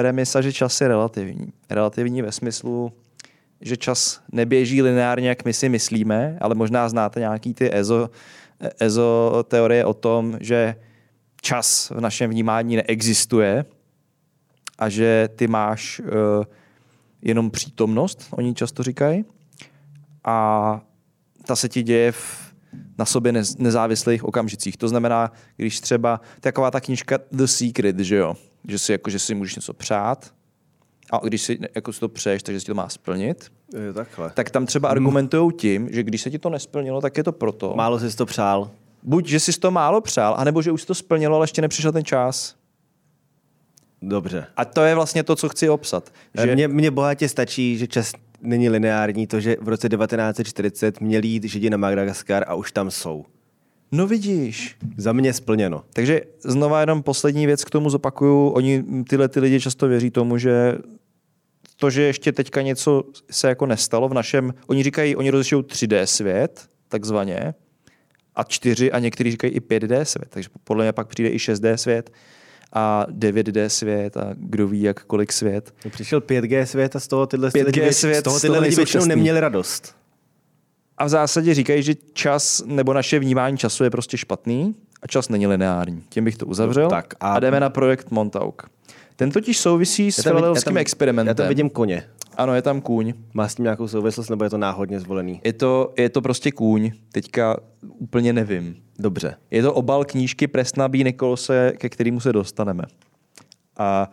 premisa, 0.00 0.40
že 0.40 0.52
čas 0.52 0.80
je 0.80 0.88
relativní. 0.88 1.52
Relativní 1.70 2.22
ve 2.22 2.32
smyslu, 2.32 2.92
že 3.60 3.76
čas 3.76 4.20
neběží 4.32 4.82
lineárně, 4.82 5.28
jak 5.28 5.44
my 5.44 5.52
si 5.52 5.68
myslíme, 5.68 6.38
ale 6.40 6.54
možná 6.54 6.88
znáte 6.88 7.20
nějaký 7.20 7.54
ty 7.54 7.74
EZO, 7.74 8.10
EZO 8.80 9.44
teorie 9.48 9.84
o 9.84 9.94
tom, 9.94 10.38
že 10.40 10.74
čas 11.42 11.90
v 11.90 12.00
našem 12.00 12.30
vnímání 12.30 12.76
neexistuje 12.76 13.64
a 14.78 14.88
že 14.88 15.28
ty 15.36 15.48
máš 15.48 16.00
uh, 16.00 16.08
jenom 17.22 17.50
přítomnost, 17.50 18.26
oni 18.30 18.54
často 18.54 18.82
říkají, 18.82 19.24
a 20.24 20.80
ta 21.46 21.56
se 21.56 21.68
ti 21.68 21.82
děje 21.82 22.12
v 22.12 22.50
na 22.98 23.04
sobě 23.04 23.32
nez, 23.32 23.58
nezávislých 23.58 24.24
okamžicích. 24.24 24.76
To 24.76 24.88
znamená, 24.88 25.32
když 25.56 25.80
třeba 25.80 26.20
taková 26.40 26.70
ta 26.70 26.80
knížka 26.80 27.18
The 27.32 27.44
Secret, 27.44 27.98
že 27.98 28.16
jo, 28.16 28.36
že 28.68 28.78
si, 28.78 28.92
jako, 28.92 29.10
že 29.10 29.18
si 29.18 29.34
můžeš 29.34 29.56
něco 29.56 29.72
přát 29.72 30.32
a 31.12 31.18
když 31.24 31.42
si 31.42 31.58
jako 31.74 31.92
si 31.92 32.00
to 32.00 32.08
přeješ, 32.08 32.42
takže 32.42 32.60
si 32.60 32.66
to 32.66 32.74
má 32.74 32.88
splnit, 32.88 33.52
Je, 33.86 33.92
takhle. 33.92 34.30
tak 34.34 34.50
tam 34.50 34.66
třeba 34.66 34.88
argumentují 34.88 35.52
tím, 35.52 35.88
že 35.92 36.02
když 36.02 36.22
se 36.22 36.30
ti 36.30 36.38
to 36.38 36.50
nesplnilo, 36.50 37.00
tak 37.00 37.16
je 37.16 37.24
to 37.24 37.32
proto. 37.32 37.74
Málo 37.76 37.98
jsi 37.98 38.16
to 38.16 38.26
přál. 38.26 38.70
Buď, 39.02 39.26
že 39.26 39.40
jsi 39.40 39.60
to 39.60 39.70
málo 39.70 40.00
přál, 40.00 40.34
anebo 40.38 40.62
že 40.62 40.72
už 40.72 40.80
jsi 40.80 40.86
to 40.86 40.94
splnilo, 40.94 41.36
ale 41.36 41.44
ještě 41.44 41.62
nepřišel 41.62 41.92
ten 41.92 42.04
čas. 42.04 42.54
Dobře. 44.02 44.46
A 44.56 44.64
to 44.64 44.82
je 44.82 44.94
vlastně 44.94 45.22
to, 45.22 45.36
co 45.36 45.48
chci 45.48 45.68
obsat. 45.68 46.12
Že... 46.44 46.54
Mně, 46.54 46.68
mně 46.68 46.90
bohatě 46.90 47.28
stačí, 47.28 47.78
že 47.78 47.86
čas 47.86 48.12
není 48.42 48.68
lineární, 48.68 49.26
to, 49.26 49.40
že 49.40 49.56
v 49.60 49.68
roce 49.68 49.88
1940 49.88 51.00
měli 51.00 51.28
jít 51.28 51.44
Židi 51.44 51.70
na 51.70 51.76
Madagaskar 51.76 52.44
a 52.46 52.54
už 52.54 52.72
tam 52.72 52.90
jsou. 52.90 53.24
No 53.92 54.06
vidíš. 54.06 54.76
Za 54.96 55.12
mě 55.12 55.32
splněno. 55.32 55.84
Takže 55.92 56.20
znova 56.44 56.80
jenom 56.80 57.02
poslední 57.02 57.46
věc 57.46 57.64
k 57.64 57.70
tomu 57.70 57.90
zopakuju. 57.90 58.48
Oni, 58.48 58.84
tyhle 59.08 59.28
ty 59.28 59.40
lidi 59.40 59.60
často 59.60 59.88
věří 59.88 60.10
tomu, 60.10 60.38
že 60.38 60.78
to, 61.76 61.90
že 61.90 62.02
ještě 62.02 62.32
teďka 62.32 62.62
něco 62.62 63.04
se 63.30 63.48
jako 63.48 63.66
nestalo 63.66 64.08
v 64.08 64.14
našem, 64.14 64.54
oni 64.66 64.82
říkají, 64.82 65.16
oni 65.16 65.30
rozlišují 65.30 65.62
3D 65.62 66.02
svět, 66.02 66.68
takzvaně, 66.88 67.54
a 68.34 68.44
4 68.44 68.92
a 68.92 68.98
někteří 68.98 69.30
říkají 69.30 69.52
i 69.52 69.60
5D 69.60 70.02
svět, 70.02 70.28
takže 70.30 70.48
podle 70.64 70.84
mě 70.84 70.92
pak 70.92 71.08
přijde 71.08 71.30
i 71.30 71.36
6D 71.36 71.74
svět 71.74 72.10
a 72.72 73.06
9D 73.10 73.66
svět 73.66 74.16
a 74.16 74.34
kdo 74.36 74.68
ví, 74.68 74.82
jak 74.82 75.04
kolik 75.04 75.32
svět. 75.32 75.74
Přišel 75.90 76.20
5G 76.20 76.62
svět 76.62 76.96
a 76.96 77.00
z 77.00 77.08
toho 77.08 77.26
tyhle 77.26 77.48
5G 77.48 77.66
lidi, 77.66 77.92
svět, 77.92 78.20
z 78.20 78.22
toho 78.22 78.38
z 78.38 78.42
tyhle 78.42 78.56
toho 78.56 78.64
lidi 78.64 78.76
většinou 78.76 79.04
neměli 79.04 79.40
radost. 79.40 79.99
A 81.00 81.04
v 81.04 81.08
zásadě 81.08 81.54
říkají, 81.54 81.82
že 81.82 81.94
čas 82.12 82.62
nebo 82.66 82.92
naše 82.92 83.18
vnímání 83.18 83.58
času 83.58 83.84
je 83.84 83.90
prostě 83.90 84.16
špatný 84.16 84.74
a 85.02 85.06
čas 85.06 85.28
není 85.28 85.46
lineární. 85.46 86.02
Tím 86.08 86.24
bych 86.24 86.36
to 86.36 86.46
uzavřel. 86.46 86.84
No, 86.84 86.90
tak 86.90 87.14
a- 87.20 87.32
a... 87.32 87.40
jdeme 87.40 87.60
na 87.60 87.70
projekt 87.70 88.10
Montauk. 88.10 88.62
Ten 89.16 89.30
totiž 89.30 89.58
souvisí 89.58 90.12
s 90.12 90.22
filadelským 90.22 90.76
experimentem. 90.76 91.28
Já 91.28 91.34
tam 91.34 91.48
vidím 91.48 91.70
koně. 91.70 92.04
Ano, 92.36 92.54
je 92.54 92.62
tam 92.62 92.80
kůň. 92.80 93.14
Má 93.34 93.48
s 93.48 93.54
tím 93.54 93.62
nějakou 93.62 93.88
souvislost, 93.88 94.28
nebo 94.28 94.44
je 94.44 94.50
to 94.50 94.58
náhodně 94.58 95.00
zvolený? 95.00 95.40
Je 95.44 95.52
to, 95.52 95.92
je 95.98 96.08
to 96.08 96.22
prostě 96.22 96.52
kůň. 96.52 96.90
Teďka 97.12 97.56
úplně 97.82 98.32
nevím. 98.32 98.76
Dobře. 98.98 99.34
Je 99.50 99.62
to 99.62 99.74
obal 99.74 100.04
knížky 100.04 100.46
Presna 100.46 100.88
B. 100.88 100.98
Nicholse, 100.98 101.72
ke 101.78 101.88
kterému 101.88 102.20
se 102.20 102.32
dostaneme. 102.32 102.84
A 103.78 104.10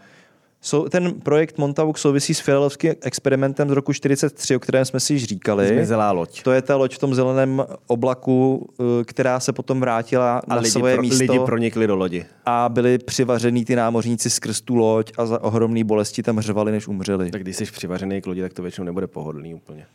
sou, 0.68 0.90
ten 0.90 1.14
projekt 1.14 1.58
Montauk 1.58 1.98
souvisí 1.98 2.34
s 2.34 2.40
filadelským 2.40 2.94
experimentem 3.02 3.70
z 3.70 3.72
roku 3.72 3.94
43, 3.94 4.56
o 4.56 4.60
kterém 4.60 4.86
jsme 4.86 5.00
si 5.00 5.14
již 5.14 5.24
říkali. 5.24 5.68
Zmizelá 5.68 6.12
loď. 6.12 6.44
To 6.44 6.52
je 6.52 6.62
ta 6.62 6.76
loď 6.76 6.96
v 6.96 7.00
tom 7.00 7.16
zeleném 7.16 7.64
oblaku, 7.88 8.70
eh, 8.80 9.04
která 9.04 9.40
se 9.40 9.54
potom 9.54 9.80
vrátila 9.80 10.42
A 10.48 10.56
na 10.56 10.62
lidi, 10.62 10.72
svoje 10.72 10.96
pro, 10.96 11.02
místo 11.02 11.34
lidi 11.34 11.40
pronikli 11.46 11.88
do 11.88 11.96
lodi. 11.96 12.26
a 12.46 12.70
byli 12.70 12.98
přivařený 12.98 13.66
ty 13.66 13.76
námořníci 13.76 14.30
skrz 14.30 14.62
tu 14.62 14.76
loď 14.76 15.12
a 15.18 15.26
za 15.26 15.44
ohromné 15.44 15.84
bolesti 15.84 16.24
tam 16.24 16.40
řvali, 16.40 16.72
než 16.72 16.88
umřeli. 16.88 17.32
Tak 17.32 17.42
když 17.42 17.56
jsi 17.56 17.66
přivařený 17.66 18.22
k 18.22 18.28
lodi, 18.28 18.42
tak 18.42 18.54
to 18.54 18.62
většinou 18.62 18.86
nebude 18.86 19.08
pohodlný 19.08 19.54
úplně. 19.54 19.86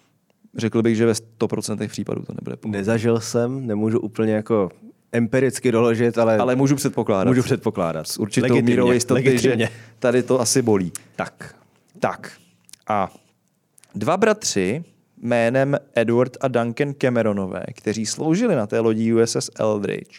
Řekl 0.57 0.83
bych, 0.83 0.97
že 0.97 1.07
ve 1.07 1.13
100% 1.13 1.89
případů 1.89 2.23
to 2.23 2.33
nebude 2.33 2.57
pohodlný. 2.57 2.79
Nezažil 2.79 3.21
jsem, 3.21 3.67
nemůžu 3.67 4.01
úplně 4.01 4.33
jako 4.33 4.71
empiricky 5.13 5.73
doložit, 5.73 6.19
ale, 6.19 6.39
Ale 6.39 6.57
můžu 6.57 6.77
předpokládat. 6.77 7.31
můžu 7.31 7.43
předpokládat. 7.43 8.09
s 8.09 8.19
určitou 8.19 8.43
Legitimně, 8.45 8.71
mírou 8.71 8.93
jistoty, 8.93 9.15
legitimně. 9.25 9.67
že 9.67 9.73
tady 9.99 10.23
to 10.23 10.41
asi 10.41 10.63
bolí. 10.63 10.93
Tak. 11.17 11.55
Tak. 12.01 12.33
A 12.89 13.13
dva 13.95 14.17
bratři 14.17 14.85
jménem 15.23 15.77
Edward 15.95 16.37
a 16.41 16.49
Duncan 16.49 16.95
Cameronové, 16.95 17.63
kteří 17.75 18.07
sloužili 18.07 18.55
na 18.57 18.67
té 18.67 18.81
lodi 18.81 19.15
USS 19.15 19.51
Eldridge, 19.59 20.19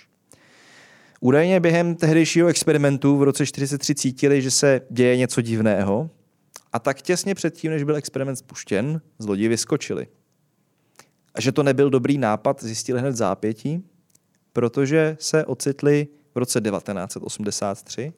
údajně 1.19 1.59
během 1.59 1.95
tehdejšího 1.95 2.47
experimentu 2.47 3.17
v 3.17 3.23
roce 3.23 3.45
43 3.45 3.95
cítili, 3.95 4.41
že 4.41 4.51
se 4.51 4.81
děje 4.89 5.17
něco 5.17 5.41
divného 5.41 6.09
a 6.73 6.79
tak 6.79 7.01
těsně 7.01 7.35
předtím, 7.35 7.71
než 7.71 7.83
byl 7.83 7.95
experiment 7.95 8.37
spuštěn, 8.37 9.01
z 9.19 9.25
lodi 9.25 9.47
vyskočili. 9.47 10.07
A 11.35 11.41
že 11.41 11.51
to 11.51 11.63
nebyl 11.63 11.89
dobrý 11.89 12.17
nápad, 12.17 12.63
zjistili 12.63 12.99
hned 12.99 13.15
zápětí, 13.15 13.83
protože 14.53 15.17
se 15.19 15.45
ocitli 15.45 16.07
v 16.35 16.37
roce 16.37 16.61
1983 16.61 18.13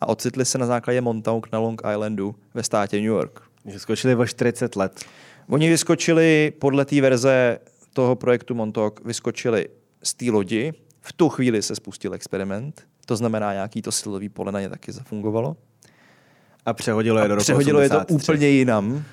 a 0.00 0.08
ocitli 0.08 0.44
se 0.44 0.58
na 0.58 0.66
základě 0.66 1.00
Montauk 1.00 1.52
na 1.52 1.58
Long 1.58 1.82
Islandu 1.92 2.34
ve 2.54 2.62
státě 2.62 2.96
New 2.96 3.06
York. 3.06 3.40
Že 3.66 3.78
skočili 3.78 4.14
o 4.14 4.26
40 4.26 4.76
let. 4.76 5.04
Oni 5.48 5.68
vyskočili 5.68 6.52
podle 6.58 6.84
té 6.84 7.00
verze 7.00 7.58
toho 7.92 8.16
projektu 8.16 8.54
Montauk, 8.54 9.04
vyskočili 9.04 9.68
z 10.02 10.14
té 10.14 10.30
lodi. 10.30 10.72
V 11.00 11.12
tu 11.12 11.28
chvíli 11.28 11.62
se 11.62 11.74
spustil 11.74 12.14
experiment, 12.14 12.86
to 13.06 13.16
znamená, 13.16 13.52
nějaký 13.52 13.82
to 13.82 13.92
silový 13.92 14.28
pole 14.28 14.52
na 14.52 14.60
ně 14.60 14.68
taky 14.68 14.92
zafungovalo. 14.92 15.56
A 16.66 16.72
přehodilo 16.72 17.18
je 17.18 17.28
do 17.28 17.34
roku 17.34 17.42
přehodilo 17.42 17.80
je 17.80 17.88
to 17.88 17.96
83. 17.96 18.14
úplně 18.14 18.48
jinam. 18.48 19.04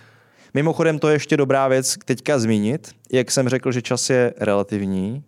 Mimochodem, 0.54 1.00
to 1.00 1.08
je 1.08 1.16
ještě 1.16 1.38
dobrá 1.38 1.68
věc 1.68 1.98
teďka 2.06 2.40
zmínit. 2.40 2.92
Jak 3.12 3.32
jsem 3.32 3.50
řekl, 3.50 3.72
že 3.72 3.82
čas 3.82 4.10
je 4.10 4.34
relativní, 4.38 5.24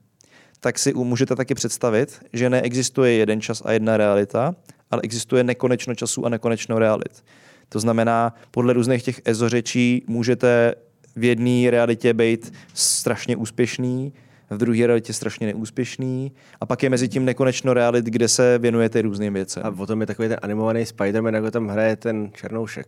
tak 0.60 0.80
si 0.80 0.94
můžete 0.94 1.36
taky 1.36 1.56
představit, 1.56 2.20
že 2.34 2.50
neexistuje 2.50 3.12
jeden 3.14 3.42
čas 3.42 3.62
a 3.66 3.72
jedna 3.72 3.98
realita, 3.98 4.56
ale 4.92 5.02
existuje 5.04 5.44
nekonečno 5.44 5.96
časů 5.96 6.26
a 6.26 6.30
nekonečno 6.30 6.80
realit. 6.80 7.24
To 7.70 7.80
znamená, 7.80 8.34
podle 8.52 8.74
různých 8.74 9.04
těch 9.04 9.22
ezořečí 9.26 10.04
můžete 10.08 10.76
v 11.16 11.24
jedné 11.24 11.72
realitě 11.72 12.14
být 12.14 12.54
strašně 12.74 13.36
úspěšný, 13.36 14.14
v 14.50 14.58
druhé 14.58 14.88
realitě 14.88 15.14
strašně 15.14 15.48
neúspěšný 15.48 16.32
a 16.62 16.66
pak 16.66 16.84
je 16.84 16.90
mezi 16.90 17.08
tím 17.08 17.26
nekonečno 17.26 17.74
realit, 17.74 18.06
kde 18.06 18.28
se 18.28 18.58
věnujete 18.58 19.02
různým 19.02 19.34
věcem. 19.34 19.64
A 19.66 19.72
potom 19.72 20.02
je 20.02 20.08
takový 20.08 20.28
ten 20.28 20.38
animovaný 20.42 20.84
Spider-Man, 20.84 21.36
jako 21.36 21.52
tam 21.52 21.68
hraje 21.68 21.96
ten 21.96 22.32
Černoušek. 22.34 22.88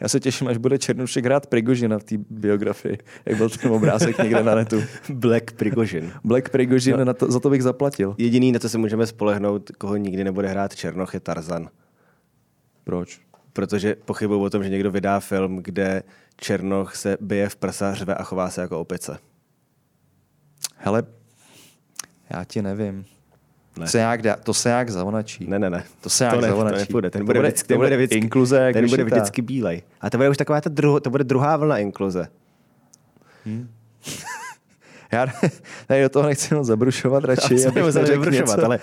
Já 0.00 0.08
se 0.08 0.20
těším, 0.20 0.48
až 0.48 0.56
bude 0.56 0.78
Černušek 0.78 1.24
hrát 1.24 1.46
Prigožina 1.46 1.98
v 1.98 2.04
té 2.04 2.16
biografii, 2.30 2.98
jak 3.26 3.36
byl 3.36 3.50
ten 3.50 3.70
obrázek 3.72 4.18
někde 4.18 4.42
na 4.42 4.54
netu. 4.54 4.82
Black 5.08 5.52
Prigožin. 5.52 6.12
Black 6.24 6.48
Prigožin, 6.48 6.96
no. 6.96 7.04
na 7.04 7.14
to, 7.14 7.32
za 7.32 7.40
to 7.40 7.50
bych 7.50 7.62
zaplatil. 7.62 8.14
Jediný, 8.18 8.52
na 8.52 8.58
co 8.58 8.68
se 8.68 8.78
můžeme 8.78 9.06
spolehnout, 9.06 9.70
koho 9.70 9.96
nikdy 9.96 10.24
nebude 10.24 10.48
hrát 10.48 10.74
Černoch, 10.74 11.14
je 11.14 11.20
Tarzan. 11.20 11.68
Proč? 12.84 13.20
Protože 13.52 13.96
pochybuju 14.04 14.42
o 14.42 14.50
tom, 14.50 14.64
že 14.64 14.70
někdo 14.70 14.90
vydá 14.90 15.20
film, 15.20 15.56
kde 15.56 16.02
Černoch 16.36 16.96
se 16.96 17.16
bije 17.20 17.48
v 17.48 17.56
prsa, 17.56 17.94
řve 17.94 18.14
a 18.14 18.22
chová 18.22 18.50
se 18.50 18.60
jako 18.60 18.80
opice. 18.80 19.18
Hele, 20.76 21.02
já 22.30 22.44
ti 22.44 22.62
nevím. 22.62 23.04
Ne. 23.78 23.86
Se 23.86 23.98
nějak 23.98 24.22
dá, 24.22 24.36
to 24.36 24.54
se 24.54 24.68
nějak 24.68 24.90
zavonačí. 24.90 25.46
Ne, 25.48 25.58
ne, 25.58 25.70
ne. 25.70 25.84
To 26.00 26.10
se 26.10 26.24
nějak 26.24 26.34
to, 26.34 26.40
ne, 26.40 26.46
to 26.48 26.52
zavonačí. 26.52 26.78
nepůjde. 26.78 27.10
Ten 27.10 27.20
To 27.20 27.24
bude, 27.26 27.38
bude- 27.38 27.48
vždycky, 27.48 27.66
to 27.66 27.68
ten 27.68 27.76
bude 27.78 27.88
bude 27.88 27.96
vždycky, 27.96 28.18
inkluze 28.18 28.56
jak 28.58 28.72
ten 28.72 28.88
bude 28.88 29.04
vždycky 29.04 29.42
bílej. 29.42 29.82
A 30.00 30.10
to 30.10 30.16
bude 30.16 30.30
už 30.30 30.36
taková 30.36 30.60
ta 30.60 30.70
druho, 30.70 31.00
to 31.00 31.10
bude 31.10 31.24
druhá 31.24 31.56
vlna 31.56 31.78
inkluze. 31.78 32.28
Já 35.12 35.26
tady 35.86 36.02
do 36.02 36.08
toho 36.08 36.26
nechci 36.28 36.54
moc 36.54 36.66
zabrušovat 36.66 37.24
radši. 37.30 37.54
Neřekl 37.54 37.82
vybrušovat, 38.10 38.56
něco. 38.56 38.64
ale 38.64 38.78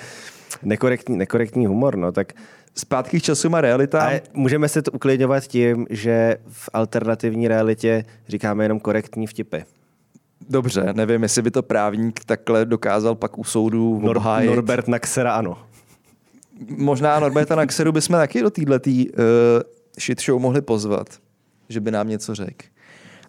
nekorektní, 0.64 1.18
nekorektní 1.18 1.66
humor, 1.66 1.96
no, 1.96 2.12
tak 2.12 2.34
Zpátky 2.76 3.20
k 3.20 3.24
časům 3.24 3.56
a 3.56 3.62
realita. 3.62 4.02
ale 4.02 4.22
můžeme 4.34 4.70
se 4.70 4.82
to 4.82 4.92
uklidňovat 4.92 5.44
tím, 5.48 5.88
že 5.90 6.38
v 6.48 6.70
alternativní 6.74 7.48
realitě 7.48 8.06
říkáme 8.28 8.66
jenom 8.66 8.80
korektní 8.80 9.28
vtipy. 9.28 9.58
Dobře, 10.50 10.94
nevím, 10.94 11.24
jestli 11.24 11.42
by 11.42 11.52
to 11.52 11.64
právník 11.64 12.26
takhle 12.26 12.66
dokázal 12.66 13.16
pak 13.16 13.38
u 13.38 13.44
soudu 13.44 14.00
Nor- 14.00 14.18
obhájit. 14.18 14.50
Norbert 14.50 14.88
Naxera 14.88 15.36
ano. 15.36 15.58
Možná 16.78 17.20
Norberta 17.20 17.56
Naxeru 17.56 17.92
bychom 17.92 18.16
taky 18.16 18.42
do 18.42 18.50
této 18.50 18.90
uh, 18.90 19.04
shit 20.00 20.22
show 20.22 20.42
mohli 20.42 20.62
pozvat, 20.62 21.08
že 21.70 21.80
by 21.80 21.92
nám 21.92 22.08
něco 22.10 22.36
řekl. 22.36 22.66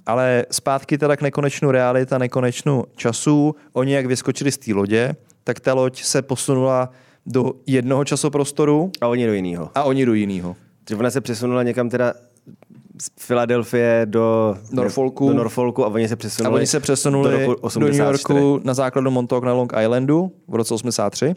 Ale 0.06 0.46
zpátky 0.50 0.98
teda 0.98 1.16
k 1.16 1.22
nekonečnou 1.22 1.70
realita, 1.70 2.18
nekonečnou 2.18 2.84
času. 2.96 3.54
Oni 3.72 3.92
jak 3.92 4.06
vyskočili 4.06 4.52
z 4.52 4.58
té 4.58 4.74
lodě, 4.74 5.14
tak 5.44 5.60
ta 5.60 5.74
loď 5.74 6.02
se 6.02 6.22
posunula 6.22 6.90
do 7.26 7.52
jednoho 7.66 8.04
časoprostoru 8.04 8.90
A 9.00 9.06
oni 9.08 9.26
do 9.26 9.32
jiného. 9.32 9.70
a 9.74 9.82
oni 9.82 10.06
do 10.06 10.14
jiného. 10.14 10.56
Ona 10.98 11.10
se 11.10 11.20
přesunula 11.20 11.62
někam 11.62 11.88
teda 11.88 12.14
z 13.02 13.10
Filadelfie 13.20 14.02
do 14.04 14.56
Norfolku. 14.72 15.28
do 15.28 15.34
Norfolku 15.34 15.84
a 15.84 15.88
oni 15.88 16.08
se 16.08 16.14
A 16.14 16.16
přesunuli, 16.16 16.54
oni 16.54 16.66
se 16.66 16.80
přesunuli 16.80 17.30
do, 17.30 17.38
roku 17.38 17.80
do 17.80 17.86
New 17.86 18.00
84. 18.00 18.38
Yorku 18.38 18.60
na 18.64 18.74
základu 18.74 19.10
Montauk 19.10 19.44
na 19.44 19.52
Long 19.52 19.72
Islandu 19.82 20.32
v 20.48 20.54
roce 20.54 20.74
83, 20.74 21.34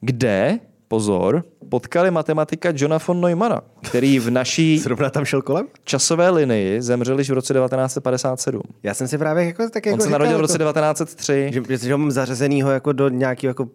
kde, 0.00 0.58
pozor, 0.88 1.44
potkali 1.68 2.10
matematika 2.10 2.72
Johna 2.76 2.98
von 3.06 3.20
Neumanna, 3.20 3.60
který 3.82 4.18
v 4.18 4.30
naší 4.30 4.78
Zrovna 4.82 5.10
tam 5.10 5.24
šel 5.24 5.42
kolem? 5.42 5.66
časové 5.84 6.30
linii 6.30 6.82
zemřel 6.82 7.18
již 7.18 7.30
v 7.30 7.34
roce 7.34 7.54
1957. 7.54 8.62
Já 8.82 8.94
jsem 8.94 9.08
si 9.08 9.18
právě 9.18 9.44
jako, 9.44 9.70
tak 9.70 9.86
jako 9.86 9.94
On 9.94 10.00
se 10.00 10.10
narodil 10.10 10.30
v 10.32 10.32
jako, 10.32 10.40
roce 10.42 10.58
1903. 10.58 11.50
že, 11.68 11.78
že 11.78 11.92
ho 11.92 11.98
mám 11.98 12.10
zařazenýho 12.10 12.70
jako 12.70 12.92
do 12.92 13.08
nějakého 13.08 13.50
jako 13.50 13.68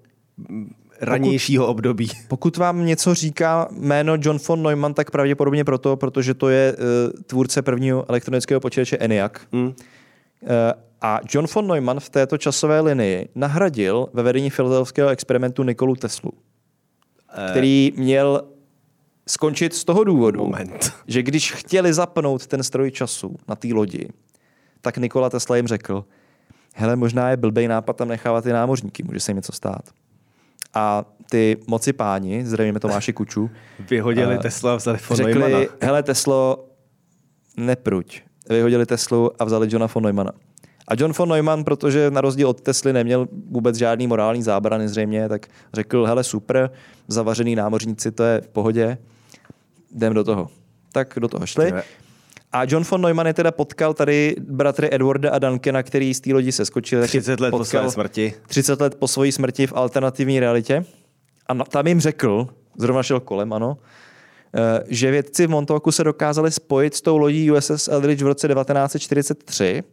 ranějšího 1.02 1.68
období. 1.68 2.08
Pokud 2.28 2.58
vám 2.58 2.86
něco 2.86 3.14
říká 3.14 3.68
jméno 3.72 4.14
John 4.22 4.38
von 4.48 4.64
Neumann, 4.64 4.94
tak 4.94 5.12
pravděpodobně 5.12 5.64
proto, 5.64 5.98
protože 5.98 6.34
to 6.34 6.50
je 6.50 6.76
uh, 6.76 7.22
tvůrce 7.24 7.62
prvního 7.62 8.06
elektronického 8.10 8.60
počítače 8.62 8.98
ENIAC. 8.98 9.32
Hmm. 9.52 9.66
Uh, 9.66 9.74
A 11.02 11.20
John 11.34 11.46
von 11.56 11.68
Neumann 11.68 12.00
v 12.00 12.10
této 12.10 12.38
časové 12.38 12.80
linii 12.80 13.30
nahradil 13.36 14.08
ve 14.14 14.24
vedení 14.24 14.50
filadelfského 14.50 15.10
experimentu 15.10 15.64
Nikolu 15.64 15.96
Teslu, 15.96 16.32
který 17.52 17.94
měl 17.98 18.44
skončit 19.28 19.74
z 19.74 19.84
toho 19.84 20.04
důvodu, 20.04 20.40
Moment. 20.40 20.94
že 21.08 21.24
když 21.24 21.52
chtěli 21.54 21.94
zapnout 21.94 22.48
ten 22.48 22.64
stroj 22.64 22.92
času 22.92 23.36
na 23.48 23.56
té 23.56 23.68
lodi, 23.68 24.08
tak 24.82 24.98
Nikola 24.98 25.30
Tesla 25.30 25.56
jim 25.56 25.68
řekl, 25.68 26.06
hele, 26.76 26.96
možná 26.96 27.30
je 27.30 27.38
blbej 27.38 27.68
nápad 27.68 27.96
tam 27.96 28.08
nechávat 28.08 28.44
ty 28.44 28.54
námořníky, 28.54 29.04
může 29.04 29.20
se 29.20 29.32
jim 29.32 29.36
něco 29.38 29.52
stát. 29.52 29.90
A 30.74 31.06
ty 31.30 31.58
moci 31.68 31.94
páni, 31.94 32.46
zdravíme 32.46 32.80
Tomáši 32.80 33.14
Kuču, 33.14 33.50
Vyhodili 33.90 34.36
Eh, 34.36 34.38
Tesla 34.38 34.74
a 34.74 34.76
vzali 34.76 35.00
von 35.10 35.18
řekli, 35.18 35.34
Neumanna. 35.40 35.68
hele 35.82 36.04
Teslo, 36.04 36.66
nepruď. 37.58 38.22
Vyhodili 38.50 38.86
Teslu 38.86 39.32
a 39.42 39.46
vzali 39.46 39.68
Johna 39.72 39.88
von 39.94 40.04
Neumana. 40.04 40.32
A 40.88 40.96
John 40.98 41.14
von 41.18 41.30
Neumann, 41.30 41.64
protože 41.64 42.12
na 42.12 42.22
rozdíl 42.22 42.50
od 42.50 42.62
Tesly 42.62 42.94
neměl 42.94 43.28
vůbec 43.50 43.76
žádný 43.76 44.08
morální 44.08 44.44
zábrany 44.44 44.88
zřejmě, 44.90 45.30
tak 45.30 45.46
řekl, 45.74 46.06
hele 46.06 46.24
super, 46.24 46.70
zavařený 47.08 47.56
námořníci, 47.56 48.12
to 48.12 48.24
je 48.24 48.42
v 48.42 48.48
pohodě, 48.48 48.98
jdem 49.96 50.14
do 50.14 50.24
toho. 50.24 50.50
Tak 50.92 51.14
do 51.20 51.28
toho 51.28 51.46
šli. 51.46 51.74
A 52.52 52.64
John 52.68 52.84
von 52.84 53.02
Neumann 53.02 53.28
je 53.28 53.34
teda 53.34 53.52
potkal 53.52 53.94
tady 53.94 54.36
bratry 54.40 54.90
Edwarda 54.92 55.32
a 55.32 55.40
Duncana, 55.40 55.84
který 55.84 56.14
z 56.14 56.20
té 56.20 56.34
lodi 56.34 56.52
se 56.52 56.66
skočili. 56.66 57.02
taky 57.02 57.20
30 57.20 57.40
let 57.40 57.52
po 57.52 57.66
své 57.66 57.92
smrti. 57.92 58.34
30 58.48 58.82
let 58.82 58.96
po 58.96 59.08
své 59.08 59.32
smrti 59.32 59.68
v 59.68 59.74
alternativní 59.74 60.40
realitě. 60.40 60.86
A 61.48 61.54
tam 61.64 61.88
jim 61.88 62.00
řekl, 62.00 62.48
zrovna 62.78 63.04
šel 63.04 63.20
kolem, 63.20 63.54
ano, 63.54 63.78
eh, 64.56 64.84
že 64.88 65.12
vědci 65.12 65.48
v 65.48 65.50
Montauk 65.50 65.94
se 65.94 66.04
dokázali 66.04 66.52
spojit 66.52 66.96
s 66.96 67.02
tou 67.02 67.18
lodí 67.18 67.52
USS 67.52 67.88
Eldridge 67.88 68.22
v 68.22 68.28
roce 68.28 68.48
1943 68.48 69.84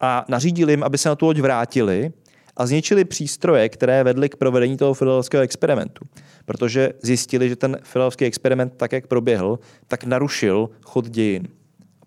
a 0.00 0.24
nařídili 0.28 0.72
jim, 0.72 0.82
aby 0.82 0.98
se 0.98 1.08
na 1.08 1.14
tu 1.14 1.26
loď 1.26 1.38
vrátili 1.38 2.12
a 2.60 2.66
zničili 2.66 3.04
přístroje, 3.04 3.68
které 3.68 4.04
vedly 4.04 4.28
k 4.28 4.36
provedení 4.36 4.76
toho 4.76 4.94
filadelského 4.94 5.42
experimentu. 5.42 6.04
Protože 6.44 6.92
zjistili, 7.02 7.48
že 7.48 7.56
ten 7.56 7.78
filadelský 7.82 8.24
experiment, 8.24 8.72
tak 8.76 8.92
jak 8.92 9.06
proběhl, 9.06 9.58
tak 9.88 10.04
narušil 10.04 10.70
chod 10.82 11.08
dějin. 11.08 11.48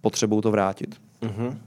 Potřebují 0.01 0.41
to 0.41 0.51
vrátit. 0.51 0.95
Mhm. 1.21 1.59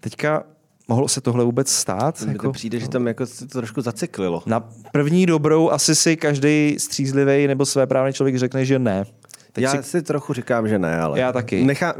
Teďka 0.00 0.42
mohlo 0.88 1.08
se 1.08 1.20
tohle 1.20 1.44
vůbec 1.44 1.72
stát? 1.72 2.22
Mně 2.22 2.38
to 2.38 2.52
přijde, 2.52 2.80
že 2.80 2.88
tam 2.88 3.06
jako 3.06 3.26
se 3.26 3.46
to 3.48 3.58
trošku 3.58 3.80
zacyklilo. 3.80 4.42
Na 4.46 4.68
první 4.92 5.26
dobrou 5.26 5.70
asi 5.70 5.94
si 5.94 6.16
každý 6.16 6.76
střízlivý 6.78 7.46
nebo 7.46 7.66
svéprávný 7.66 8.12
člověk 8.12 8.36
řekne, 8.36 8.64
že 8.64 8.78
ne. 8.78 9.04
Teď 9.52 9.62
Já 9.64 9.82
si 9.82 9.82
si... 9.82 10.02
trochu 10.02 10.32
říkám, 10.32 10.68
že 10.68 10.78
ne, 10.78 11.00
ale... 11.00 11.20
Já 11.20 11.32
taky. 11.32 11.64
Nechám, 11.64 11.94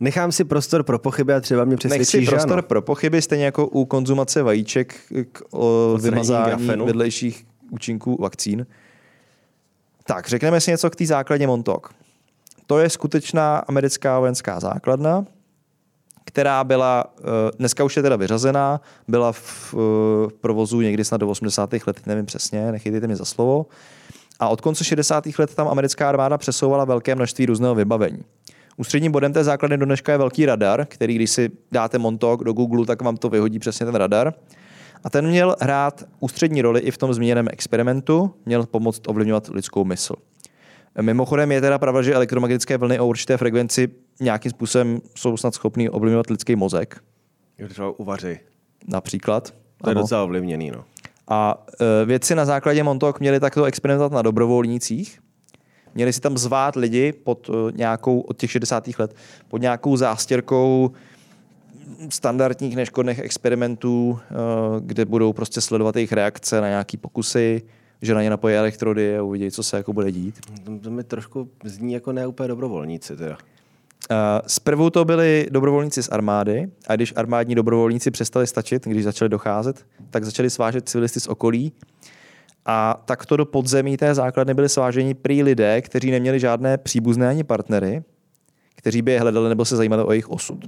nechám 0.00 0.32
si 0.32 0.44
prostor 0.44 0.82
pro 0.82 0.98
pochyby 0.98 1.34
a 1.34 1.40
třeba 1.40 1.64
mě 1.64 1.72
nech 1.72 1.78
přesvědčí, 1.78 2.10
si 2.10 2.24
že 2.24 2.30
prostor 2.30 2.52
ano. 2.52 2.62
pro 2.62 2.82
pochyby, 2.82 3.22
stejně 3.22 3.44
jako 3.44 3.66
u 3.66 3.84
konzumace 3.84 4.42
vajíček 4.42 4.94
k 5.32 5.42
o, 5.50 5.98
vymazání 6.00 6.46
grafenu. 6.46 6.86
vedlejších 6.86 7.46
účinků 7.70 8.16
vakcín. 8.20 8.66
Tak, 10.06 10.28
řekneme 10.28 10.60
si 10.60 10.70
něco 10.70 10.90
k 10.90 10.96
té 10.96 11.06
základně 11.06 11.46
Montauk. 11.46 11.90
To 12.66 12.78
je 12.78 12.90
skutečná 12.90 13.58
americká 13.58 14.18
vojenská 14.18 14.60
základna, 14.60 15.24
která 16.24 16.64
byla, 16.64 17.04
eh, 17.18 17.22
dneska 17.58 17.84
už 17.84 17.96
je 17.96 18.02
teda 18.02 18.16
vyřazená, 18.16 18.80
byla 19.08 19.32
v, 19.32 19.74
v 20.28 20.32
provozu 20.40 20.80
někdy 20.80 21.04
snad 21.04 21.16
do 21.16 21.28
80. 21.28 21.70
let, 21.86 22.06
nevím 22.06 22.26
přesně, 22.26 22.72
nechytejte 22.72 23.06
mi 23.06 23.16
za 23.16 23.24
slovo. 23.24 23.66
A 24.40 24.48
od 24.48 24.60
konce 24.60 24.84
60. 24.84 25.24
let 25.38 25.54
tam 25.54 25.68
americká 25.68 26.08
armáda 26.08 26.38
přesouvala 26.38 26.84
velké 26.84 27.14
množství 27.14 27.46
různého 27.46 27.74
vybavení. 27.74 28.24
Ústředním 28.76 29.12
bodem 29.12 29.32
té 29.32 29.44
základny 29.44 29.76
do 29.78 29.86
dneška 29.86 30.12
je 30.12 30.18
velký 30.18 30.46
radar, 30.46 30.86
který 30.90 31.14
když 31.14 31.30
si 31.30 31.50
dáte 31.72 31.98
Montauk 31.98 32.44
do 32.44 32.52
Google, 32.52 32.86
tak 32.86 33.02
vám 33.02 33.16
to 33.16 33.28
vyhodí 33.30 33.58
přesně 33.58 33.86
ten 33.86 33.94
radar. 33.94 34.34
A 35.04 35.10
ten 35.10 35.26
měl 35.26 35.56
hrát 35.60 36.04
ústřední 36.20 36.62
roli 36.62 36.80
i 36.80 36.90
v 36.90 36.98
tom 36.98 37.14
zmíněném 37.14 37.46
experimentu, 37.50 38.34
měl 38.46 38.66
pomoct 38.66 39.08
ovlivňovat 39.08 39.48
lidskou 39.48 39.84
mysl. 39.84 40.14
Mimochodem 41.00 41.52
je 41.52 41.60
teda 41.60 41.78
pravda, 41.78 42.02
že 42.02 42.14
elektromagnetické 42.14 42.76
vlny 42.78 43.00
o 43.00 43.06
určité 43.06 43.36
frekvenci 43.36 43.88
nějakým 44.20 44.50
způsobem 44.50 45.00
jsou 45.16 45.36
snad 45.36 45.54
schopný 45.54 45.88
ovlivňovat 45.90 46.30
lidský 46.30 46.56
mozek, 46.56 47.00
Jo, 47.58 47.68
Třeba 47.68 47.98
uvaři. 47.98 48.40
například. 48.88 49.50
To 49.82 49.90
je 49.90 49.94
Ano. 49.94 50.00
docela 50.00 50.22
ovlivněný, 50.24 50.70
no. 50.70 50.84
A 51.28 51.64
e, 52.02 52.04
vědci 52.04 52.34
na 52.34 52.44
základě 52.44 52.82
Montauk 52.82 53.20
měli 53.20 53.40
takto 53.40 53.64
experimentovat 53.64 54.12
na 54.12 54.22
dobrovolnících. 54.22 55.18
Měli 55.94 56.12
si 56.12 56.20
tam 56.20 56.38
zvát 56.38 56.76
lidi 56.76 57.12
pod 57.12 57.50
e, 57.50 57.72
nějakou, 57.72 58.20
od 58.20 58.36
těch 58.36 58.50
60. 58.50 58.88
let, 58.98 59.16
pod 59.48 59.60
nějakou 59.60 59.96
zástěrkou 59.96 60.90
standardních 62.08 62.76
neškodných 62.76 63.18
experimentů, 63.18 64.18
e, 64.30 64.34
kde 64.80 65.04
budou 65.04 65.32
prostě 65.32 65.60
sledovat 65.60 65.96
jejich 65.96 66.12
reakce 66.12 66.60
na 66.60 66.68
nějaký 66.68 66.96
pokusy, 66.96 67.62
že 68.02 68.14
na 68.14 68.22
ně 68.22 68.30
napojí 68.30 68.54
elektrody 68.54 69.18
a 69.18 69.22
uvidí, 69.22 69.50
co 69.50 69.62
se 69.62 69.76
jako 69.76 69.92
bude 69.92 70.12
dít. 70.12 70.40
To, 70.64 70.78
to 70.78 70.90
mi 70.90 71.04
trošku 71.04 71.48
zní 71.64 71.92
jako 71.92 72.12
ne 72.12 72.26
úplně 72.26 72.48
dobrovolníci 72.48 73.16
teda. 73.16 73.36
Uh, 74.10 74.16
Zprvu 74.46 74.90
to 74.90 75.04
byli 75.04 75.46
dobrovolníci 75.50 76.02
z 76.02 76.08
armády 76.08 76.70
a 76.88 76.96
když 76.96 77.12
armádní 77.16 77.54
dobrovolníci 77.54 78.10
přestali 78.10 78.46
stačit, 78.46 78.86
když 78.86 79.04
začali 79.04 79.28
docházet, 79.28 79.86
tak 80.10 80.24
začali 80.24 80.50
svážet 80.50 80.88
civilisty 80.88 81.20
z 81.20 81.26
okolí 81.26 81.72
a 82.66 83.02
takto 83.04 83.36
do 83.36 83.46
podzemí 83.46 83.96
té 83.96 84.14
základny 84.14 84.54
byli 84.54 84.68
sváženi 84.68 85.14
prý 85.14 85.42
lidé, 85.42 85.82
kteří 85.82 86.10
neměli 86.10 86.40
žádné 86.40 86.78
příbuzné 86.78 87.28
ani 87.28 87.44
partnery, 87.44 88.02
kteří 88.74 89.02
by 89.02 89.12
je 89.12 89.20
hledali 89.20 89.48
nebo 89.48 89.64
se 89.64 89.76
zajímali 89.76 90.02
o 90.02 90.12
jejich 90.12 90.30
osud. 90.30 90.64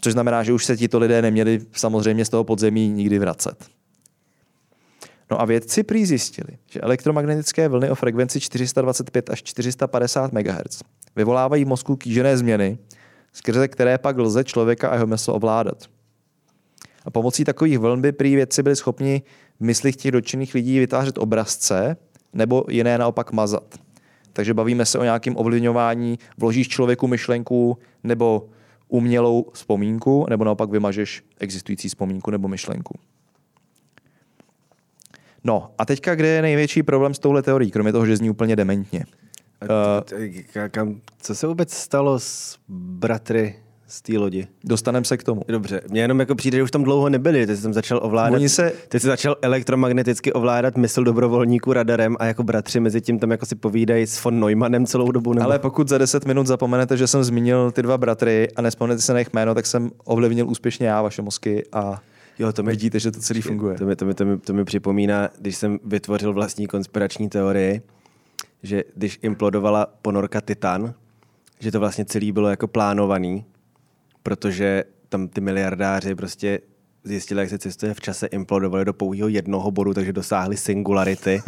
Což 0.00 0.12
znamená, 0.12 0.42
že 0.42 0.52
už 0.52 0.64
se 0.64 0.76
tito 0.76 0.98
lidé 0.98 1.22
neměli 1.22 1.60
samozřejmě 1.72 2.24
z 2.24 2.28
toho 2.28 2.44
podzemí 2.44 2.88
nikdy 2.88 3.18
vracet. 3.18 3.64
No 5.30 5.40
a 5.40 5.44
vědci 5.44 5.82
prý 5.82 6.06
zjistili, 6.06 6.58
že 6.70 6.80
elektromagnetické 6.80 7.68
vlny 7.68 7.90
o 7.90 7.94
frekvenci 7.94 8.40
425 8.40 9.30
až 9.30 9.42
450 9.42 10.32
MHz 10.32 10.82
vyvolávají 11.16 11.64
v 11.64 11.68
mozku 11.68 11.96
kýžené 11.96 12.36
změny, 12.36 12.78
skrze 13.32 13.68
které 13.68 13.98
pak 13.98 14.18
lze 14.18 14.44
člověka 14.44 14.88
a 14.88 14.94
jeho 14.94 15.06
mysl 15.06 15.30
ovládat. 15.30 15.88
A 17.04 17.10
pomocí 17.10 17.44
takových 17.44 17.78
vln 17.78 18.00
by 18.00 18.12
prý 18.12 18.36
vědci 18.36 18.62
byli 18.62 18.76
schopni 18.76 19.22
v 19.60 19.64
myslích 19.64 19.96
těch 19.96 20.12
dotčených 20.12 20.54
lidí 20.54 20.78
vytvářet 20.78 21.18
obrazce 21.18 21.96
nebo 22.32 22.64
jiné 22.68 22.98
naopak 22.98 23.32
mazat. 23.32 23.74
Takže 24.32 24.54
bavíme 24.54 24.86
se 24.86 24.98
o 24.98 25.04
nějakém 25.04 25.36
ovlivňování, 25.36 26.18
vložíš 26.38 26.68
člověku 26.68 27.06
myšlenku 27.06 27.78
nebo 28.04 28.48
umělou 28.88 29.50
vzpomínku, 29.52 30.26
nebo 30.30 30.44
naopak 30.44 30.70
vymažeš 30.70 31.22
existující 31.40 31.88
vzpomínku 31.88 32.30
nebo 32.30 32.48
myšlenku. 32.48 32.98
No 35.44 35.70
a 35.78 35.84
teďka, 35.84 36.14
kde 36.14 36.28
je 36.28 36.42
největší 36.42 36.82
problém 36.82 37.14
s 37.14 37.18
touhle 37.18 37.42
teorií, 37.42 37.70
kromě 37.70 37.92
toho, 37.92 38.06
že 38.06 38.16
zní 38.16 38.30
úplně 38.30 38.56
dementně? 38.56 39.04
A 39.60 40.68
kam, 40.68 41.00
co 41.18 41.34
se 41.34 41.46
vůbec 41.46 41.72
stalo 41.74 42.18
s 42.18 42.58
bratry 42.68 43.63
z 43.86 44.02
té 44.02 44.18
lodi? 44.18 44.46
Dostaneme 44.64 45.04
se 45.04 45.16
k 45.16 45.22
tomu. 45.22 45.42
Dobře, 45.48 45.80
mně 45.90 46.00
jenom 46.00 46.20
jako 46.20 46.34
přijde, 46.34 46.56
že 46.56 46.62
už 46.62 46.70
tam 46.70 46.84
dlouho 46.84 47.08
nebyli, 47.08 47.46
jsi 47.46 47.62
tam 47.62 47.72
začal 47.72 48.00
ovládat, 48.02 48.36
Oni 48.36 48.48
se- 48.48 48.72
ty 48.88 49.00
jsi 49.00 49.06
začal 49.06 49.36
elektromagneticky 49.42 50.32
ovládat 50.32 50.76
mysl 50.76 51.04
dobrovolníků 51.04 51.72
radarem 51.72 52.16
a 52.18 52.24
jako 52.24 52.42
bratři 52.42 52.80
mezi 52.80 53.00
tím 53.00 53.18
tam 53.18 53.30
jako 53.30 53.46
si 53.46 53.54
povídají 53.54 54.06
s 54.06 54.24
von 54.24 54.40
Neumannem 54.40 54.86
celou 54.86 55.12
dobu. 55.12 55.32
Nebo... 55.32 55.44
Ale 55.46 55.58
pokud 55.58 55.88
za 55.88 55.98
10 55.98 56.26
minut 56.26 56.46
zapomenete, 56.46 56.96
že 56.96 57.06
jsem 57.06 57.24
zmínil 57.24 57.70
ty 57.70 57.82
dva 57.82 57.98
bratry 57.98 58.48
a 58.56 58.62
nespomenete 58.62 59.02
se 59.02 59.12
na 59.12 59.18
jejich 59.18 59.32
jméno, 59.32 59.54
tak 59.54 59.66
jsem 59.66 59.90
ovlivnil 60.04 60.48
úspěšně 60.48 60.86
já 60.86 61.02
vaše 61.02 61.22
mozky 61.22 61.64
a 61.72 62.00
jo, 62.38 62.52
to 62.52 62.62
mi, 62.62 62.70
vidíte, 62.70 63.00
že 63.00 63.10
to 63.10 63.20
celý 63.20 63.40
funguje. 63.40 63.78
To 63.78 63.86
mi, 63.86 63.96
to, 63.96 64.04
mi, 64.04 64.14
to, 64.14 64.24
mi, 64.24 64.38
to 64.38 64.52
mi 64.52 64.64
připomíná, 64.64 65.28
když 65.40 65.56
jsem 65.56 65.78
vytvořil 65.84 66.32
vlastní 66.32 66.66
konspirační 66.66 67.28
teorii, 67.28 67.82
že 68.62 68.84
když 68.96 69.18
implodovala 69.22 69.86
ponorka 70.02 70.40
Titan, 70.40 70.94
že 71.60 71.72
to 71.72 71.80
vlastně 71.80 72.04
celý 72.04 72.32
bylo 72.32 72.48
jako 72.48 72.68
plánovaný, 72.68 73.44
protože 74.24 74.84
tam 75.08 75.28
ty 75.28 75.40
miliardáři 75.40 76.14
prostě 76.14 76.60
zjistili, 77.04 77.40
jak 77.40 77.50
se 77.50 77.58
cestuje 77.58 77.94
v 77.94 78.00
čase, 78.00 78.26
implodovali 78.26 78.84
do 78.84 78.92
pouhého 78.92 79.28
jednoho 79.28 79.70
bodu, 79.70 79.94
takže 79.94 80.12
dosáhli 80.12 80.56
singularity 80.56 81.42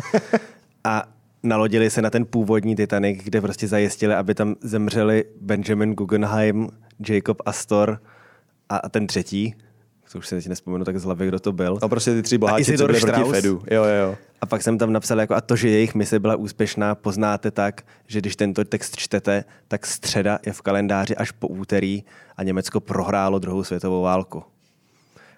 a 0.85 1.09
nalodili 1.43 1.91
se 1.91 2.03
na 2.03 2.11
ten 2.11 2.27
původní 2.27 2.77
Titanic, 2.77 3.25
kde 3.25 3.41
prostě 3.41 3.69
zajistili, 3.69 4.15
aby 4.15 4.35
tam 4.35 4.55
zemřeli 4.61 5.25
Benjamin 5.41 5.95
Guggenheim, 5.95 6.69
Jacob 7.09 7.43
Astor 7.47 8.03
a, 8.69 8.77
a 8.77 8.89
ten 8.89 9.07
třetí, 9.07 9.55
to 10.17 10.19
už 10.19 10.29
si 10.29 10.35
teď 10.35 10.49
nespomenu 10.49 10.85
tak 10.85 10.99
z 10.99 11.05
hlavy, 11.05 11.29
kdo 11.29 11.39
to 11.41 11.53
byl. 11.53 11.79
A 11.83 11.89
prostě 11.89 12.15
ty 12.15 12.23
tři 12.23 12.39
boháči, 12.39 12.79
co 12.79 12.87
byli 12.87 13.01
proti. 13.01 13.31
Fedu. 13.31 13.63
Jo, 13.71 13.85
jo, 13.85 13.95
jo. 14.03 14.17
A 14.41 14.47
pak 14.47 14.63
jsem 14.63 14.79
tam 14.79 14.93
napsal, 14.93 15.21
jako, 15.21 15.35
a 15.35 15.41
to, 15.41 15.57
že 15.57 15.69
jejich 15.69 15.95
mise 15.95 16.19
byla 16.19 16.37
úspěšná, 16.37 16.95
poznáte 16.95 17.51
tak, 17.51 17.83
že 18.07 18.21
když 18.21 18.37
tento 18.37 18.65
text 18.65 18.97
čtete, 18.97 19.45
tak 19.69 19.87
středa 19.87 20.39
je 20.47 20.53
v 20.53 20.63
kalendáři 20.63 21.17
až 21.17 21.31
po 21.31 21.49
úterý 21.49 22.05
a 22.37 22.43
Německo 22.43 22.81
prohrálo 22.81 23.39
druhou 23.39 23.65
světovou 23.65 24.03
válku. 24.03 24.43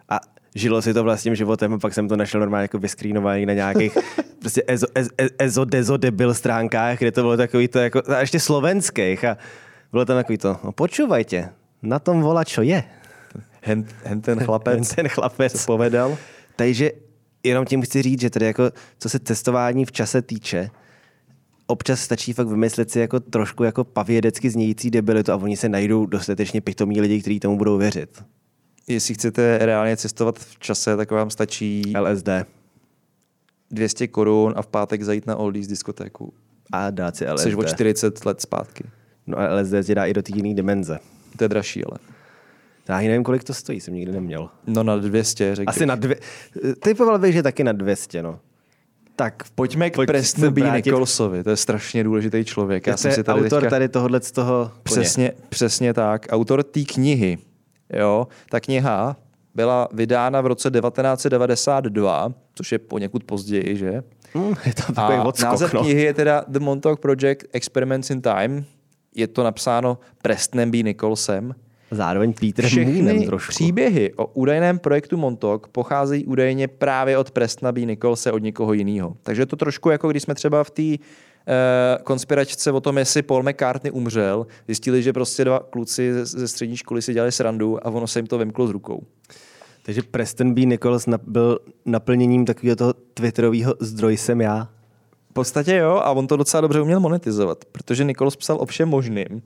A 0.08 0.20
žilo 0.54 0.82
si 0.82 0.94
to 0.94 1.02
vlastním 1.02 1.34
životem 1.34 1.72
a 1.74 1.78
pak 1.78 1.94
jsem 1.94 2.08
to 2.08 2.16
našel 2.16 2.40
normálně 2.40 2.64
jako 2.64 2.78
vyskrínovaný 2.78 3.46
na 3.46 3.52
nějakých 3.52 3.98
prostě 4.40 4.62
ezo, 4.66 4.86
ez, 4.94 5.08
ez, 5.18 5.30
ezo, 5.38 5.64
dezo 5.64 5.96
debil 5.96 6.34
stránkách, 6.34 6.98
kde 6.98 7.12
to 7.12 7.22
bylo 7.22 7.36
takový 7.36 7.68
to 7.68 7.78
jako, 7.78 8.02
a 8.06 8.20
ještě 8.20 8.40
slovenských 8.40 9.24
a 9.24 9.36
bylo 9.92 10.04
tam 10.04 10.16
takový 10.16 10.38
to, 10.38 10.56
no 10.64 10.72
počúvajte, 10.72 11.48
na 11.82 11.98
tom 11.98 12.22
volá, 12.22 12.44
čo 12.44 12.62
je. 12.62 12.97
Hen, 13.62 13.86
hen 14.04 14.20
ten 14.20 14.40
chlapec, 14.44 14.94
ten 14.94 15.08
chlapec. 15.08 15.52
co 15.52 15.66
povedal. 15.66 16.18
Takže 16.56 16.90
jenom 17.44 17.64
tím 17.64 17.82
chci 17.82 18.02
říct, 18.02 18.20
že 18.20 18.30
tady 18.30 18.46
jako, 18.46 18.70
co 18.98 19.08
se 19.08 19.18
testování 19.18 19.84
v 19.84 19.92
čase 19.92 20.22
týče, 20.22 20.70
občas 21.66 22.00
stačí 22.00 22.32
fakt 22.32 22.48
vymyslet 22.48 22.90
si 22.90 23.00
jako 23.00 23.20
trošku 23.20 23.64
jako 23.64 23.84
pavědecky 23.84 24.50
znějící 24.50 24.90
debilitu 24.90 25.32
a 25.32 25.36
oni 25.36 25.56
se 25.56 25.68
najdou 25.68 26.06
dostatečně 26.06 26.60
pitomí 26.60 27.00
lidi, 27.00 27.20
kteří 27.20 27.40
tomu 27.40 27.58
budou 27.58 27.78
věřit. 27.78 28.24
Jestli 28.88 29.14
chcete 29.14 29.58
reálně 29.58 29.96
cestovat 29.96 30.38
v 30.38 30.58
čase, 30.58 30.96
tak 30.96 31.10
vám 31.10 31.30
stačí 31.30 31.92
LSD. 32.00 32.28
200 33.70 34.08
korun 34.08 34.54
a 34.56 34.62
v 34.62 34.66
pátek 34.66 35.02
zajít 35.02 35.26
na 35.26 35.36
Oldies 35.36 35.66
diskotéku. 35.66 36.32
A 36.72 36.90
dát 36.90 37.16
si 37.16 37.30
LSD. 37.30 37.44
Jsi 37.44 37.54
o 37.54 37.64
40 37.64 38.26
let 38.26 38.40
zpátky. 38.40 38.84
No 39.26 39.38
a 39.38 39.60
LSD 39.60 39.74
tě 39.86 39.94
dá 39.94 40.06
i 40.06 40.14
do 40.14 40.22
té 40.22 40.32
jiné 40.36 40.54
dimenze. 40.54 40.98
To 41.36 41.44
je 41.44 41.48
dražší, 41.48 41.84
ale. 41.84 41.98
Já 42.88 42.96
ani 42.96 43.08
nevím, 43.08 43.24
kolik 43.24 43.44
to 43.44 43.54
stojí, 43.54 43.80
jsem 43.80 43.94
nikdy 43.94 44.12
neměl. 44.12 44.48
No 44.66 44.82
na 44.82 44.96
200, 44.96 45.54
řekl 45.54 45.70
Asi 45.70 45.86
na 45.86 45.94
dvě... 45.94 46.16
Typoval 46.82 47.18
bych, 47.18 47.32
že 47.32 47.42
taky 47.42 47.64
na 47.64 47.72
200, 47.72 48.22
no. 48.22 48.40
Tak 49.16 49.42
Pojďme 49.54 49.90
k 49.90 49.94
Pojď 49.94 50.06
Preston 50.06 50.44
se 50.44 50.50
B. 50.50 50.70
Nicholsovi, 50.70 51.44
to 51.44 51.50
je 51.50 51.56
strašně 51.56 52.04
důležitý 52.04 52.44
člověk. 52.44 52.86
Já 52.86 52.94
to 52.94 52.98
jsem 52.98 53.12
si 53.12 53.24
tady 53.24 53.40
autor 53.40 53.60
teďka... 53.60 53.70
tady 53.70 53.88
tohohle 53.88 54.20
z 54.20 54.32
toho. 54.32 54.70
Přesně, 54.82 55.32
přesně 55.48 55.94
tak. 55.94 56.26
Autor 56.30 56.62
té 56.62 56.80
knihy. 56.80 57.38
Jo, 57.92 58.28
ta 58.50 58.60
kniha 58.60 59.16
byla 59.54 59.88
vydána 59.92 60.40
v 60.40 60.46
roce 60.46 60.70
1992, 60.70 62.32
což 62.54 62.72
je 62.72 62.78
poněkud 62.78 63.24
později, 63.24 63.76
že? 63.76 64.02
Hm, 64.34 64.54
je 64.66 64.74
tam 64.74 64.94
takový 64.94 65.18
A 65.18 65.22
odskok, 65.22 65.50
název 65.50 65.72
no. 65.72 65.80
knihy 65.80 66.02
je 66.02 66.14
teda 66.14 66.44
The 66.48 66.58
Montauk 66.58 67.00
Project 67.00 67.44
Experiments 67.52 68.10
in 68.10 68.22
Time. 68.22 68.64
Je 69.14 69.26
to 69.26 69.44
napsáno 69.44 69.98
Prestonem 70.22 70.70
B. 70.70 70.82
Nicholsem. 70.82 71.54
Zároveň 71.90 72.32
Peter 72.32 72.64
Všechny 72.64 73.26
trošku. 73.26 73.50
příběhy 73.50 74.12
o 74.16 74.26
údajném 74.26 74.78
projektu 74.78 75.16
Montauk 75.16 75.68
pocházejí 75.68 76.26
údajně 76.26 76.68
právě 76.68 77.18
od 77.18 77.30
Prestona 77.30 77.72
B. 77.72 77.80
Nicholse, 77.80 78.32
od 78.32 78.42
někoho 78.42 78.72
jiného. 78.72 79.16
Takže 79.22 79.42
je 79.42 79.46
to 79.46 79.56
trošku 79.56 79.90
jako 79.90 80.08
když 80.08 80.22
jsme 80.22 80.34
třeba 80.34 80.64
v 80.64 80.70
té 80.70 80.82
uh, 80.82 80.96
konspiračce 82.04 82.72
o 82.72 82.80
tom, 82.80 82.98
jestli 82.98 83.22
Paul 83.22 83.42
McCartney 83.42 83.92
umřel, 83.92 84.46
zjistili, 84.66 85.02
že 85.02 85.12
prostě 85.12 85.44
dva 85.44 85.60
kluci 85.70 86.12
ze, 86.12 86.26
ze 86.26 86.48
střední 86.48 86.76
školy 86.76 87.02
si 87.02 87.12
dělali 87.12 87.32
srandu 87.32 87.86
a 87.86 87.90
ono 87.90 88.06
se 88.06 88.18
jim 88.18 88.26
to 88.26 88.38
vymklo 88.38 88.66
z 88.66 88.70
rukou. 88.70 89.02
Takže 89.82 90.02
Preston 90.02 90.54
B. 90.54 90.60
Nichols 90.60 91.06
na, 91.06 91.18
byl 91.26 91.58
naplněním 91.84 92.44
takového 92.44 92.76
toho 92.76 92.92
twitterového 92.92 93.74
zdroj 93.80 94.16
jsem 94.16 94.40
já. 94.40 94.68
V 95.30 95.32
podstatě 95.32 95.76
jo, 95.76 95.90
a 95.90 96.10
on 96.10 96.26
to 96.26 96.36
docela 96.36 96.60
dobře 96.60 96.80
uměl 96.80 97.00
monetizovat, 97.00 97.64
protože 97.64 98.04
Nichols 98.04 98.36
psal 98.36 98.56
o 98.60 98.66
všem 98.66 98.88
možným. 98.88 99.42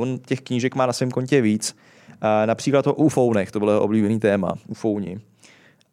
On 0.00 0.18
těch 0.18 0.40
knížek 0.40 0.74
má 0.74 0.86
na 0.86 0.92
svém 0.92 1.10
kontě 1.10 1.40
víc. 1.40 1.76
Například 2.46 2.86
o 2.86 2.94
ufounech, 2.94 3.50
to 3.50 3.58
bylo 3.58 3.70
jeho 3.72 3.82
oblíbený 3.82 4.20
téma, 4.20 4.52
ufouni. 4.68 5.20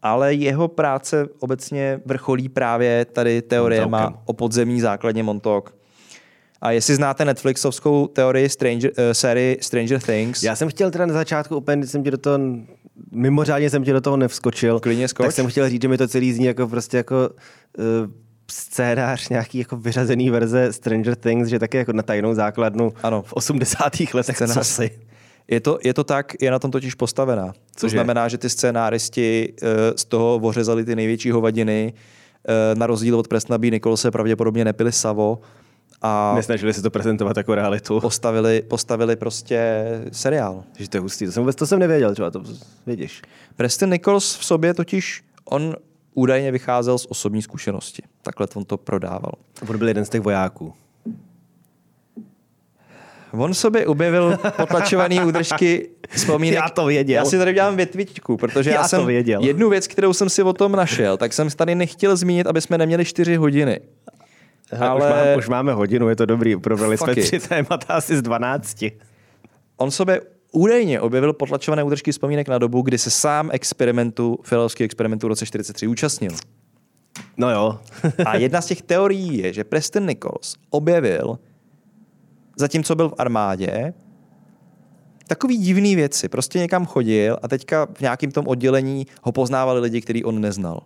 Ale 0.02 0.34
jeho 0.34 0.68
práce 0.68 1.28
obecně 1.40 2.00
vrcholí 2.06 2.50
právě 2.50 3.06
tady 3.06 3.42
teoriema 3.42 4.00
Montaukem. 4.00 4.22
o 4.26 4.34
podzemní 4.34 4.82
základně 4.82 5.24
Montauk. 5.24 5.76
A 6.62 6.72
jestli 6.72 6.96
znáte 6.96 7.26
Netflixovskou 7.26 8.08
teorii 8.08 8.50
Stranger, 8.50 8.92
uh, 8.92 9.04
sérii 9.12 9.58
Stranger 9.62 10.02
Things, 10.02 10.44
Já 10.44 10.56
jsem 10.56 10.70
chtěl 10.70 10.92
teda 10.92 11.06
na 11.06 11.14
začátku 11.14 11.58
úplně, 11.58 11.88
jsem 11.88 12.04
ti 12.04 12.12
do 12.12 12.18
toho, 12.18 12.40
mimořádně 13.12 13.70
jsem 13.70 13.84
ti 13.84 13.92
do 13.94 14.02
toho 14.02 14.18
nevskočil, 14.18 14.80
Klidně 14.80 15.08
skoč. 15.08 15.26
tak 15.26 15.36
jsem 15.36 15.48
chtěl 15.48 15.70
říct, 15.70 15.82
že 15.82 15.88
mi 15.88 15.98
to 15.98 16.08
celý 16.08 16.34
zní 16.34 16.46
jako 16.46 16.68
prostě 16.68 16.98
jako 16.98 17.30
uh, 17.78 18.12
scénář 18.52 19.30
nějaký 19.30 19.58
jako 19.60 19.78
vyřazený 19.78 20.30
verze 20.30 20.74
Stranger 20.74 21.16
Things, 21.16 21.50
že 21.50 21.60
taky 21.60 21.78
jako 21.78 21.94
na 21.94 22.04
tajnou 22.04 22.34
základnu 22.34 22.94
Ano. 23.04 23.22
v 23.22 23.34
80. 23.34 23.84
letech, 24.14 24.36
Scénář. 24.36 24.58
co 24.58 24.64
si. 24.64 24.92
Je 25.48 25.60
to, 25.60 25.80
je 25.84 25.94
to 25.94 26.04
tak, 26.04 26.34
je 26.42 26.52
na 26.52 26.60
tom 26.60 26.72
totiž 26.72 26.96
postavená. 26.96 27.54
Což 27.76 27.92
znamená, 27.92 28.28
že 28.28 28.38
ty 28.38 28.50
scénáristi 28.50 29.54
uh, 29.62 29.68
z 29.96 30.06
toho 30.06 30.36
ořezali 30.36 30.86
ty 30.86 30.96
největší 30.96 31.32
hovadiny, 31.32 31.94
uh, 32.74 32.80
na 32.80 32.88
rozdíl 32.88 33.20
od 33.20 33.28
Prestona 33.28 33.58
B. 33.58 33.70
Nicholse 33.70 34.12
pravděpodobně 34.12 34.66
nepili 34.66 34.92
savo 34.92 35.40
a 36.02 36.34
Nesnažili 36.36 36.74
se 36.74 36.82
to 36.82 36.90
prezentovat 36.90 37.38
jako 37.38 37.56
realitu. 37.56 38.00
postavili, 38.00 38.62
postavili 38.62 39.16
prostě 39.16 39.86
seriál. 40.12 40.64
Že 40.80 40.90
to 40.90 40.98
je 40.98 41.02
hustý, 41.02 41.26
to 41.26 41.32
jsem, 41.32 41.44
vůbec, 41.44 41.56
to 41.56 41.68
jsem 41.68 41.80
nevěděl, 41.80 42.14
třeba 42.14 42.32
to 42.32 42.44
vidíš. 42.86 43.22
Preston 43.56 43.90
Nichols 43.90 44.38
v 44.38 44.46
sobě 44.46 44.74
totiž, 44.74 45.24
on 45.46 45.76
údajně 46.18 46.52
vycházel 46.52 46.98
z 46.98 47.06
osobní 47.10 47.42
zkušenosti. 47.42 48.04
Takhle 48.22 48.48
on 48.56 48.66
to 48.66 48.78
prodával. 48.78 49.32
On 49.70 49.78
byl 49.78 49.88
jeden 49.88 50.06
z 50.06 50.10
těch 50.10 50.22
vojáků. 50.22 50.74
On 53.32 53.54
sobě 53.54 53.86
objevil 53.86 54.38
potlačovaný 54.56 55.20
údržky 55.26 55.90
vzpomínek. 56.10 56.56
Já 56.56 56.70
to 56.70 56.86
věděl. 56.86 57.16
Já 57.16 57.26
si 57.26 57.38
tady 57.38 57.54
dělám 57.54 57.76
větvičku, 57.76 58.38
protože 58.38 58.70
já, 58.70 58.76
Já 58.76 58.82
to 58.82 58.88
jsem 58.88 59.06
věděl. 59.06 59.44
jednu 59.44 59.70
věc, 59.70 59.88
kterou 59.88 60.14
jsem 60.14 60.30
si 60.30 60.44
o 60.44 60.54
tom 60.54 60.72
našel, 60.72 61.18
tak 61.18 61.34
jsem 61.34 61.50
tady 61.50 61.76
nechtěl 61.76 62.16
zmínit, 62.16 62.48
aby 62.48 62.62
jsme 62.62 62.78
neměli 62.78 63.06
čtyři 63.06 63.36
hodiny. 63.36 63.80
Ale... 64.80 64.98
Už, 64.98 65.10
máme, 65.10 65.36
už 65.38 65.50
máme 65.50 65.74
hodinu, 65.74 66.10
je 66.10 66.16
to 66.16 66.26
dobrý. 66.26 66.58
Probrali 66.58 66.98
jsme 66.98 67.14
it. 67.14 67.26
tři 67.26 67.40
témata 67.40 67.94
asi 67.94 68.18
z 68.18 68.22
12. 68.22 68.86
on 69.78 69.92
sobě 69.92 70.22
údajně 70.52 71.02
objevil 71.02 71.34
potlačované 71.34 71.84
údržky 71.84 72.12
vzpomínek 72.12 72.48
na 72.48 72.58
dobu, 72.58 72.82
kdy 72.82 72.98
se 72.98 73.10
sám 73.10 73.50
experimentu, 73.54 74.40
filovského 74.44 74.86
experimentu 74.86 75.28
v 75.28 75.30
roce 75.30 75.46
43 75.46 75.88
účastnil. 75.88 76.32
No 77.38 77.52
jo. 77.52 77.80
A 78.26 78.36
jedna 78.38 78.62
z 78.62 78.66
těch 78.66 78.82
teorií 78.82 79.38
je, 79.38 79.54
že 79.54 79.64
Preston 79.64 80.06
Nichols 80.06 80.56
objevil, 80.70 81.40
zatímco 82.56 82.96
byl 82.96 83.10
v 83.10 83.14
armádě, 83.18 83.94
takový 85.28 85.58
divný 85.58 85.96
věci. 85.96 86.30
Prostě 86.30 86.60
někam 86.60 86.86
chodil 86.86 87.38
a 87.42 87.48
teďka 87.48 87.88
v 87.94 88.02
nějakém 88.02 88.32
tom 88.32 88.48
oddělení 88.48 89.08
ho 89.22 89.32
poznávali 89.32 89.80
lidi, 89.80 90.02
který 90.02 90.24
on 90.24 90.42
neznal. 90.42 90.82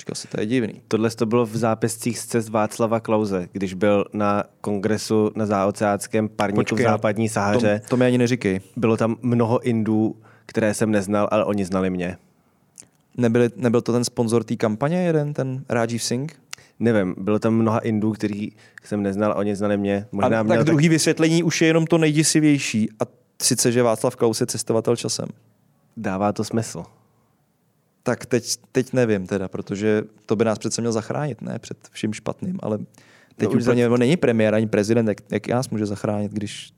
Říkal 0.00 0.14
si, 0.14 0.28
to 0.28 0.40
je 0.40 0.46
divný. 0.46 0.82
Tohle 0.88 1.10
to 1.10 1.26
bylo 1.26 1.46
v 1.46 1.56
zápiscích 1.56 2.18
z 2.18 2.26
cest 2.26 2.48
Václava 2.48 3.00
Klauze, 3.00 3.48
když 3.52 3.74
byl 3.74 4.04
na 4.12 4.44
kongresu 4.60 5.30
na 5.34 5.46
záoceáckém 5.46 6.28
parníku 6.28 6.60
Počkej, 6.60 6.86
v 6.86 6.88
západní 6.88 7.28
Sahaře. 7.28 7.80
To, 7.82 7.88
to 7.88 7.96
mi 7.96 8.06
ani 8.06 8.18
neříkej. 8.18 8.60
Bylo 8.76 8.96
tam 8.96 9.16
mnoho 9.22 9.62
Indů, 9.62 10.16
které 10.46 10.74
jsem 10.74 10.90
neznal, 10.90 11.28
ale 11.30 11.44
oni 11.44 11.64
znali 11.64 11.90
mě. 11.90 12.16
Nebyl, 13.16 13.48
nebyl 13.56 13.80
to 13.80 13.92
ten 13.92 14.04
sponzor 14.04 14.44
té 14.44 14.56
kampaně 14.56 15.02
jeden, 15.02 15.34
ten 15.34 15.64
Rajiv 15.68 16.02
Singh? 16.02 16.32
Nevím, 16.78 17.14
bylo 17.18 17.38
tam 17.38 17.54
mnoha 17.54 17.78
Indů, 17.78 18.12
který 18.12 18.48
jsem 18.84 19.02
neznal 19.02 19.32
a 19.32 19.34
oni 19.34 19.56
znali 19.56 19.76
mě. 19.76 20.06
Možná 20.12 20.40
a 20.40 20.42
měl 20.42 20.56
tak 20.56 20.66
druhý 20.66 20.88
vysvětlení 20.88 21.42
už 21.42 21.60
je 21.60 21.66
jenom 21.66 21.86
to 21.86 21.98
nejděsivější. 21.98 22.88
A 23.00 23.04
sice, 23.42 23.72
že 23.72 23.82
Václav 23.82 24.16
Klaus 24.16 24.40
je 24.40 24.46
cestovatel 24.46 24.96
časem. 24.96 25.28
Dává 25.96 26.32
to 26.32 26.44
smysl. 26.44 26.84
Tak 28.06 28.26
teď, 28.26 28.56
teď 28.72 28.92
nevím 28.92 29.26
teda, 29.26 29.48
protože 29.48 30.02
to 30.26 30.36
by 30.36 30.44
nás 30.44 30.58
přece 30.58 30.80
měl 30.80 30.92
zachránit, 30.92 31.42
ne 31.42 31.58
před 31.58 31.76
vším 31.90 32.12
špatným, 32.12 32.58
ale 32.62 32.78
teď 33.36 33.48
No 33.48 33.50
už 33.50 33.62
úplně, 33.62 33.84
za- 33.84 33.90
on 33.90 34.00
není 34.00 34.16
premiér 34.16 34.54
ani 34.54 34.66
prezident, 34.66 35.08
jak, 35.08 35.18
jak 35.32 35.48
nás 35.48 35.68
může 35.68 35.86
zachránit, 35.86 36.32
když 36.32 36.70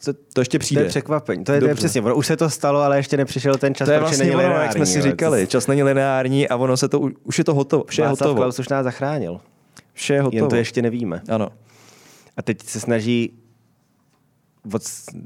Co, 0.00 0.12
to 0.12 0.40
ještě 0.40 0.58
to 0.58 0.62
přijde. 0.62 0.82
je 0.82 0.88
překvapení. 0.88 1.44
To 1.44 1.52
je, 1.52 1.60
to 1.60 1.66
je 1.66 1.74
přesně. 1.74 2.02
Ono 2.02 2.16
už 2.16 2.26
se 2.26 2.36
to 2.36 2.50
stalo, 2.50 2.80
ale 2.80 2.96
ještě 2.96 3.16
nepřišel 3.16 3.54
ten 3.54 3.74
čas, 3.74 3.86
to 3.88 3.92
je 3.92 4.00
vlastně 4.00 4.24
není 4.24 4.36
ono, 4.36 4.54
jak 4.54 4.72
jsme 4.72 4.86
si 4.86 5.02
říkali. 5.02 5.46
Čas 5.46 5.66
není 5.66 5.82
lineární 5.82 6.48
a 6.48 6.56
ono 6.56 6.76
se 6.76 6.88
to, 6.88 7.00
už 7.00 7.38
je 7.38 7.44
to 7.44 7.54
hotovo. 7.54 7.84
Vše 7.88 8.02
je 8.02 8.08
Václav 8.08 8.28
hotovo. 8.28 8.40
Klaus 8.42 8.58
už 8.58 8.68
nás 8.68 8.84
zachránil. 8.84 9.40
Vše 9.92 10.14
je 10.14 10.22
hotovo. 10.22 10.36
Jen 10.36 10.48
to 10.48 10.56
ještě 10.56 10.82
nevíme. 10.82 11.22
Ano. 11.28 11.48
A 12.36 12.42
teď 12.42 12.62
se 12.62 12.80
snaží 12.80 13.32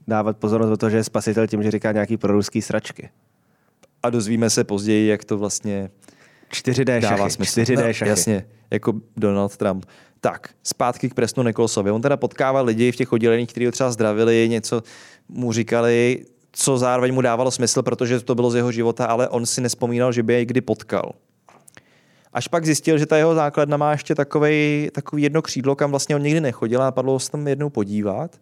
dávat 0.08 0.36
pozornost 0.36 0.70
do 0.70 0.76
toho, 0.76 0.90
že 0.90 0.96
je 0.96 1.04
spasitel 1.04 1.46
tím, 1.46 1.62
že 1.62 1.70
říká 1.70 1.92
nějaký 1.92 2.16
proruský 2.16 2.62
sračky. 2.62 3.08
A 4.04 4.10
dozvíme 4.10 4.50
se 4.50 4.64
později, 4.64 5.08
jak 5.08 5.24
to 5.24 5.38
vlastně 5.38 5.90
4D 6.52 7.00
dává 7.00 7.16
šachy. 7.16 7.30
smysl. 7.30 7.60
4D 7.60 7.86
no, 7.86 7.92
šachy. 7.92 8.08
Jasně, 8.08 8.46
jako 8.70 8.92
Donald 9.16 9.56
Trump. 9.56 9.86
Tak, 10.20 10.48
zpátky 10.62 11.08
k 11.08 11.14
Prestonu 11.14 11.46
Nicholsovi. 11.46 11.90
On 11.90 12.02
teda 12.02 12.16
potkával 12.16 12.64
lidi 12.64 12.92
v 12.92 12.96
těch 12.96 13.12
odděleních, 13.12 13.48
kteří 13.48 13.66
ho 13.66 13.72
třeba 13.72 13.90
zdravili, 13.90 14.48
něco 14.48 14.82
mu 15.28 15.52
říkali, 15.52 16.24
co 16.52 16.78
zároveň 16.78 17.14
mu 17.14 17.20
dávalo 17.20 17.50
smysl, 17.50 17.82
protože 17.82 18.20
to 18.20 18.34
bylo 18.34 18.50
z 18.50 18.54
jeho 18.54 18.72
života, 18.72 19.06
ale 19.06 19.28
on 19.28 19.46
si 19.46 19.60
nespomínal, 19.60 20.12
že 20.12 20.22
by 20.22 20.32
jej 20.32 20.46
kdy 20.46 20.60
potkal. 20.60 21.12
Až 22.32 22.48
pak 22.48 22.64
zjistil, 22.64 22.98
že 22.98 23.06
ta 23.06 23.16
jeho 23.16 23.34
základna 23.34 23.76
má 23.76 23.92
ještě 23.92 24.14
takovej, 24.14 24.90
takový 24.92 25.22
jedno 25.22 25.42
křídlo, 25.42 25.76
kam 25.76 25.90
vlastně 25.90 26.16
on 26.16 26.22
nikdy 26.22 26.40
nechodil 26.40 26.82
a 26.82 26.84
napadlo 26.84 27.12
ho 27.12 27.18
se 27.18 27.30
tam 27.30 27.48
jednou 27.48 27.70
podívat. 27.70 28.40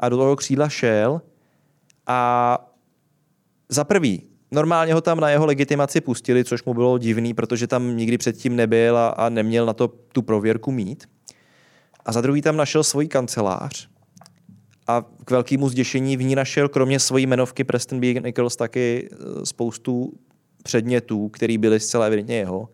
A 0.00 0.08
do 0.08 0.16
toho 0.16 0.36
křídla 0.36 0.68
šel 0.68 1.20
a 2.06 2.58
za 3.68 3.84
prvý, 3.84 4.22
normálně 4.50 4.94
ho 4.94 5.00
tam 5.00 5.20
na 5.20 5.30
jeho 5.30 5.46
legitimaci 5.46 6.00
pustili, 6.00 6.44
což 6.44 6.64
mu 6.64 6.74
bylo 6.74 6.98
divný, 6.98 7.34
protože 7.34 7.66
tam 7.66 7.96
nikdy 7.96 8.18
předtím 8.18 8.56
nebyl 8.56 8.98
a, 8.98 9.08
a 9.08 9.28
neměl 9.28 9.66
na 9.66 9.72
to 9.72 9.88
tu 9.88 10.22
prověrku 10.22 10.72
mít. 10.72 11.08
A 12.04 12.12
za 12.12 12.20
druhý 12.20 12.42
tam 12.42 12.56
našel 12.56 12.84
svoji 12.84 13.08
kancelář 13.08 13.88
a 14.86 15.04
k 15.24 15.30
velkému 15.30 15.68
zděšení 15.68 16.16
v 16.16 16.22
ní 16.22 16.34
našel 16.34 16.68
kromě 16.68 17.00
svojí 17.00 17.26
jmenovky 17.26 17.64
Preston 17.64 18.00
B. 18.00 18.06
Nichols 18.06 18.56
taky 18.56 19.08
eh, 19.12 19.46
spoustu 19.46 20.12
předmětů, 20.62 21.28
které 21.28 21.58
byly 21.58 21.80
zcela 21.80 22.06
evidentně 22.06 22.36
jeho 22.36 22.68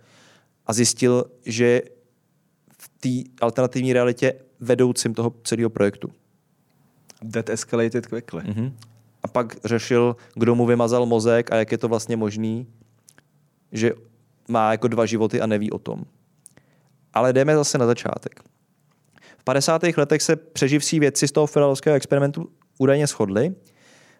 a 0.66 0.72
zjistil, 0.72 1.24
že 1.46 1.82
v 2.78 2.88
té 2.88 3.30
alternativní 3.40 3.92
realitě 3.92 4.34
vedoucím 4.60 5.14
toho 5.14 5.34
celého 5.44 5.70
projektu. 5.70 6.08
That 7.32 7.50
escalated 7.50 8.06
quickly. 8.06 8.42
Mhm. 8.46 8.76
A 9.22 9.28
pak 9.28 9.56
řešil, 9.64 10.16
kdo 10.34 10.54
mu 10.54 10.66
vymazal 10.66 11.06
mozek 11.06 11.52
a 11.52 11.56
jak 11.56 11.72
je 11.72 11.78
to 11.78 11.88
vlastně 11.88 12.16
možný, 12.16 12.66
že 13.72 13.92
má 14.48 14.70
jako 14.70 14.88
dva 14.88 15.06
životy 15.06 15.40
a 15.40 15.46
neví 15.46 15.70
o 15.70 15.78
tom. 15.78 16.04
Ale 17.14 17.32
jdeme 17.32 17.54
zase 17.54 17.78
na 17.78 17.86
začátek. 17.86 18.40
V 19.38 19.44
50. 19.44 19.82
letech 19.96 20.22
se 20.22 20.36
přeživší 20.36 21.00
vědci 21.00 21.28
z 21.28 21.32
toho 21.32 21.46
filadelského 21.46 21.96
experimentu 21.96 22.48
údajně 22.78 23.06
shodli, 23.06 23.54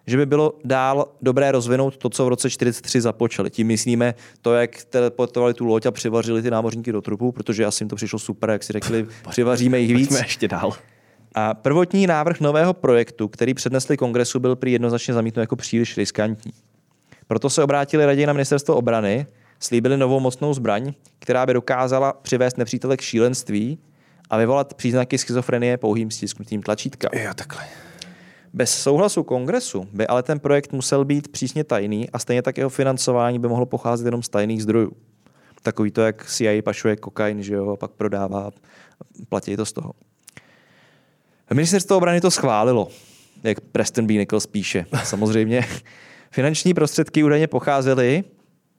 že 0.06 0.16
by 0.16 0.26
bylo 0.26 0.58
dál 0.64 1.12
dobré 1.22 1.52
rozvinout 1.52 1.96
to, 1.96 2.10
co 2.10 2.24
v 2.24 2.28
roce 2.28 2.50
43 2.50 3.00
započali. 3.00 3.50
Tím 3.50 3.66
myslíme 3.66 4.14
to, 4.40 4.54
jak 4.54 4.84
teleportovali 4.84 5.54
tu 5.54 5.64
loď 5.64 5.86
a 5.86 5.90
přivařili 5.90 6.42
ty 6.42 6.50
námořníky 6.50 6.92
do 6.92 7.00
trupu, 7.00 7.32
protože 7.32 7.66
asi 7.66 7.82
jim 7.82 7.88
to 7.88 7.96
přišlo 7.96 8.18
super, 8.18 8.50
jak 8.50 8.62
si 8.62 8.72
řekli, 8.72 9.06
přivaříme 9.30 9.80
jich 9.80 9.96
víc. 9.96 10.08
Pojďme 10.08 10.26
ještě 10.26 10.48
dál. 10.48 10.72
A 11.34 11.54
prvotní 11.54 12.06
návrh 12.06 12.40
nového 12.40 12.74
projektu, 12.74 13.28
který 13.28 13.54
přednesli 13.54 13.96
kongresu, 13.96 14.40
byl 14.40 14.56
prý 14.56 14.72
jednoznačně 14.72 15.14
zamítnut 15.14 15.40
jako 15.40 15.56
příliš 15.56 15.96
riskantní. 15.96 16.52
Proto 17.26 17.50
se 17.50 17.62
obrátili 17.62 18.06
raději 18.06 18.26
na 18.26 18.32
ministerstvo 18.32 18.76
obrany, 18.76 19.26
slíbili 19.60 19.96
novou 19.96 20.20
mocnou 20.20 20.54
zbraň, 20.54 20.92
která 21.18 21.46
by 21.46 21.52
dokázala 21.52 22.12
přivést 22.12 22.58
nepřítele 22.58 22.96
k 22.96 23.00
šílenství 23.00 23.78
a 24.30 24.36
vyvolat 24.36 24.74
příznaky 24.74 25.18
schizofrenie 25.18 25.76
pouhým 25.76 26.10
stisknutím 26.10 26.62
tlačítka. 26.62 27.08
Jo, 27.12 27.30
takhle. 27.34 27.64
Bez 28.52 28.82
souhlasu 28.82 29.22
kongresu 29.22 29.88
by 29.92 30.06
ale 30.06 30.22
ten 30.22 30.40
projekt 30.40 30.72
musel 30.72 31.04
být 31.04 31.28
přísně 31.28 31.64
tajný 31.64 32.10
a 32.10 32.18
stejně 32.18 32.42
tak 32.42 32.58
jeho 32.58 32.70
financování 32.70 33.38
by 33.38 33.48
mohlo 33.48 33.66
pocházet 33.66 34.04
jenom 34.04 34.22
z 34.22 34.28
tajných 34.28 34.62
zdrojů. 34.62 34.92
Takový 35.62 35.90
to, 35.90 36.00
jak 36.00 36.26
CIA 36.26 36.62
pašuje 36.62 36.96
kokain, 36.96 37.42
že 37.42 37.54
jo, 37.54 37.70
a 37.70 37.76
pak 37.76 37.90
prodává, 37.90 38.50
platí 39.28 39.56
to 39.56 39.66
z 39.66 39.72
toho. 39.72 39.92
Ministerstvo 41.54 41.96
obrany 41.96 42.20
to 42.20 42.30
schválilo, 42.30 42.88
jak 43.42 43.60
Preston 43.60 44.06
B. 44.06 44.14
Nichols 44.14 44.46
píše. 44.46 44.86
Samozřejmě 45.04 45.66
finanční 46.30 46.74
prostředky 46.74 47.24
údajně 47.24 47.46
pocházely, 47.46 48.24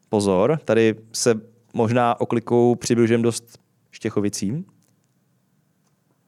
pozor, 0.10 0.60
tady 0.66 0.96
se 1.12 1.42
možná 1.74 2.22
oklikou 2.22 2.76
přibližujeme 2.76 3.24
dost 3.24 3.60
Štěchovicím. 3.92 4.66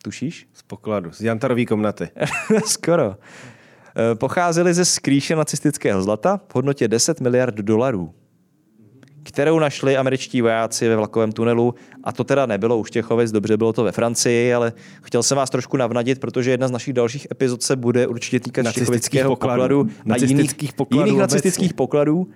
Tušíš? 0.03 0.47
Z 0.53 0.61
pokladu, 0.61 1.11
z 1.11 1.21
Jantarový 1.21 1.65
komnaty. 1.65 2.09
Skoro. 2.65 3.15
Eh, 4.11 4.15
Pocházely 4.15 4.73
ze 4.73 4.85
skrýše 4.85 5.35
nacistického 5.35 6.03
zlata 6.03 6.39
v 6.47 6.55
hodnotě 6.55 6.87
10 6.87 7.21
miliard 7.21 7.55
dolarů, 7.55 8.13
kterou 9.27 9.59
našli 9.59 9.97
američtí 9.97 10.41
vojáci 10.41 10.87
ve 10.89 10.95
vlakovém 10.95 11.31
tunelu. 11.31 11.75
A 12.03 12.11
to 12.11 12.23
teda 12.23 12.45
nebylo 12.45 12.77
u 12.77 12.83
Štěchovic, 12.83 13.31
dobře 13.31 13.57
bylo 13.57 13.73
to 13.73 13.83
ve 13.83 13.91
Francii, 13.91 14.53
ale 14.53 14.73
chtěl 15.01 15.23
jsem 15.23 15.37
vás 15.37 15.49
trošku 15.49 15.77
navnadit, 15.77 16.19
protože 16.19 16.51
jedna 16.51 16.67
z 16.67 16.71
našich 16.71 16.93
dalších 16.93 17.27
epizod 17.31 17.63
se 17.63 17.75
bude 17.75 18.07
určitě 18.07 18.39
týkat 18.39 18.61
Nacistických 18.61 18.85
Štěchovického 18.85 19.29
pokladů. 19.31 19.57
pokladu 19.61 19.79
a 19.81 19.93
jiných, 19.93 20.05
Nacistických 20.05 20.73
pokladů 20.73 21.05
jiných 21.05 21.19
nacistických 21.19 21.73
pokladů. 21.73 22.27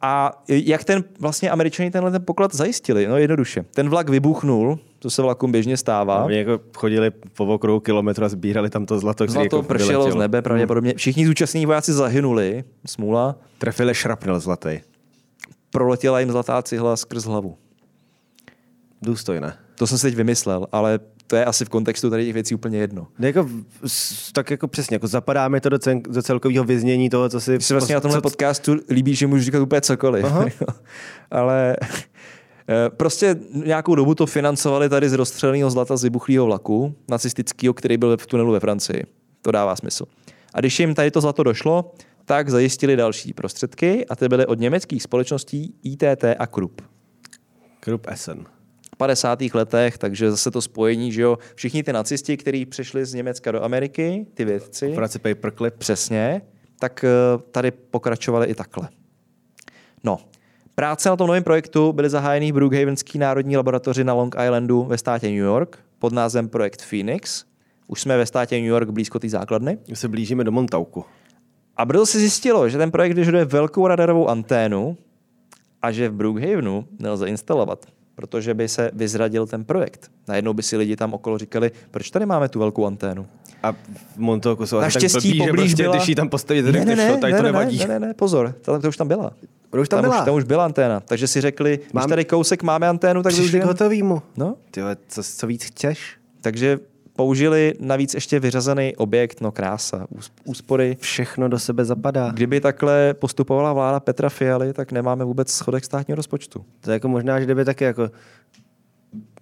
A 0.00 0.42
jak 0.48 0.84
ten 0.84 1.04
vlastně 1.20 1.50
američani 1.50 1.90
tenhle 1.90 2.10
ten 2.10 2.24
poklad 2.24 2.54
zajistili? 2.54 3.06
No 3.06 3.16
jednoduše. 3.16 3.64
Ten 3.74 3.88
vlak 3.88 4.08
vybuchnul, 4.08 4.78
to 4.98 5.10
se 5.10 5.22
vlakům 5.22 5.52
běžně 5.52 5.76
stává. 5.76 6.24
Oni 6.24 6.36
jako 6.36 6.60
chodili 6.76 7.10
po 7.10 7.46
okruhu 7.46 7.80
kilometru 7.80 8.24
a 8.24 8.28
sbírali 8.28 8.70
tam 8.70 8.86
to 8.86 8.98
zlato, 8.98 9.26
Zlato 9.26 9.44
jako 9.56 9.62
pršelo 9.62 9.88
z 9.88 9.96
vyletělo. 9.96 10.20
nebe 10.20 10.42
pravděpodobně. 10.42 10.94
Všichni 10.94 11.26
zúčastní 11.26 11.66
vojáci 11.66 11.92
zahynuli. 11.92 12.64
Smůla. 12.86 13.36
Trefili 13.58 13.94
šrapnel 13.94 14.40
zlatý. 14.40 14.80
Proletěla 15.78 16.20
jim 16.20 16.30
zlatá 16.30 16.62
cihla 16.62 16.96
skrz 16.96 17.24
hlavu. 17.24 17.56
Důstojné. 19.02 19.56
To 19.74 19.86
jsem 19.86 19.98
si 19.98 20.06
teď 20.06 20.14
vymyslel, 20.14 20.66
ale 20.72 20.98
to 21.26 21.36
je 21.36 21.44
asi 21.44 21.64
v 21.64 21.68
kontextu 21.68 22.10
tady 22.10 22.24
těch 22.24 22.34
věcí 22.34 22.54
úplně 22.54 22.78
jedno. 22.78 23.06
No 23.18 23.26
Jako, 23.26 23.48
tak 24.32 24.50
jako 24.50 24.68
přesně, 24.68 24.94
jako 24.94 25.06
zapadá 25.06 25.48
mi 25.48 25.60
to 25.60 25.68
do, 25.68 25.78
cen, 25.78 26.02
do 26.02 26.22
celkového 26.22 26.64
vyznění 26.64 27.10
toho, 27.10 27.28
co 27.28 27.40
si... 27.40 27.50
Mně 27.50 27.60
se 27.60 27.74
vlastně 27.74 27.94
na 27.94 28.00
tomhle 28.00 28.18
co, 28.18 28.22
podcastu 28.22 28.76
líbí, 28.90 29.14
že 29.14 29.26
můžu 29.26 29.44
říkat 29.44 29.60
úplně 29.60 29.80
cokoliv. 29.80 30.26
Ale 31.30 31.76
eh, 31.80 32.90
prostě 32.96 33.36
nějakou 33.52 33.94
dobu 33.94 34.14
to 34.14 34.26
financovali 34.26 34.88
tady 34.88 35.08
z 35.08 35.12
rozstřeleného 35.12 35.70
zlata 35.70 35.96
z 35.96 36.02
vybuchlého 36.02 36.46
vlaku, 36.46 36.94
nacistického, 37.08 37.74
který 37.74 37.96
byl 37.96 38.16
v 38.16 38.26
tunelu 38.26 38.52
ve 38.52 38.60
Francii. 38.60 39.04
To 39.42 39.50
dává 39.50 39.76
smysl. 39.76 40.04
A 40.54 40.60
když 40.60 40.80
jim 40.80 40.94
tady 40.94 41.10
to 41.10 41.20
zlato 41.20 41.42
došlo, 41.42 41.92
tak 42.28 42.48
zajistili 42.48 42.96
další 42.96 43.32
prostředky 43.32 44.06
a 44.06 44.16
ty 44.16 44.28
byly 44.28 44.46
od 44.46 44.58
německých 44.58 45.02
společností 45.02 45.74
ITT 45.82 46.24
a 46.38 46.46
Krupp. 46.46 46.80
Krupp 47.80 48.06
Essen. 48.08 48.46
50. 48.96 49.38
letech, 49.54 49.98
takže 49.98 50.30
zase 50.30 50.50
to 50.50 50.62
spojení, 50.62 51.12
že 51.12 51.22
jo, 51.22 51.38
všichni 51.54 51.82
ty 51.82 51.92
nacisti, 51.92 52.36
kteří 52.36 52.66
přišli 52.66 53.04
z 53.04 53.14
Německa 53.14 53.52
do 53.52 53.64
Ameriky, 53.64 54.26
ty 54.34 54.44
vědci, 54.44 54.88
Operace 54.88 55.18
Paperclip. 55.18 55.74
přesně, 55.74 56.42
tak 56.78 57.04
eh, 57.04 57.08
tady 57.50 57.70
pokračovali 57.70 58.46
i 58.46 58.54
takhle. 58.54 58.88
No, 60.04 60.18
práce 60.74 61.08
na 61.08 61.16
tom 61.16 61.26
novém 61.26 61.44
projektu 61.44 61.92
byly 61.92 62.10
zahájeny 62.10 62.52
v 62.52 62.54
Brookhavenské 62.54 63.18
národní 63.18 63.56
laboratoři 63.56 64.04
na 64.04 64.14
Long 64.14 64.34
Islandu 64.44 64.84
ve 64.84 64.98
státě 64.98 65.26
New 65.26 65.36
York 65.36 65.78
pod 65.98 66.12
názvem 66.12 66.48
Projekt 66.48 66.82
Phoenix. 66.82 67.44
Už 67.86 68.00
jsme 68.00 68.16
ve 68.16 68.26
státě 68.26 68.56
New 68.56 68.68
York 68.68 68.90
blízko 68.90 69.18
té 69.18 69.28
základny. 69.28 69.78
My 69.88 69.96
se 69.96 70.08
blížíme 70.08 70.44
do 70.44 70.52
Montauku. 70.52 71.04
A 71.78 71.84
brzo 71.84 72.06
se 72.06 72.18
zjistilo, 72.18 72.68
že 72.68 72.78
ten 72.78 72.90
projekt 72.90 73.12
vyžaduje 73.16 73.44
velkou 73.44 73.86
radarovou 73.86 74.28
anténu 74.28 74.96
a 75.82 75.92
že 75.92 76.08
v 76.08 76.12
Brookhavenu 76.12 76.84
nelze 76.98 77.28
instalovat, 77.28 77.86
protože 78.14 78.54
by 78.54 78.68
se 78.68 78.90
vyzradil 78.92 79.46
ten 79.46 79.64
projekt. 79.64 80.10
Najednou 80.28 80.52
by 80.54 80.62
si 80.62 80.76
lidi 80.76 80.96
tam 80.96 81.14
okolo 81.14 81.38
říkali, 81.38 81.70
proč 81.90 82.10
tady 82.10 82.26
máme 82.26 82.48
tu 82.48 82.58
velkou 82.58 82.86
anténu. 82.86 83.26
A 83.62 83.72
v 83.72 84.16
Montauku 84.16 84.66
jsou 84.66 84.76
asi 84.76 84.94
tak 84.94 85.02
Naštěstí 85.02 85.28
blbý, 85.28 85.46
že 85.46 85.52
prostě, 85.52 85.82
byla... 85.82 85.96
když 85.96 86.08
ji 86.08 86.14
tam 86.14 86.28
postaví, 86.28 86.62
tak 86.62 86.74
ne, 86.74 86.84
ne, 86.84 87.16
tady 87.18 87.32
ne, 87.32 87.38
to 87.38 87.42
ne, 87.44 87.52
nevadí. 87.52 87.78
Ne, 87.78 87.86
ne, 87.86 88.00
ne, 88.00 88.14
pozor, 88.14 88.54
ta, 88.62 88.78
to 88.78 88.88
už 88.88 88.96
tam 88.96 89.08
byla. 89.08 89.32
To 89.70 89.80
už 89.80 89.88
tam 89.88 89.98
Už, 90.00 90.02
byla. 90.06 90.24
tam 90.24 90.34
už 90.34 90.44
byla 90.44 90.64
anténa. 90.64 91.00
Takže 91.00 91.26
si 91.26 91.40
řekli, 91.40 91.76
když 91.76 91.92
Mám- 91.92 92.08
tady 92.08 92.24
kousek 92.24 92.62
máme 92.62 92.88
anténu, 92.88 93.22
tak 93.22 93.32
k 93.32 93.36
využijeme. 93.36 93.66
hotovýmu. 93.66 94.22
No, 94.36 94.54
Ty 94.70 94.80
vole, 94.80 94.96
co, 95.08 95.22
co 95.22 95.46
víc 95.46 95.64
chceš? 95.64 96.16
takže 96.40 96.78
použili 97.18 97.74
navíc 97.80 98.14
ještě 98.14 98.40
vyřazený 98.40 98.96
objekt, 98.96 99.40
no 99.40 99.52
krása, 99.52 100.06
ús- 100.14 100.30
úspory. 100.44 100.96
Všechno 101.00 101.48
do 101.48 101.58
sebe 101.58 101.84
zapadá. 101.84 102.30
Kdyby 102.30 102.60
takhle 102.60 103.14
postupovala 103.14 103.72
vláda 103.72 104.00
Petra 104.00 104.28
Fialy, 104.28 104.72
tak 104.72 104.92
nemáme 104.92 105.24
vůbec 105.24 105.52
schodek 105.52 105.84
státního 105.84 106.16
rozpočtu. 106.16 106.64
To 106.80 106.90
je 106.90 106.92
jako 106.92 107.08
možná, 107.08 107.38
že 107.38 107.44
kdyby 107.44 107.64
taky 107.64 107.84
jako 107.84 108.10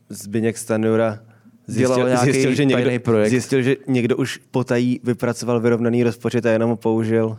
Zbyněk 0.08 0.58
Stanjura 0.58 1.18
Dělal 1.66 1.94
zjistil, 1.94 2.08
nějaký 2.08 2.32
zjistil, 2.32 2.54
že 2.54 2.64
někdo, 2.64 3.00
projekt. 3.00 3.30
zjistil, 3.30 3.62
že 3.62 3.76
někdo 3.86 4.16
už 4.16 4.40
potají 4.50 5.00
vypracoval 5.04 5.60
vyrovnaný 5.60 6.02
rozpočet 6.02 6.46
a 6.46 6.50
jenom 6.50 6.70
ho 6.70 6.76
použil. 6.76 7.38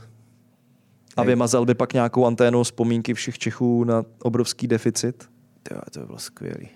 A 1.15 1.23
vymazal 1.23 1.65
by 1.65 1.73
pak 1.73 1.93
nějakou 1.93 2.25
anténu 2.25 2.63
vzpomínky 2.63 3.13
všech 3.13 3.37
Čechů 3.37 3.83
na 3.83 4.05
obrovský 4.21 4.67
deficit. 4.67 5.29
Vole, 5.71 5.81
to 5.91 5.99
by 5.99 6.05
bylo 6.05 6.19
skvělý. 6.19 6.67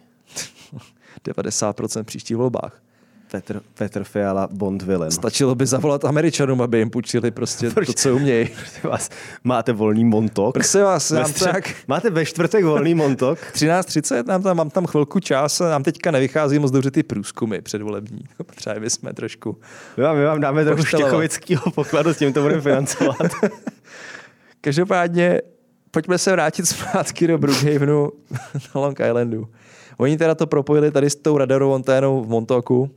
90% 1.25 2.03
v 2.03 2.05
příštích 2.05 2.37
volbách. 2.37 2.81
Petr, 3.31 3.61
Petr 3.77 4.03
Fiala, 4.03 4.47
Bond 4.51 4.81
villain. 4.81 5.11
Stačilo 5.11 5.55
by 5.55 5.65
zavolat 5.65 6.05
Američanům, 6.05 6.61
aby 6.61 6.77
jim 6.77 6.89
půjčili 6.89 7.31
prostě 7.31 7.67
to, 7.67 7.73
Proč? 7.73 7.89
co 7.95 8.15
umějí. 8.15 8.49
Vás, 8.83 9.09
máte 9.43 9.73
volný 9.73 10.05
montok? 10.05 10.53
Prosím 10.53 10.81
vás, 10.81 11.11
nám 11.11 11.25
střed- 11.31 11.51
tak 11.51 11.73
Máte 11.87 12.09
ve 12.09 12.25
čtvrtek 12.25 12.65
volný 12.65 12.95
montok? 12.95 13.39
13.30, 13.53 14.25
nám 14.27 14.43
tam, 14.43 14.57
mám 14.57 14.69
tam 14.69 14.85
chvilku 14.85 15.19
čas 15.19 15.61
a 15.61 15.69
nám 15.69 15.83
teďka 15.83 16.11
nevychází 16.11 16.59
moc 16.59 16.71
dobře 16.71 16.91
ty 16.91 17.03
průzkumy 17.03 17.61
předvolební. 17.61 18.21
Třeba 18.55 18.79
bychom 18.79 19.13
trošku. 19.13 19.57
My 19.97 20.03
vám, 20.03 20.17
my 20.17 20.25
vám 20.25 20.39
dáme 20.41 20.65
trochu 20.65 20.77
Poštelovat. 20.81 21.07
štěchovického 21.09 21.71
pokladu, 21.71 22.13
s 22.13 22.17
tím 22.17 22.33
to 22.33 22.41
budeme 22.41 22.61
financovat. 22.61 23.17
Každopádně 24.61 25.41
pojďme 25.91 26.17
se 26.17 26.31
vrátit 26.31 26.65
zpátky 26.65 27.27
do 27.27 27.37
Brookhavenu 27.37 28.11
na 28.75 28.81
Long 28.81 28.99
Islandu. 28.99 29.47
Oni 29.97 30.17
teda 30.17 30.35
to 30.35 30.47
propojili 30.47 30.91
tady 30.91 31.09
s 31.09 31.15
tou 31.15 31.37
radarovou 31.37 31.73
anténou 31.75 32.23
v 32.23 32.29
Montoku. 32.29 32.89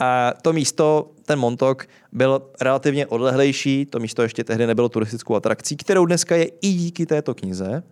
A 0.00 0.32
to 0.42 0.52
místo, 0.52 1.10
ten 1.24 1.38
Montok, 1.38 1.86
byl 2.12 2.42
relativně 2.60 3.06
odlehlejší, 3.06 3.86
to 3.86 3.98
místo 3.98 4.22
ještě 4.22 4.44
tehdy 4.44 4.66
nebylo 4.66 4.88
turistickou 4.88 5.34
atrakcí, 5.34 5.76
kterou 5.76 6.06
dneska 6.06 6.36
je 6.36 6.44
i 6.44 6.72
díky 6.72 7.06
této 7.06 7.34
knize. 7.34 7.82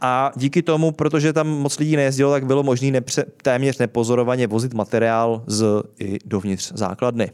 A 0.00 0.32
díky 0.36 0.62
tomu, 0.62 0.92
protože 0.92 1.32
tam 1.32 1.48
moc 1.48 1.78
lidí 1.78 1.96
nejezdilo, 1.96 2.30
tak 2.32 2.46
bylo 2.46 2.62
možné 2.62 3.00
nepře- 3.00 3.24
téměř 3.42 3.78
nepozorovaně 3.78 4.46
vozit 4.46 4.74
materiál 4.74 5.42
z 5.46 5.82
i 5.98 6.18
dovnitř 6.24 6.72
základny. 6.74 7.30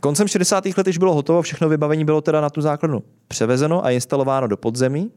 Koncem 0.00 0.28
60. 0.28 0.64
let 0.76 0.86
již 0.86 0.98
bylo 0.98 1.14
hotovo, 1.14 1.42
všechno 1.42 1.68
vybavení 1.68 2.04
bylo 2.04 2.20
teda 2.20 2.40
na 2.40 2.50
tu 2.50 2.60
základnu 2.60 3.02
převezeno 3.28 3.84
a 3.84 3.90
instalováno 3.90 4.46
do 4.46 4.56
podzemí. 4.56 5.10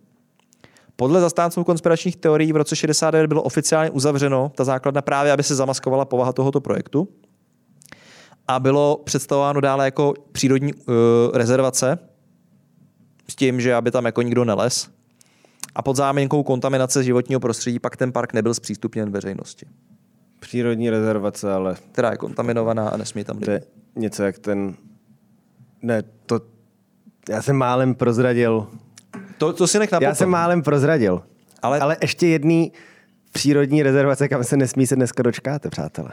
Podle 0.96 1.22
zastánců 1.22 1.64
konspiračních 1.64 2.16
teorií 2.16 2.54
v 2.54 2.56
roce 2.56 2.76
69 2.76 3.28
bylo 3.28 3.44
oficiálně 3.44 3.92
uzavřeno 3.92 4.52
ta 4.56 4.64
základna 4.64 5.02
právě, 5.02 5.32
aby 5.32 5.44
se 5.44 5.56
zamaskovala 5.56 6.06
povaha 6.06 6.34
tohoto 6.34 6.62
projektu. 6.62 7.08
A 8.48 8.60
bylo 8.60 9.02
představováno 9.04 9.62
dále 9.62 9.86
jako 9.86 10.14
přírodní 10.32 10.74
uh, 10.74 10.94
rezervace 11.34 12.00
s 13.30 13.36
tím, 13.36 13.62
že 13.62 13.76
aby 13.76 13.92
tam 13.92 14.06
jako 14.06 14.22
nikdo 14.22 14.46
neles. 14.46 14.90
A 15.76 15.82
pod 15.82 15.96
záminkou 15.96 16.44
kontaminace 16.44 17.04
životního 17.04 17.40
prostředí 17.40 17.80
pak 17.80 17.98
ten 17.98 18.12
park 18.12 18.34
nebyl 18.34 18.54
zpřístupněn 18.54 19.12
veřejnosti. 19.12 19.66
Přírodní 20.40 20.90
rezervace, 20.90 21.54
ale 21.54 21.76
Která 21.92 22.12
je 22.12 22.18
kontaminovaná 22.18 22.90
a 22.90 22.98
nesmí 22.98 23.24
tam 23.24 23.40
to 23.40 23.52
je 23.52 23.62
něco 23.96 24.24
jak 24.24 24.40
ten... 24.40 24.76
Ne, 25.82 26.04
to... 26.26 26.42
Já 27.30 27.42
jsem 27.42 27.56
málem 27.56 27.96
prozradil. 27.96 28.68
To, 29.44 29.54
to 29.54 29.68
si 29.68 29.80
nech 29.80 29.92
na 29.92 30.00
Já 30.02 30.10
potom. 30.10 30.16
jsem 30.16 30.30
málem 30.30 30.62
prozradil. 30.62 31.14
Ale- 31.14 31.24
Ale, 31.62 31.80
Ale 31.80 31.98
ještě 32.02 32.28
jedný 32.28 32.72
přírodní 33.32 33.84
rezervace, 33.84 34.28
kam 34.28 34.44
se 34.44 34.58
nesmí 34.58 34.88
se 34.88 34.96
dneska 34.96 35.24
dočkáte, 35.24 35.70
přátelé. 35.70 36.12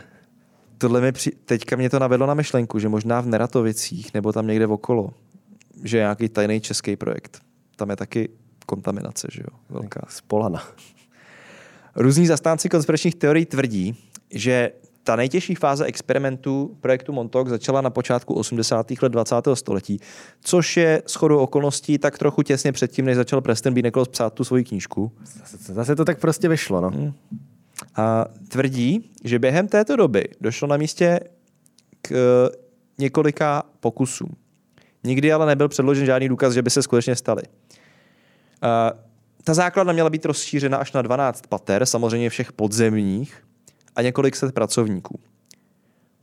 Tohle 0.78 1.01
mi 1.01 1.12
při... 1.12 1.31
teďka 1.45 1.76
mě 1.76 1.91
to 1.91 1.99
navedlo 1.99 2.26
na 2.26 2.35
myšlenku, 2.35 2.78
že 2.78 2.89
možná 2.89 3.20
v 3.20 3.26
Neratovicích 3.26 4.14
nebo 4.14 4.33
tam 4.33 4.47
někde 4.47 4.66
okolo, 4.66 5.11
že 5.85 5.97
je 5.97 6.01
nějaký 6.01 6.28
tajný 6.28 6.61
český 6.61 6.97
projekt. 6.97 7.39
Tam 7.76 7.91
je 7.91 7.97
taky 7.97 8.28
kontaminace, 8.66 9.28
že 9.33 9.41
jo, 9.41 9.59
velká. 9.68 10.01
Spolana. 10.09 10.62
Různí 11.97 12.26
zastánci 12.26 12.68
konspiračních 12.68 13.14
teorií 13.14 13.47
tvrdí, 13.47 13.97
že 14.31 14.72
ta 15.11 15.17
nejtěžší 15.17 15.55
fáze 15.55 15.85
experimentu 15.85 16.77
projektu 16.81 17.13
Montauk 17.13 17.49
začala 17.49 17.81
na 17.81 17.91
počátku 17.91 18.35
80. 18.35 18.87
let 19.03 19.13
20. 19.13 19.35
století, 19.55 20.01
což 20.41 20.77
je 20.77 21.03
shodou 21.09 21.39
okolností 21.39 21.99
tak 21.99 22.19
trochu 22.19 22.43
těsně 22.43 22.73
předtím, 22.73 23.05
než 23.05 23.17
začal 23.17 23.41
Preston 23.41 23.75
B. 23.75 23.83
Nichols 23.83 24.09
psát 24.09 24.35
tu 24.35 24.45
svoji 24.45 24.65
knížku. 24.65 25.13
Zase, 25.51 25.75
zase 25.75 25.97
to 25.97 26.05
tak 26.05 26.21
prostě 26.21 26.49
vyšlo, 26.49 26.81
no. 26.81 26.91
Hmm. 26.91 27.13
A 27.97 28.25
tvrdí, 28.49 29.11
že 29.25 29.39
během 29.39 29.69
této 29.69 29.97
doby 29.97 30.29
došlo 30.41 30.69
na 30.69 30.77
místě 30.77 31.21
k 32.03 32.13
eh, 32.13 32.57
několika 32.99 33.63
pokusům. 33.81 34.37
Nikdy 35.05 35.33
ale 35.33 35.47
nebyl 35.47 35.69
předložen 35.69 36.07
žádný 36.07 36.29
důkaz, 36.29 36.55
že 36.55 36.63
by 36.63 36.71
se 36.71 36.83
skutečně 36.83 37.17
staly. 37.17 37.43
A 38.63 38.93
ta 39.45 39.55
základna 39.55 39.93
měla 39.93 40.11
být 40.11 40.27
rozšířena 40.27 40.79
až 40.79 40.93
na 40.93 41.03
12 41.03 41.47
pater, 41.47 41.87
samozřejmě 41.87 42.31
všech 42.31 42.53
podzemních, 42.53 43.50
a 43.97 44.03
několik 44.03 44.36
set 44.36 44.55
pracovníků. 44.55 45.20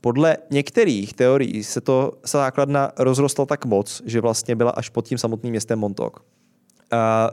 Podle 0.01 0.37
některých 0.51 1.13
teorií 1.13 1.63
se 1.63 1.81
to 1.81 2.11
se 2.25 2.37
základna 2.37 2.91
rozrostla 2.97 3.45
tak 3.45 3.65
moc, 3.65 4.01
že 4.05 4.21
vlastně 4.21 4.55
byla 4.55 4.71
až 4.71 4.89
pod 4.89 5.05
tím 5.07 5.17
samotným 5.17 5.51
městem 5.51 5.79
Montauk. 5.79 6.19
A 6.91 7.31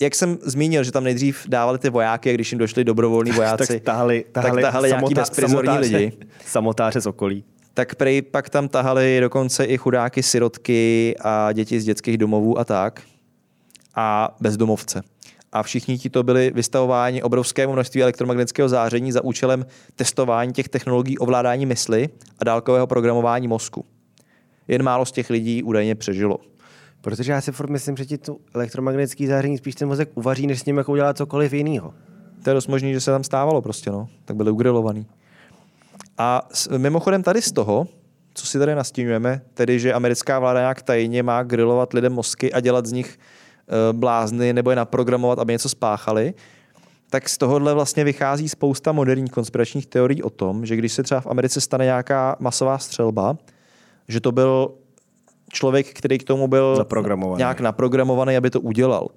jak 0.00 0.14
jsem 0.14 0.38
zmínil, 0.42 0.84
že 0.84 0.92
tam 0.92 1.04
nejdřív 1.04 1.46
dávali 1.48 1.78
ty 1.78 1.90
vojáky, 1.90 2.30
a 2.30 2.34
když 2.34 2.52
jim 2.52 2.58
došli 2.58 2.84
dobrovolní 2.84 3.30
vojáci, 3.36 3.66
tak 3.66 3.82
tahali, 3.82 4.24
tahali, 4.32 4.62
tak 4.62 4.70
tahali 4.70 4.88
nějaký 4.88 5.14
bezprizorní 5.14 5.68
samotáře- 5.68 5.96
lidi. 5.96 6.12
Samotáře 6.46 7.00
z 7.00 7.06
okolí. 7.06 7.44
Tak 7.74 7.94
prej 7.94 8.22
pak 8.22 8.50
tam 8.50 8.68
tahali 8.68 9.20
dokonce 9.20 9.64
i 9.64 9.78
chudáky, 9.78 10.22
sirotky 10.22 11.16
a 11.20 11.52
děti 11.52 11.80
z 11.80 11.84
dětských 11.84 12.18
domovů 12.18 12.58
a 12.58 12.64
tak. 12.64 13.02
A 13.94 14.36
bezdomovce. 14.40 15.02
A 15.52 15.62
všichni 15.62 15.98
ti 15.98 16.10
to 16.10 16.22
byli 16.22 16.50
vystavováni 16.54 17.22
obrovskému 17.22 17.72
množství 17.72 18.02
elektromagnetického 18.02 18.68
záření 18.68 19.12
za 19.12 19.24
účelem 19.24 19.66
testování 19.94 20.52
těch 20.52 20.68
technologií 20.68 21.18
ovládání 21.18 21.66
mysli 21.66 22.08
a 22.38 22.44
dálkového 22.44 22.86
programování 22.86 23.48
mozku. 23.48 23.84
Jen 24.68 24.82
málo 24.82 25.04
z 25.04 25.12
těch 25.12 25.30
lidí 25.30 25.62
údajně 25.62 25.94
přežilo. 25.94 26.38
Protože 27.00 27.32
já 27.32 27.40
si 27.40 27.52
furt 27.52 27.70
myslím, 27.70 27.96
že 27.96 28.06
ti 28.06 28.18
tu 28.18 28.40
elektromagnetický 28.54 29.26
záření 29.26 29.58
spíš 29.58 29.74
ten 29.74 29.88
mozek 29.88 30.10
uvaří, 30.14 30.46
než 30.46 30.60
s 30.60 30.64
ním 30.64 30.76
jako 30.76 30.92
udělá 30.92 31.14
cokoliv 31.14 31.52
jiného. 31.52 31.94
To 32.42 32.50
je 32.50 32.54
dost 32.54 32.66
možný, 32.66 32.92
že 32.92 33.00
se 33.00 33.10
tam 33.10 33.24
stávalo 33.24 33.62
prostě, 33.62 33.90
no. 33.90 34.08
Tak 34.24 34.36
byli 34.36 34.50
ugrilovaný. 34.50 35.06
A 36.18 36.48
mimochodem 36.76 37.22
tady 37.22 37.42
z 37.42 37.52
toho, 37.52 37.86
co 38.34 38.46
si 38.46 38.58
tady 38.58 38.74
nastínujeme, 38.74 39.40
tedy 39.54 39.78
že 39.80 39.92
americká 39.92 40.38
vláda 40.38 40.60
nějak 40.60 40.82
tajně 40.82 41.22
má 41.22 41.42
grilovat 41.42 41.92
lidem 41.92 42.12
mozky 42.12 42.52
a 42.52 42.60
dělat 42.60 42.86
z 42.86 42.92
nich 42.92 43.18
blázny 43.92 44.52
nebo 44.52 44.70
je 44.70 44.76
naprogramovat, 44.76 45.38
aby 45.38 45.52
něco 45.52 45.68
spáchali, 45.68 46.34
tak 47.10 47.28
z 47.28 47.38
tohohle 47.38 47.74
vlastně 47.74 48.04
vychází 48.04 48.48
spousta 48.48 48.92
moderních 48.92 49.30
konspiračních 49.30 49.86
teorií 49.86 50.22
o 50.22 50.30
tom, 50.30 50.66
že 50.66 50.76
když 50.76 50.92
se 50.92 51.02
třeba 51.02 51.20
v 51.20 51.26
Americe 51.26 51.60
stane 51.60 51.84
nějaká 51.84 52.36
masová 52.40 52.78
střelba, 52.78 53.36
že 54.08 54.20
to 54.20 54.32
byl 54.32 54.70
člověk, 55.52 55.98
který 55.98 56.18
k 56.18 56.24
tomu 56.24 56.48
byl 56.48 56.76
Zaprogramovaný. 56.76 57.38
nějak 57.38 57.60
naprogramovaný, 57.60 58.36
aby 58.36 58.50
to 58.50 58.60
udělal. 58.60 59.08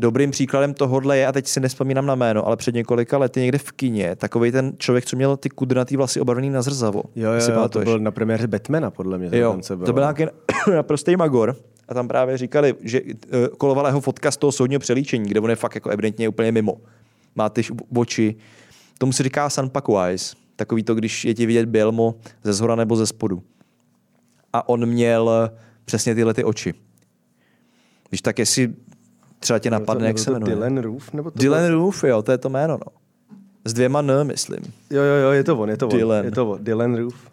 Dobrým 0.00 0.30
příkladem 0.30 0.74
tohohle 0.74 1.18
je, 1.18 1.26
a 1.26 1.32
teď 1.32 1.46
si 1.46 1.60
nespomínám 1.60 2.06
na 2.06 2.14
jméno, 2.14 2.46
ale 2.46 2.56
před 2.56 2.74
několika 2.74 3.18
lety 3.18 3.40
někde 3.40 3.58
v 3.58 3.72
kině, 3.72 4.16
takový 4.16 4.52
ten 4.52 4.72
člověk, 4.78 5.04
co 5.04 5.16
měl 5.16 5.36
ty 5.36 5.48
kudrnatý 5.48 5.96
vlasy 5.96 6.20
obarvený 6.20 6.50
na 6.50 6.62
zrzavo. 6.62 7.02
Jo, 7.16 7.30
jo, 7.32 7.54
jo 7.54 7.68
to 7.68 7.78
byl 7.80 7.98
na 7.98 8.10
premiéře 8.10 8.46
Batmana, 8.46 8.90
podle 8.90 9.18
mě. 9.18 9.38
Jo, 9.38 9.58
to 9.86 9.92
byl 9.92 10.02
nějaký 10.02 10.24
naprostý 10.74 11.16
magor. 11.16 11.56
A 11.88 11.94
tam 11.94 12.08
právě 12.08 12.38
říkali, 12.38 12.74
že 12.80 13.00
eh, 13.06 13.48
kolovala 13.58 13.88
jeho 13.88 14.00
fotka 14.00 14.30
z 14.30 14.36
toho 14.36 14.52
soudního 14.52 14.80
přelíčení, 14.80 15.28
kde 15.28 15.40
on 15.40 15.50
je 15.50 15.56
fakt 15.56 15.74
jako 15.74 15.90
evidentně 15.90 16.28
úplně 16.28 16.52
mimo. 16.52 16.76
Má 17.34 17.48
ty 17.48 17.62
oči. 17.96 18.36
Tomu 18.98 19.12
se 19.12 19.22
říká 19.22 19.50
sunpaku 19.50 19.98
eyes. 19.98 20.34
Takový 20.56 20.82
to, 20.82 20.94
když 20.94 21.24
je 21.24 21.34
ti 21.34 21.46
vidět 21.46 21.66
bělmo 21.66 22.14
ze 22.44 22.52
zhora 22.52 22.76
nebo 22.76 22.96
ze 22.96 23.06
spodu. 23.06 23.42
A 24.52 24.68
on 24.68 24.86
měl 24.86 25.50
přesně 25.84 26.14
tyhle 26.14 26.34
ty 26.34 26.44
oči. 26.44 26.74
Když 28.08 28.22
tak, 28.22 28.38
jestli 28.38 28.74
třeba 29.38 29.58
tě 29.58 29.70
napadne, 29.70 30.06
jak 30.06 30.18
se 30.18 30.30
jmenuje. 30.30 30.54
Dylan 30.54 30.78
Roof? 30.78 31.12
Nebo 31.12 31.30
to 31.30 31.38
Dylan 31.38 31.70
Roof, 31.70 32.04
jo, 32.04 32.22
to 32.22 32.32
je 32.32 32.38
to 32.38 32.48
jméno, 32.48 32.78
no. 32.86 32.92
S 33.64 33.72
dvěma 33.72 33.98
N, 33.98 34.24
myslím. 34.26 34.60
Byl... 34.60 34.98
Jo, 34.98 35.02
jo, 35.02 35.14
jo, 35.14 35.30
je 35.30 35.44
to 35.44 35.58
on, 35.58 35.70
je 35.70 35.76
to 35.76 35.88
on. 35.88 35.96
Dylan. 35.96 36.24
Je 36.24 36.30
to 36.30 36.50
on. 36.50 36.64
Dylan 36.64 36.96
Roof. 36.96 37.30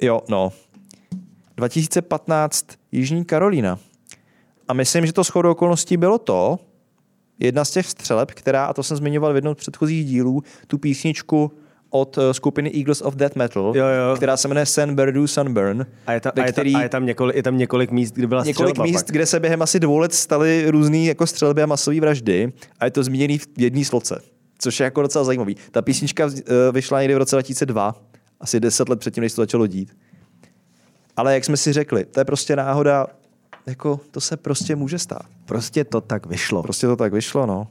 Jo, 0.00 0.22
no. 0.28 0.52
2015 1.56 2.66
Jižní 2.92 3.24
Karolína. 3.24 3.78
A 4.68 4.72
myslím, 4.72 5.06
že 5.06 5.12
to 5.12 5.22
shodou 5.22 5.50
okolností 5.50 5.96
bylo 5.96 6.18
to, 6.18 6.58
jedna 7.38 7.64
z 7.64 7.70
těch 7.70 7.86
střeleb, 7.86 8.30
která, 8.30 8.64
a 8.66 8.72
to 8.72 8.82
jsem 8.82 8.96
zmiňoval 8.96 9.32
v 9.32 9.36
jednom 9.36 9.54
z 9.54 9.58
předchozích 9.58 10.06
dílů, 10.06 10.42
tu 10.66 10.78
písničku 10.78 11.52
od 11.90 12.18
eh, 12.18 12.34
skupiny 12.34 12.72
Eagles 12.76 13.02
of 13.02 13.14
Death 13.14 13.36
Metal, 13.36 13.72
Jo, 13.76 13.84
jo. 13.86 14.16
která 14.16 14.36
se 14.36 14.48
jmenuje 14.48 14.66
San 14.66 14.94
Berdu 14.94 15.26
Sunburn, 15.26 15.86
A 16.06 16.12
je, 16.12 16.20
ta, 16.20 16.30
a, 16.36 16.40
je 16.46 16.52
který 16.52 16.72
ta, 16.72 16.78
a 16.78 16.82
je, 16.82 16.88
tam 16.88 17.06
několik, 17.06 17.36
je 17.36 17.42
tam 17.42 17.58
několik 17.58 17.90
míst, 17.90 18.14
kde 18.14 18.26
byla 18.26 18.44
několik 18.44 18.70
střelba 18.74 18.84
míst, 18.90 19.02
pak. 19.02 19.12
kde 19.12 19.26
se 19.26 19.40
během 19.40 19.62
asi 19.62 19.80
dvou 19.80 19.98
let 19.98 20.14
staly 20.14 20.64
různé 20.70 20.98
jako 20.98 21.26
střelby 21.26 21.62
a 21.62 21.66
masové 21.66 22.00
vraždy 22.00 22.52
a 22.80 22.84
je 22.84 22.90
to 22.90 23.02
zmíněný 23.02 23.38
v 23.38 23.46
jedné 23.58 23.84
sloce, 23.84 24.22
což 24.58 24.80
je 24.80 24.84
jako 24.84 25.02
docela 25.02 25.24
zajímavý. 25.24 25.56
Ta 25.70 25.82
písnička 25.82 26.30
eh, 26.38 26.72
vyšla 26.72 27.00
někdy 27.00 27.14
v 27.14 27.18
roce 27.18 27.36
2002, 27.36 27.94
asi 28.40 28.60
deset 28.60 28.88
let 28.88 28.98
předtím, 29.00 29.20
než 29.22 29.32
to 29.32 29.42
začalo 29.42 29.66
dít. 29.66 29.96
Ale 31.16 31.34
jak 31.34 31.44
jsme 31.44 31.56
si 31.56 31.72
řekli, 31.72 32.04
to 32.04 32.20
je 32.20 32.24
prostě 32.24 32.56
náhoda, 32.56 33.06
jako 33.66 34.00
to 34.10 34.20
se 34.20 34.36
prostě 34.36 34.76
může 34.76 34.98
stát. 34.98 35.26
Prostě 35.44 35.84
to 35.84 36.00
tak 36.00 36.26
vyšlo. 36.26 36.62
Prostě 36.62 36.86
to 36.86 36.96
tak 36.96 37.12
vyšlo, 37.12 37.46
no. 37.46 37.68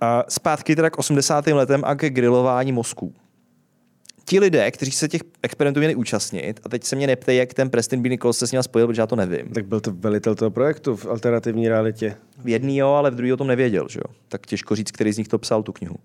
A 0.00 0.24
zpátky 0.28 0.76
teda 0.76 0.90
k 0.90 0.98
80. 0.98 1.46
letem 1.46 1.82
a 1.84 1.94
ke 1.94 2.10
grilování 2.10 2.72
mozků. 2.72 3.14
Ti 4.24 4.40
lidé, 4.40 4.70
kteří 4.70 4.90
se 4.90 5.08
těch 5.08 5.20
experimentů 5.42 5.80
měli 5.80 5.94
účastnit, 5.94 6.60
a 6.64 6.68
teď 6.68 6.84
se 6.84 6.96
mě 6.96 7.06
neptej, 7.06 7.36
jak 7.36 7.54
ten 7.54 7.70
Preston 7.70 8.02
B. 8.02 8.08
Nichols 8.08 8.38
se 8.38 8.46
s 8.46 8.52
ním 8.52 8.62
spojil, 8.62 8.86
protože 8.86 9.02
já 9.02 9.06
to 9.06 9.16
nevím. 9.16 9.48
Tak 9.48 9.66
byl 9.66 9.80
to 9.80 9.92
velitel 9.92 10.34
toho 10.34 10.50
projektu 10.50 10.96
v 10.96 11.06
alternativní 11.06 11.68
realitě. 11.68 12.16
V 12.38 12.48
jedný 12.48 12.76
jo, 12.76 12.88
ale 12.88 13.10
v 13.10 13.14
druhý 13.14 13.32
o 13.32 13.36
tom 13.36 13.46
nevěděl, 13.46 13.86
že 13.90 13.98
jo? 13.98 14.14
Tak 14.28 14.46
těžko 14.46 14.76
říct, 14.76 14.90
který 14.90 15.12
z 15.12 15.18
nich 15.18 15.28
to 15.28 15.38
psal, 15.38 15.62
tu 15.62 15.72
knihu. 15.72 15.96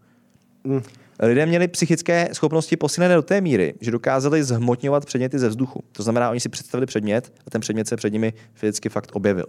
Mm. 0.63 0.81
Lidé 1.19 1.45
měli 1.45 1.67
psychické 1.67 2.29
schopnosti 2.33 2.77
posílené 2.77 3.15
do 3.15 3.21
té 3.21 3.41
míry, 3.41 3.73
že 3.81 3.91
dokázali 3.91 4.43
zhmotňovat 4.43 5.05
předměty 5.05 5.39
ze 5.39 5.49
vzduchu. 5.49 5.83
To 5.91 6.03
znamená, 6.03 6.29
oni 6.29 6.39
si 6.39 6.49
představili 6.49 6.85
předmět 6.85 7.33
a 7.47 7.49
ten 7.49 7.61
předmět 7.61 7.87
se 7.87 7.95
před 7.95 8.13
nimi 8.13 8.33
fyzicky 8.53 8.89
fakt 8.89 9.09
objevil. 9.13 9.45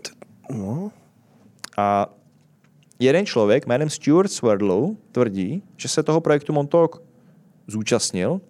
No, 0.50 0.90
A 1.76 2.14
jeden 2.98 3.26
člověk 3.26 3.66
jménem 3.66 3.90
Stuart 3.90 4.32
Swerdlow 4.32 4.90
tvrdí, 5.12 5.62
že 5.76 5.88
se 5.88 6.02
toho 6.02 6.20
projektu 6.20 6.52
Montauk 6.52 7.02
zúčastnil, 7.66 8.40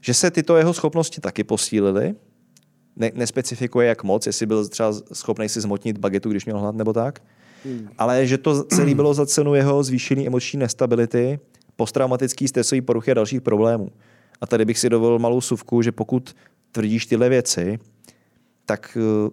že 0.00 0.14
se 0.14 0.30
tyto 0.30 0.56
jeho 0.56 0.72
schopnosti 0.72 1.20
taky 1.20 1.44
posílily, 1.44 2.14
ne, 2.96 3.10
nespecifikuje 3.14 3.88
jak 3.88 4.04
moc, 4.04 4.26
jestli 4.26 4.46
byl 4.46 4.68
třeba 4.68 4.92
schopný 5.12 5.48
si 5.48 5.60
zmotnit 5.60 5.98
bagetu, 5.98 6.30
když 6.30 6.44
měl 6.44 6.58
hlad 6.58 6.74
nebo 6.74 6.92
tak, 6.92 7.22
ale 7.98 8.26
že 8.26 8.38
to 8.38 8.64
celé 8.64 8.94
bylo 8.94 9.14
za 9.14 9.26
cenu 9.26 9.54
jeho 9.54 9.82
zvýšené 9.82 10.26
emoční 10.26 10.58
nestability, 10.58 11.38
posttraumatický 11.82 12.48
stresový 12.48 12.80
poruchy 12.80 13.10
a 13.10 13.14
dalších 13.14 13.40
problémů. 13.40 13.88
A 14.40 14.46
tady 14.46 14.64
bych 14.64 14.78
si 14.78 14.90
dovolil 14.90 15.18
malou 15.18 15.40
suvku, 15.40 15.82
že 15.82 15.92
pokud 15.92 16.36
tvrdíš 16.72 17.06
tyhle 17.06 17.28
věci, 17.28 17.78
tak 18.66 18.98
eh, 19.00 19.30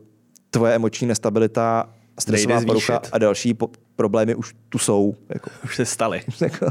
tvoje 0.50 0.76
emoční 0.76 1.08
nestabilita, 1.08 1.94
stresová 2.20 2.62
porucha 2.66 3.02
a 3.12 3.18
další 3.18 3.54
po- 3.54 3.70
problémy 3.96 4.36
už 4.36 4.56
tu 4.70 4.78
jsou. 4.78 5.16
Jako. 5.30 5.50
už 5.64 5.76
se 5.76 5.86
staly. 5.86 6.22
Jako, 6.42 6.68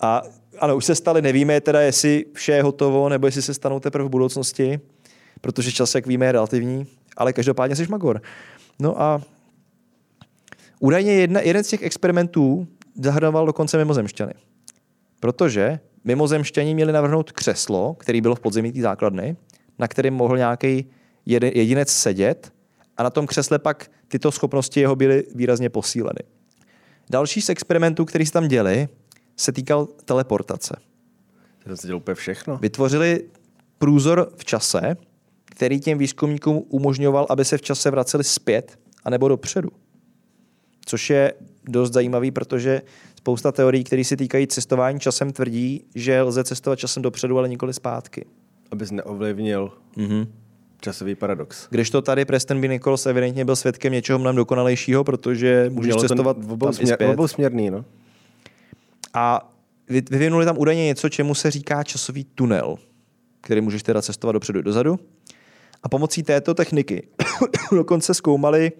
a 0.00 0.22
ano, 0.58 0.76
už 0.76 0.84
se 0.84 0.94
staly, 0.94 1.22
nevíme 1.22 1.60
teda, 1.60 1.80
jestli 1.80 2.24
vše 2.34 2.52
je 2.52 2.62
hotovo, 2.62 3.08
nebo 3.08 3.26
jestli 3.26 3.42
se 3.42 3.54
stanou 3.54 3.80
teprve 3.80 4.04
v 4.04 4.08
budoucnosti, 4.08 4.80
protože 5.40 5.72
čas, 5.72 5.94
jak 5.94 6.06
víme, 6.06 6.26
je 6.26 6.32
relativní, 6.32 6.86
ale 7.16 7.32
každopádně 7.32 7.76
jsi 7.76 7.86
magor. 7.86 8.22
No 8.78 9.02
a 9.02 9.22
údajně 10.80 11.12
jedna, 11.12 11.40
jeden 11.40 11.64
z 11.64 11.68
těch 11.68 11.82
experimentů 11.82 12.66
zahrnoval 13.00 13.46
dokonce 13.46 13.78
mimozemšťany. 13.78 14.32
Protože 15.20 15.80
mimozemšťani 16.04 16.74
měli 16.74 16.92
navrhnout 16.92 17.32
křeslo, 17.32 17.94
který 17.94 18.20
bylo 18.20 18.34
v 18.34 18.40
podzemí 18.40 18.72
té 18.72 18.80
základny, 18.80 19.36
na 19.78 19.88
kterém 19.88 20.14
mohl 20.14 20.36
nějaký 20.36 20.86
jedinec 21.26 21.88
sedět 21.88 22.52
a 22.96 23.02
na 23.02 23.10
tom 23.10 23.26
křesle 23.26 23.58
pak 23.58 23.90
tyto 24.08 24.32
schopnosti 24.32 24.80
jeho 24.80 24.96
byly 24.96 25.24
výrazně 25.34 25.70
posíleny. 25.70 26.20
Další 27.10 27.42
z 27.42 27.48
experimentů, 27.48 28.04
který 28.04 28.26
se 28.26 28.32
tam 28.32 28.48
děli, 28.48 28.88
se 29.36 29.52
týkal 29.52 29.86
teleportace. 29.86 30.76
To 31.68 31.76
se 31.76 31.86
dělal 31.86 31.96
úplně 31.98 32.14
všechno. 32.14 32.56
Vytvořili 32.56 33.24
průzor 33.78 34.32
v 34.36 34.44
čase, 34.44 34.96
který 35.44 35.80
těm 35.80 35.98
výzkumníkům 35.98 36.62
umožňoval, 36.68 37.26
aby 37.30 37.44
se 37.44 37.58
v 37.58 37.62
čase 37.62 37.90
vraceli 37.90 38.24
zpět 38.24 38.78
anebo 39.04 39.28
dopředu. 39.28 39.68
Což 40.86 41.10
je 41.10 41.34
dost 41.64 41.92
zajímavý, 41.92 42.30
protože 42.30 42.82
spousta 43.26 43.52
teorií, 43.52 43.84
které 43.84 44.04
se 44.04 44.16
týkají 44.16 44.46
cestování 44.46 45.00
časem, 45.00 45.32
tvrdí, 45.32 45.84
že 45.94 46.22
lze 46.22 46.44
cestovat 46.44 46.78
časem 46.78 47.02
dopředu, 47.02 47.38
ale 47.38 47.48
nikoli 47.48 47.72
zpátky. 47.74 48.24
Abys 48.70 48.90
neovlivnil 48.90 49.72
Mm-hmm. 49.96 50.26
časový 50.80 51.14
paradox. 51.14 51.66
Když 51.70 51.90
to 51.90 52.02
tady 52.02 52.24
Preston 52.24 52.60
B. 52.60 52.68
Nichols 52.68 53.06
evidentně 53.06 53.44
byl 53.44 53.56
svědkem 53.56 53.92
něčeho 53.92 54.18
mnohem 54.18 54.36
dokonalejšího, 54.36 55.04
protože 55.04 55.70
můžeš 55.70 55.86
Mělo 55.86 56.02
to 56.02 56.08
cestovat 56.08 56.44
v 56.44 56.52
obou, 56.52 56.72
směr, 56.72 56.98
obou 57.12 57.28
směrný, 57.28 57.70
no. 57.70 57.84
A 59.14 59.52
vy- 59.88 60.02
vyvinuli 60.10 60.44
tam 60.44 60.58
údajně 60.58 60.84
něco, 60.84 61.08
čemu 61.08 61.34
se 61.34 61.50
říká 61.50 61.82
časový 61.84 62.24
tunel, 62.24 62.76
který 63.40 63.60
můžeš 63.60 63.82
teda 63.82 64.02
cestovat 64.02 64.34
dopředu 64.34 64.58
i 64.58 64.62
dozadu. 64.62 64.98
A 65.82 65.88
pomocí 65.88 66.22
této 66.22 66.54
techniky 66.54 67.08
dokonce 67.72 68.14
zkoumali 68.14 68.72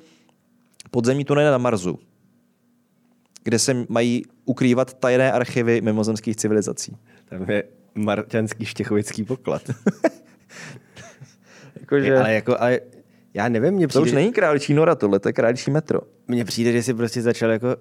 podzemní 0.91 1.25
tunely 1.25 1.51
na 1.51 1.59
Marsu, 1.59 1.99
kde 3.47 3.59
se 3.59 3.85
mají 3.89 4.23
ukrývat 4.45 4.95
tajné 4.95 5.33
archivy 5.33 5.81
mimozemských 5.81 6.37
civilizací. 6.37 6.97
Tam 7.29 7.51
je 7.51 7.65
marťanský 7.95 8.65
štěchovický 8.65 9.25
poklad. 9.25 9.63
Jakože... 11.81 12.17
ale 12.17 12.35
jako, 12.35 12.61
ale 12.61 12.81
já 13.35 13.49
nevím, 13.49 13.75
mně 13.75 13.89
To 13.89 14.01
už 14.01 14.05
přijde, 14.07 14.21
není 14.21 14.33
králičí 14.33 14.75
nora, 14.75 14.95
tohle 14.95 15.19
to 15.19 15.29
je 15.29 15.33
králičí 15.33 15.71
metro. 15.71 16.01
mně 16.29 16.45
přijde, 16.45 16.73
že 16.73 16.83
si 16.83 16.95
prostě 16.95 17.23
začal 17.23 17.51
jako 17.51 17.77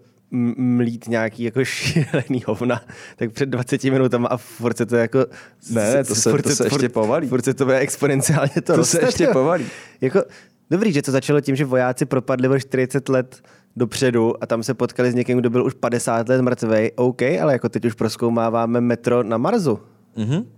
mlít 0.57 1.07
nějaký 1.07 1.43
jako 1.43 1.65
šílený 1.65 2.43
hovna, 2.45 2.81
tak 3.15 3.31
před 3.31 3.45
20 3.49 3.83
minutama 3.83 4.27
a 4.27 4.37
furt 4.37 4.77
se 4.77 4.85
to 4.85 4.95
jako... 4.95 5.25
Ne, 5.71 6.03
to 6.03 6.15
se- 6.15 6.31
furt 6.31 6.41
to 6.41 6.49
se 6.49 6.65
ještě 6.65 6.89
povalí. 6.89 7.27
Furt 7.27 7.45
se 7.45 7.53
to 7.53 7.65
bude 7.65 7.79
exponenciálně 7.79 8.53
to, 8.53 8.61
To 8.61 8.73
se 8.73 8.77
roste, 8.77 9.05
ještě 9.05 9.23
jo. 9.23 9.29
povalí. 9.33 9.65
Jako, 10.01 10.23
dobrý, 10.69 10.91
že 10.93 11.01
to 11.01 11.11
začalo 11.11 11.41
tím, 11.41 11.55
že 11.55 11.65
vojáci 11.65 12.05
propadli 12.05 12.47
o 12.47 12.59
40 12.59 13.09
let 13.09 13.41
dopředu 13.75 14.43
a 14.43 14.45
tam 14.45 14.63
se 14.63 14.73
potkali 14.73 15.11
s 15.11 15.15
někým, 15.15 15.37
kdo 15.37 15.49
byl 15.49 15.65
už 15.65 15.73
50 15.73 16.29
let 16.29 16.41
mrtvej. 16.41 16.91
OK, 16.95 17.21
ale 17.21 17.53
jako 17.53 17.69
teď 17.69 17.85
už 17.85 17.93
proskoumáváme 17.93 18.81
metro 18.81 19.23
na 19.23 19.37
Marsu. 19.37 19.79
Mhm. 20.15 20.51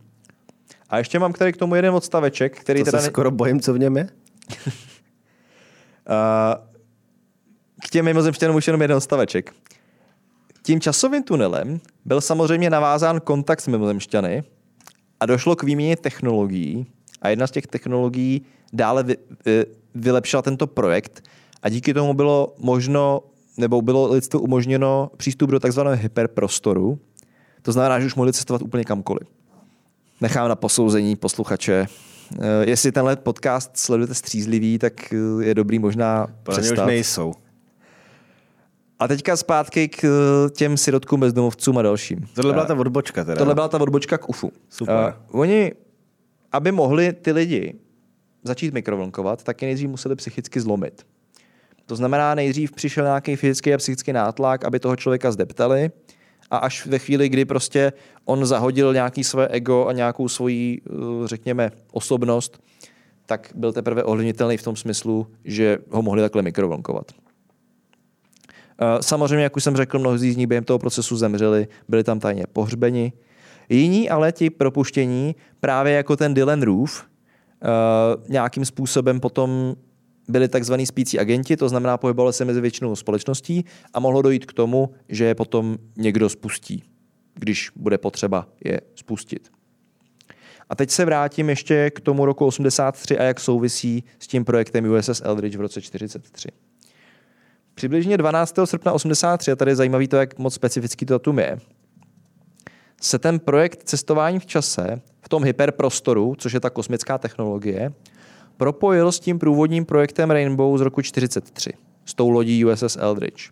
A 0.90 0.98
ještě 0.98 1.20
mám 1.20 1.34
tady 1.34 1.54
k 1.54 1.58
tomu 1.58 1.76
jeden 1.76 1.94
odstaveček, 1.94 2.60
který 2.60 2.80
To 2.80 2.86
teda... 2.86 2.98
se 3.00 3.04
ne- 3.04 3.10
skoro 3.12 3.32
bojím, 3.32 3.60
co 3.60 3.74
v 3.74 3.80
něm 3.80 3.98
je. 3.98 4.10
A 6.08 6.58
k 7.86 7.90
těm 7.90 8.06
mimozemšťanům 8.06 8.56
už 8.56 8.68
jenom 8.68 8.82
jeden 8.82 9.02
staveček. 9.02 9.54
Tím 10.64 10.82
časovým 10.82 11.24
tunelem 11.24 11.80
byl 12.06 12.22
samozřejmě 12.22 12.70
navázán 12.70 13.20
kontakt 13.20 13.62
s 13.62 13.68
mimozemšťany 13.68 14.44
a 15.20 15.26
došlo 15.26 15.56
k 15.56 15.64
výměně 15.64 15.96
technologií 15.98 16.88
a 17.22 17.30
jedna 17.30 17.48
z 17.48 17.52
těch 17.52 17.68
technologií 17.68 18.46
dále 18.74 19.04
vy, 19.04 19.18
vy, 19.46 19.66
vylepšila 19.96 20.42
tento 20.42 20.68
projekt 20.68 21.24
a 21.64 21.70
díky 21.70 21.94
tomu 21.94 22.14
bylo 22.14 22.56
možno, 22.58 23.22
nebo 23.58 23.82
bylo 23.82 24.12
lidstvu 24.12 24.40
umožněno 24.40 25.12
přístup 25.18 25.50
do 25.52 25.60
takzvaného 25.60 25.98
hyperprostoru. 26.02 27.00
To 27.62 27.72
znamená, 27.72 28.00
že 28.00 28.06
už 28.06 28.16
mohli 28.16 28.34
cestovat 28.34 28.62
úplně 28.62 28.84
kamkoliv. 28.84 29.28
Nechám 30.22 30.50
na 30.50 30.56
posouzení 30.56 31.16
posluchače. 31.16 31.88
Eh, 32.42 32.70
Jestli 32.70 32.92
tenhle 32.92 33.16
podcast 33.16 33.78
sledujete 33.78 34.14
střízlivý, 34.14 34.80
tak 34.80 35.14
eh, 35.14 35.46
je 35.46 35.56
dobrý 35.56 35.80
možná 35.80 36.26
mě 36.26 36.34
už 36.50 36.58
přestat. 36.58 36.86
nejsou. 36.86 37.34
A 39.00 39.08
teďka 39.08 39.38
zpátky 39.38 39.88
k 39.88 40.04
eh, 40.04 40.50
těm 40.50 40.78
sirotkům, 40.78 41.20
bezdomovcům 41.20 41.78
a 41.78 41.82
dalším. 41.82 42.28
Tohle 42.34 42.54
byla 42.54 42.66
ta 42.66 42.76
odbočka 42.76 43.24
teda. 43.24 43.38
Tohle 43.38 43.54
byla 43.54 43.68
ta 43.68 43.82
odbočka 43.82 44.18
k 44.18 44.30
UFu. 44.30 44.52
Super. 44.70 44.96
Uh, 45.30 45.42
oni, 45.42 45.72
aby 46.52 46.72
mohli 46.72 47.14
ty 47.14 47.32
lidi 47.32 47.76
začít 48.44 48.74
mikrovlnkovat, 48.74 49.44
tak 49.44 49.62
je 49.62 49.66
nejdřív 49.66 49.90
museli 49.90 50.16
psychicky 50.16 50.62
zlomit. 50.62 51.06
To 51.88 51.96
znamená, 51.96 52.36
nejdřív 52.36 52.72
přišel 52.72 53.04
nějaký 53.04 53.36
fyzický 53.36 53.74
a 53.74 53.78
psychický 53.78 54.14
nátlak, 54.14 54.66
aby 54.66 54.80
toho 54.80 54.96
člověka 54.96 55.32
zdeptali 55.32 55.92
a 56.52 56.58
až 56.58 56.86
ve 56.86 57.00
chvíli, 57.00 57.30
kdy 57.30 57.46
prostě 57.46 57.94
on 58.26 58.46
zahodil 58.46 58.94
nějaký 58.94 59.24
své 59.24 59.48
ego 59.48 59.86
a 59.88 59.94
nějakou 59.94 60.28
svoji, 60.28 60.82
eh, 60.86 60.94
řekněme, 61.26 61.72
osobnost, 61.92 62.60
tak 63.26 63.52
byl 63.56 63.74
teprve 63.74 64.04
ovlivnitelný 64.04 64.58
v 64.58 64.64
tom 64.64 64.76
smyslu, 64.76 65.28
že 65.46 65.78
ho 65.92 66.02
mohli 66.02 66.22
takhle 66.22 66.42
mikrovlnkovat. 66.42 67.12
Eh, 68.82 69.04
Samozřejmě, 69.04 69.44
jak 69.44 69.56
už 69.56 69.64
jsem 69.64 69.76
řekl, 69.76 70.00
mnozí 70.00 70.32
z 70.32 70.38
nich 70.38 70.48
během 70.48 70.64
toho 70.64 70.80
procesu 70.80 71.18
zemřeli, 71.18 71.68
byli 71.88 72.04
tam 72.04 72.20
tajně 72.20 72.44
pohřbeni. 72.54 73.14
Jiní 73.70 74.10
ale 74.10 74.32
ti 74.32 74.50
propuštění, 74.50 75.36
právě 75.60 75.94
jako 75.94 76.16
ten 76.16 76.34
Dylan 76.34 76.62
Roof, 76.62 77.04
eh, 77.04 77.68
nějakým 78.30 78.66
způsobem 78.66 79.20
potom 79.20 79.76
byli 80.28 80.48
takzvaní 80.48 80.86
spící 80.86 81.20
agenti, 81.20 81.58
to 81.58 81.70
znamená 81.70 81.98
pohybovali 81.98 82.34
se 82.34 82.46
mezi 82.46 82.62
většinou 82.62 82.96
společností 82.96 83.66
a 83.94 84.00
mohlo 84.00 84.22
dojít 84.22 84.46
k 84.46 84.54
tomu, 84.54 84.94
že 85.10 85.26
je 85.26 85.36
potom 85.36 85.78
někdo 85.98 86.30
spustí, 86.30 86.84
když 87.36 87.72
bude 87.76 87.98
potřeba 87.98 88.48
je 88.66 88.82
spustit. 88.96 89.50
A 90.70 90.76
teď 90.76 90.90
se 90.90 91.06
vrátím 91.06 91.50
ještě 91.50 91.90
k 91.90 92.00
tomu 92.00 92.26
roku 92.26 92.46
83 92.46 93.18
a 93.18 93.24
jak 93.24 93.40
souvisí 93.40 94.04
s 94.20 94.28
tím 94.28 94.46
projektem 94.46 94.92
USS 94.92 95.22
Eldridge 95.26 95.56
v 95.56 95.62
roce 95.62 95.82
43. 95.82 96.50
Přibližně 97.74 98.18
12. 98.18 98.56
srpna 98.66 98.94
83, 98.94 99.52
a 99.52 99.56
tady 99.56 99.72
je 99.72 99.76
zajímavý 99.76 100.08
to, 100.08 100.18
jak 100.18 100.40
moc 100.40 100.54
specifický 100.54 101.06
to 101.06 101.14
datum 101.14 101.40
je, 101.40 101.58
se 103.02 103.20
ten 103.20 103.40
projekt 103.40 103.84
cestování 103.84 104.40
v 104.40 104.46
čase 104.46 105.02
v 105.22 105.30
tom 105.30 105.44
hyperprostoru, 105.44 106.36
což 106.38 106.54
je 106.54 106.60
ta 106.60 106.70
kosmická 106.70 107.18
technologie, 107.18 107.94
propojil 108.58 109.12
s 109.12 109.20
tím 109.20 109.40
průvodním 109.40 109.86
projektem 109.86 110.32
Rainbow 110.32 110.78
z 110.78 110.82
roku 110.82 111.02
43, 111.02 111.70
s 112.06 112.14
tou 112.14 112.30
lodí 112.30 112.66
USS 112.66 112.96
Eldridge. 112.96 113.52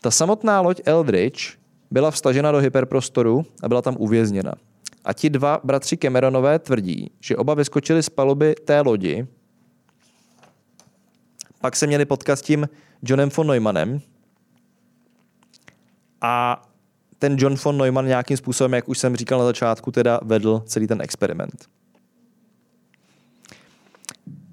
Ta 0.00 0.10
samotná 0.10 0.60
loď 0.60 0.80
Eldridge 0.84 1.58
byla 1.90 2.10
vstažena 2.10 2.52
do 2.52 2.58
hyperprostoru 2.58 3.46
a 3.62 3.68
byla 3.68 3.82
tam 3.82 3.96
uvězněna. 3.98 4.52
A 5.04 5.12
ti 5.12 5.30
dva 5.30 5.60
bratři 5.64 5.96
Cameronové 5.96 6.58
tvrdí, 6.58 7.10
že 7.20 7.36
oba 7.36 7.54
vyskočili 7.54 8.02
z 8.02 8.08
paluby 8.08 8.54
té 8.64 8.80
lodi, 8.80 9.26
pak 11.60 11.76
se 11.76 11.86
měli 11.86 12.04
potkat 12.04 12.36
s 12.36 12.42
tím 12.42 12.68
Johnem 13.02 13.30
von 13.36 13.46
Neumannem 13.46 14.00
a 16.20 16.62
ten 17.18 17.36
John 17.38 17.54
von 17.64 17.78
Neumann 17.78 18.06
nějakým 18.06 18.36
způsobem, 18.36 18.74
jak 18.74 18.88
už 18.88 18.98
jsem 18.98 19.16
říkal 19.16 19.38
na 19.38 19.44
začátku, 19.44 19.90
teda 19.90 20.20
vedl 20.22 20.62
celý 20.66 20.86
ten 20.86 21.02
experiment. 21.02 21.77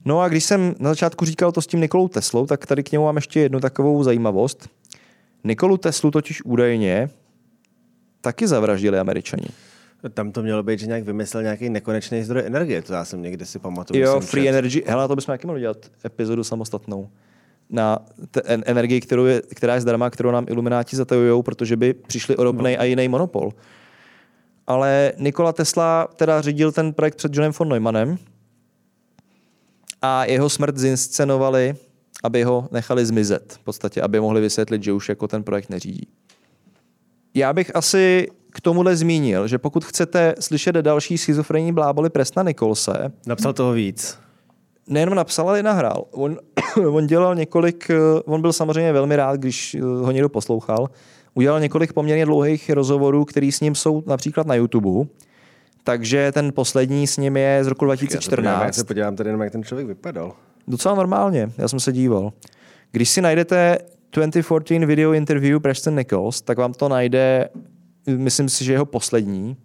No 0.05 0.21
a 0.21 0.29
když 0.29 0.43
jsem 0.43 0.75
na 0.79 0.89
začátku 0.89 1.25
říkal 1.25 1.51
to 1.51 1.61
s 1.61 1.67
tím 1.67 1.81
Nikolou 1.81 2.07
Teslou, 2.07 2.45
tak 2.45 2.65
tady 2.65 2.83
k 2.83 2.91
němu 2.91 3.05
mám 3.05 3.15
ještě 3.15 3.39
jednu 3.39 3.59
takovou 3.59 4.03
zajímavost. 4.03 4.69
Nikolu 5.43 5.77
Teslu 5.77 6.11
totiž 6.11 6.41
údajně 6.45 7.09
taky 8.21 8.47
zavraždili 8.47 8.99
američani. 8.99 9.45
Tam 10.13 10.31
to 10.31 10.43
mělo 10.43 10.63
být, 10.63 10.79
že 10.79 10.85
nějak 10.87 11.03
vymyslel 11.03 11.43
nějaký 11.43 11.69
nekonečný 11.69 12.23
zdroj 12.23 12.43
energie, 12.45 12.81
to 12.81 12.93
já 12.93 13.05
jsem 13.05 13.21
někde 13.21 13.45
si 13.45 13.59
pamatuju. 13.59 14.01
Jo, 14.03 14.19
Free 14.19 14.43
čet. 14.43 14.49
Energy. 14.49 14.83
Hele, 14.87 15.07
to 15.07 15.15
bychom 15.15 15.33
taky 15.33 15.47
mohli 15.47 15.61
dělat 15.61 15.77
epizodu 16.05 16.43
samostatnou. 16.43 17.09
Na 17.69 17.99
te- 18.31 18.41
en- 18.45 18.63
energii, 18.65 19.01
kterou 19.01 19.25
je, 19.25 19.41
která 19.55 19.75
je 19.75 19.81
zdarma, 19.81 20.09
kterou 20.09 20.31
nám 20.31 20.45
ilumináti 20.49 20.95
zatajujou, 20.95 21.41
protože 21.43 21.77
by 21.77 21.93
přišli 21.93 22.35
o 22.35 22.43
ropnej 22.43 22.75
No. 22.75 22.81
a 22.81 22.83
jiný 22.83 23.07
monopol. 23.07 23.51
Ale 24.67 25.13
Nikola 25.17 25.53
Tesla 25.53 26.07
teda 26.15 26.41
řídil 26.41 26.71
ten 26.71 26.93
projekt 26.93 27.15
před 27.15 27.35
Johnem 27.35 27.51
von 27.59 27.69
Neumannem 27.69 28.17
a 30.05 30.25
jeho 30.25 30.49
smrt 30.49 30.77
zinscenovali, 30.77 31.75
aby 32.23 32.43
ho 32.43 32.67
nechali 32.71 33.05
zmizet. 33.05 33.53
V 33.61 33.63
podstatě, 33.63 34.01
aby 34.01 34.19
mohli 34.19 34.41
vysvětlit, 34.41 34.83
že 34.83 34.93
už 34.93 35.09
jako 35.09 35.27
ten 35.27 35.43
projekt 35.43 35.69
neřídí. 35.69 36.07
Já 37.33 37.53
bych 37.53 37.75
asi 37.75 38.27
k 38.51 38.61
tomuhle 38.61 38.95
zmínil, 38.95 39.47
že 39.47 39.57
pokud 39.57 39.85
chcete 39.85 40.35
slyšet 40.39 40.75
další 40.75 41.17
schizofrenní 41.17 41.71
bláboli 41.71 42.09
Presna 42.09 42.43
Nikolse, 42.43 43.11
Napsal 43.27 43.53
toho 43.53 43.71
víc. 43.73 44.17
nejenom 44.87 45.15
napsal, 45.15 45.49
ale 45.49 45.59
i 45.59 45.63
nahrál. 45.63 46.05
On, 46.11 46.37
on 46.89 47.07
dělal 47.07 47.35
několik, 47.35 47.89
eh, 47.89 48.21
on 48.25 48.41
byl 48.41 48.53
samozřejmě 48.53 48.93
velmi 48.93 49.15
rád, 49.15 49.35
když 49.39 49.75
eh, 49.75 49.81
ho 49.81 50.11
někdo 50.11 50.29
poslouchal. 50.29 50.89
Udělal 51.33 51.59
několik 51.59 51.93
poměrně 51.93 52.25
dlouhých 52.25 52.69
rozhovorů, 52.69 53.25
který 53.25 53.51
s 53.51 53.59
ním 53.59 53.75
jsou 53.75 54.03
například 54.07 54.47
na 54.47 54.55
YouTube. 54.55 55.09
Takže 55.85 56.31
ten 56.31 56.53
poslední 56.53 57.07
s 57.07 57.17
ním 57.17 57.37
je 57.37 57.63
z 57.63 57.67
roku 57.67 57.85
Já 57.85 57.97
se 57.97 58.29
podívám, 58.29 58.45
já 58.45 58.59
2014. 58.59 58.75
se 58.75 58.83
podívám 58.83 59.15
tady 59.15 59.29
jenom, 59.29 59.41
jak 59.41 59.51
ten 59.51 59.63
člověk 59.63 59.87
vypadal. 59.87 60.33
Docela 60.67 60.95
normálně, 60.95 61.51
já 61.57 61.67
jsem 61.67 61.79
se 61.79 61.91
díval. 61.91 62.33
Když 62.91 63.09
si 63.09 63.21
najdete 63.21 63.77
2014 64.11 64.87
video 64.87 65.13
interview 65.13 65.59
Preston 65.59 65.95
Nichols, 65.95 66.41
tak 66.41 66.57
vám 66.57 66.73
to 66.73 66.89
najde, 66.89 67.49
myslím 68.07 68.49
si, 68.49 68.65
že 68.65 68.71
jeho 68.71 68.85
poslední, 68.85 69.57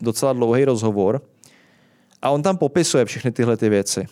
docela 0.00 0.32
dlouhý 0.32 0.64
rozhovor. 0.64 1.22
A 2.22 2.30
on 2.30 2.42
tam 2.42 2.56
popisuje 2.56 3.04
všechny 3.04 3.32
tyhle 3.32 3.56
ty 3.56 3.68
věci. 3.68 4.06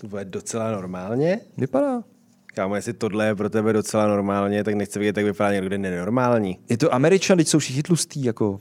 To 0.00 0.08
bude 0.08 0.24
docela 0.24 0.70
normálně. 0.70 1.40
Vypadá. 1.56 2.02
Kámo, 2.46 2.76
jestli 2.76 2.92
tohle 2.92 3.26
je 3.26 3.34
pro 3.34 3.50
tebe 3.50 3.72
docela 3.72 4.06
normálně, 4.06 4.64
tak 4.64 4.74
nechci 4.74 4.98
vidět, 4.98 5.16
jak 5.16 5.26
vypadá 5.26 5.52
někdo, 5.52 5.78
nenormální. 5.78 6.58
Je 6.68 6.76
to 6.76 6.94
Američan, 6.94 7.38
teď 7.38 7.48
jsou 7.48 7.58
všichni 7.58 7.82
tlustý, 7.82 8.24
jako. 8.24 8.60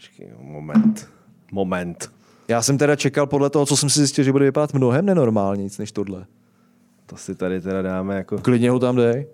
Počkej, 0.00 0.32
moment. 0.40 1.08
Moment. 1.52 2.12
Já 2.48 2.62
jsem 2.62 2.78
teda 2.78 2.96
čekal 2.96 3.26
podle 3.26 3.50
toho, 3.50 3.66
co 3.66 3.76
jsem 3.76 3.90
si 3.90 3.98
zjistil, 3.98 4.24
že 4.24 4.32
bude 4.32 4.44
vypadat 4.44 4.74
mnohem 4.74 5.06
nenormálně 5.06 5.68
než 5.78 5.92
tohle. 5.92 6.26
To 7.06 7.16
si 7.16 7.34
tady 7.34 7.60
teda 7.60 7.82
dáme 7.82 8.16
jako... 8.16 8.38
Klidně 8.38 8.70
ho 8.70 8.78
tam 8.78 8.96
dej. 8.96 9.26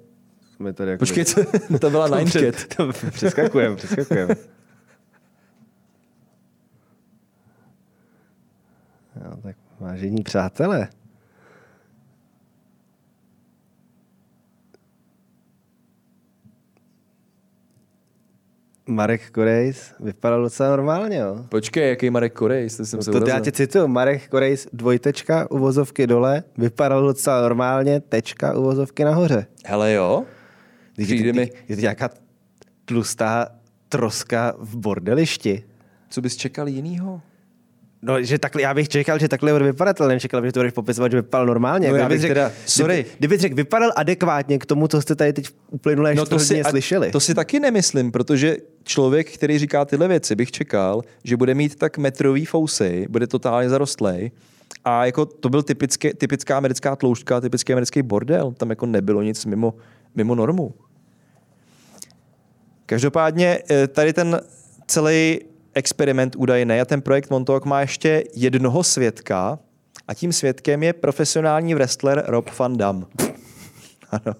Jsme 0.56 0.72
tady 0.72 0.90
jako 0.90 0.98
Počkej, 0.98 1.24
co? 1.24 1.40
to 1.80 1.90
byla 1.90 2.08
Nine 2.18 2.30
Cat. 2.30 2.76
To 2.76 2.92
přeskakujeme, 3.10 3.76
přeskakujeme. 3.76 4.34
Jo, 9.24 9.36
tak 9.42 9.56
vážení 9.80 10.22
přátelé. 10.22 10.88
Marek 18.88 19.30
Korejs 19.30 19.94
vypadal 20.00 20.42
docela 20.42 20.70
normálně, 20.70 21.16
jo. 21.16 21.44
Počkej, 21.48 21.88
jaký 21.88 22.10
Marek 22.10 22.32
Korej, 22.32 22.70
jste 22.70 22.84
jsem 22.84 23.02
se 23.02 23.10
To 23.10 23.28
já 23.28 23.40
tě 23.40 23.52
cituju. 23.52 23.86
Marek 23.88 24.28
Korejs, 24.28 24.68
dvojtečka, 24.72 25.50
uvozovky 25.50 26.06
dole, 26.06 26.42
vypadal 26.58 27.02
docela 27.02 27.40
normálně, 27.42 28.00
tečka, 28.00 28.58
uvozovky 28.58 29.04
nahoře. 29.04 29.46
Hele 29.66 29.92
jo, 29.92 30.24
Když 30.94 31.08
Přijde 31.08 31.28
je, 31.28 31.32
to, 31.32 31.40
mi- 31.40 31.50
je 31.68 31.76
to 31.76 31.80
nějaká 31.82 32.10
tlustá 32.84 33.48
troska 33.88 34.54
v 34.58 34.76
bordelišti. 34.76 35.64
co 36.08 36.20
bys 36.20 36.36
čekal 36.36 36.68
jinýho? 36.68 37.20
No, 38.02 38.22
že 38.22 38.38
takhle, 38.38 38.62
já 38.62 38.74
bych 38.74 38.88
čekal, 38.88 39.18
že 39.18 39.28
takhle 39.28 39.52
bude 39.52 39.64
vypadat, 39.64 40.00
ale 40.00 40.14
nečekal, 40.14 40.44
že 40.46 40.52
to 40.52 40.60
budeš 40.60 40.72
popisovat, 40.72 41.10
že 41.10 41.16
vypadal 41.16 41.46
normálně. 41.46 41.88
No, 41.88 41.94
Jako 41.94 42.02
já 42.02 42.08
bych 42.08 42.20
řekl, 42.20 42.34
teda- 42.34 42.52
sorry. 42.66 42.94
Kdyby, 43.02 43.16
kdybych 43.18 43.40
řekl, 43.40 43.54
vypadal 43.54 43.92
adekvátně 43.96 44.58
k 44.58 44.66
tomu, 44.66 44.88
co 44.88 45.02
jste 45.02 45.14
tady 45.14 45.32
teď 45.32 45.48
uplynulé 45.70 46.14
no, 46.14 46.26
to 46.26 46.38
si, 46.38 46.62
a- 46.62 46.70
slyšeli. 46.70 47.10
to 47.10 47.20
si 47.20 47.34
taky 47.34 47.60
nemyslím, 47.60 48.12
protože 48.12 48.56
člověk, 48.84 49.30
který 49.32 49.58
říká 49.58 49.84
tyhle 49.84 50.08
věci, 50.08 50.34
bych 50.34 50.50
čekal, 50.52 51.02
že 51.24 51.36
bude 51.36 51.54
mít 51.54 51.74
tak 51.76 51.98
metrový 51.98 52.44
fousy, 52.44 53.06
bude 53.10 53.26
totálně 53.26 53.68
zarostlej. 53.68 54.30
A 54.84 55.06
jako 55.06 55.26
to 55.26 55.48
byl 55.48 55.62
typické, 55.62 56.14
typická 56.14 56.56
americká 56.56 56.96
tloušťka, 56.96 57.40
typický 57.40 57.72
americký 57.72 58.02
bordel. 58.02 58.52
Tam 58.52 58.70
jako 58.70 58.86
nebylo 58.86 59.22
nic 59.22 59.44
mimo, 59.44 59.74
mimo 60.14 60.34
normu. 60.34 60.74
Každopádně 62.86 63.58
eh, 63.70 63.86
tady 63.86 64.12
ten 64.12 64.40
celý 64.86 65.40
experiment 65.76 66.36
údajný 66.36 66.80
a 66.80 66.84
ten 66.84 67.02
projekt 67.02 67.30
Montauk 67.30 67.64
má 67.64 67.80
ještě 67.80 68.24
jednoho 68.34 68.84
svědka 68.84 69.58
a 70.08 70.14
tím 70.14 70.32
svědkem 70.32 70.82
je 70.82 70.92
profesionální 70.92 71.74
wrestler 71.74 72.24
Rob 72.26 72.58
Van 72.58 72.76
Dam. 72.76 73.06
ano. 74.10 74.34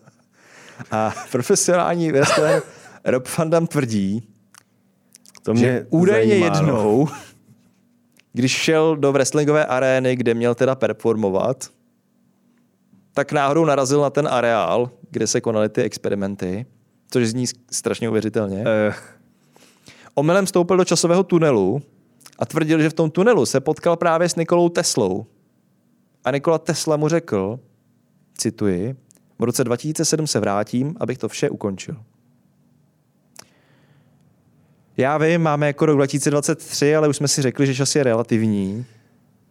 A 0.91 1.15
profesionální 1.33 2.13
wrestler 2.13 2.63
Rob 3.05 3.29
Van 3.39 3.51
Dam 3.51 3.67
tvrdí, 3.67 4.29
to 5.43 5.55
že 5.55 5.87
údajně 5.91 6.39
zajímá, 6.39 6.49
no. 6.49 6.57
jednou, 6.57 7.09
když 8.33 8.53
šel 8.53 8.97
do 8.97 9.13
wrestlingové 9.13 9.67
arény, 9.67 10.17
kde 10.17 10.35
měl 10.35 10.55
teda 10.55 10.75
performovat, 10.75 11.71
tak 13.15 13.33
náhodou 13.33 13.65
narazil 13.65 14.01
na 14.01 14.11
ten 14.11 14.29
areál, 14.29 14.91
kde 15.11 15.27
se 15.27 15.41
konaly 15.41 15.69
ty 15.69 15.83
experimenty, 15.83 16.67
což 17.11 17.29
zní 17.29 17.47
strašně 17.71 18.09
uvěřitelně. 18.09 18.59
Uh, 18.59 18.95
Omylem 20.19 20.47
vstoupil 20.47 20.77
do 20.77 20.85
časového 20.85 21.23
tunelu 21.23 21.83
a 22.39 22.47
tvrdil, 22.47 22.83
že 22.83 22.91
v 22.91 22.95
tom 22.95 23.11
tunelu 23.11 23.47
se 23.47 23.61
potkal 23.61 23.97
právě 23.97 24.29
s 24.29 24.37
Nikolou 24.37 24.69
Teslou. 24.69 25.27
A 26.25 26.31
Nikola 26.31 26.59
Tesla 26.59 26.97
mu 26.97 27.09
řekl, 27.09 27.61
cituji, 28.39 28.97
v 29.39 29.45
roce 29.45 29.65
2007 29.65 30.27
se 30.27 30.41
vrátím, 30.41 30.97
abych 31.01 31.19
to 31.19 31.29
vše 31.29 31.51
ukončil. 31.51 31.97
Já 34.97 35.19
vím, 35.19 35.43
máme 35.43 35.67
jako 35.67 35.87
rok 35.87 35.97
2023, 35.97 36.97
ale 36.97 37.09
už 37.09 37.17
jsme 37.17 37.29
si 37.29 37.43
řekli, 37.43 37.67
že 37.67 37.75
čas 37.75 37.97
je 37.97 38.03
relativní. 38.03 38.87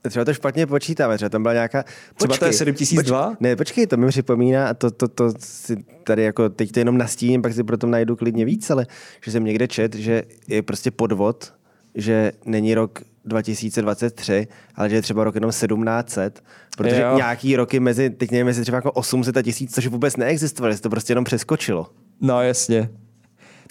Třeba 0.09 0.25
to 0.25 0.33
špatně 0.33 0.67
počítáme, 0.67 1.15
třeba 1.15 1.29
tam 1.29 1.41
byla 1.41 1.53
nějaká... 1.53 1.83
Třeba 2.15 2.37
to 2.37 2.45
je 2.45 2.53
7002? 2.53 3.29
Poč... 3.29 3.37
Ne, 3.39 3.55
počkej, 3.55 3.87
to 3.87 3.97
mi 3.97 4.07
připomíná, 4.07 4.67
a 4.67 4.73
to, 4.73 4.91
to, 4.91 5.07
to 5.07 5.31
si 5.39 5.77
tady 6.03 6.23
jako 6.23 6.49
teď 6.49 6.71
to 6.71 6.79
jenom 6.79 6.97
nastíním, 6.97 7.41
pak 7.41 7.53
si 7.53 7.63
pro 7.63 7.77
tom 7.77 7.91
najdu 7.91 8.15
klidně 8.15 8.45
víc, 8.45 8.69
ale 8.69 8.87
že 9.23 9.31
jsem 9.31 9.43
někde 9.43 9.67
čet, 9.67 9.95
že 9.95 10.23
je 10.47 10.61
prostě 10.61 10.91
podvod, 10.91 11.53
že 11.95 12.31
není 12.45 12.75
rok 12.75 12.99
2023, 13.25 14.47
ale 14.75 14.89
že 14.89 14.95
je 14.95 15.01
třeba 15.01 15.23
rok 15.23 15.35
jenom 15.35 15.51
1700, 15.51 16.43
protože 16.77 17.01
Jo. 17.01 17.15
nějaký 17.15 17.55
roky 17.55 17.79
mezi, 17.79 18.09
teď 18.09 18.31
nevím, 18.31 18.47
jestli 18.47 18.61
třeba 18.61 18.75
jako 18.75 18.91
800 18.91 19.37
a 19.37 19.41
1000, 19.41 19.73
což 19.73 19.87
vůbec 19.87 20.17
neexistovalo, 20.17 20.71
jestli 20.71 20.83
to 20.83 20.89
prostě 20.89 21.11
jenom 21.11 21.23
přeskočilo. 21.23 21.87
No 22.21 22.41
jasně. 22.41 22.89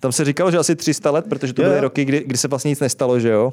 Tam 0.01 0.13
se 0.13 0.25
říkalo, 0.25 0.51
že 0.51 0.59
asi 0.59 0.77
300 0.77 1.11
let, 1.11 1.25
protože 1.29 1.53
to 1.53 1.63
Jo, 1.63 1.69
byly 1.69 1.81
roky, 1.81 2.05
kdy, 2.05 2.25
kdy 2.27 2.39
se 2.39 2.49
vlastně 2.49 2.69
nic 2.69 2.81
nestalo, 2.81 3.21
že 3.21 3.29
jo? 3.29 3.53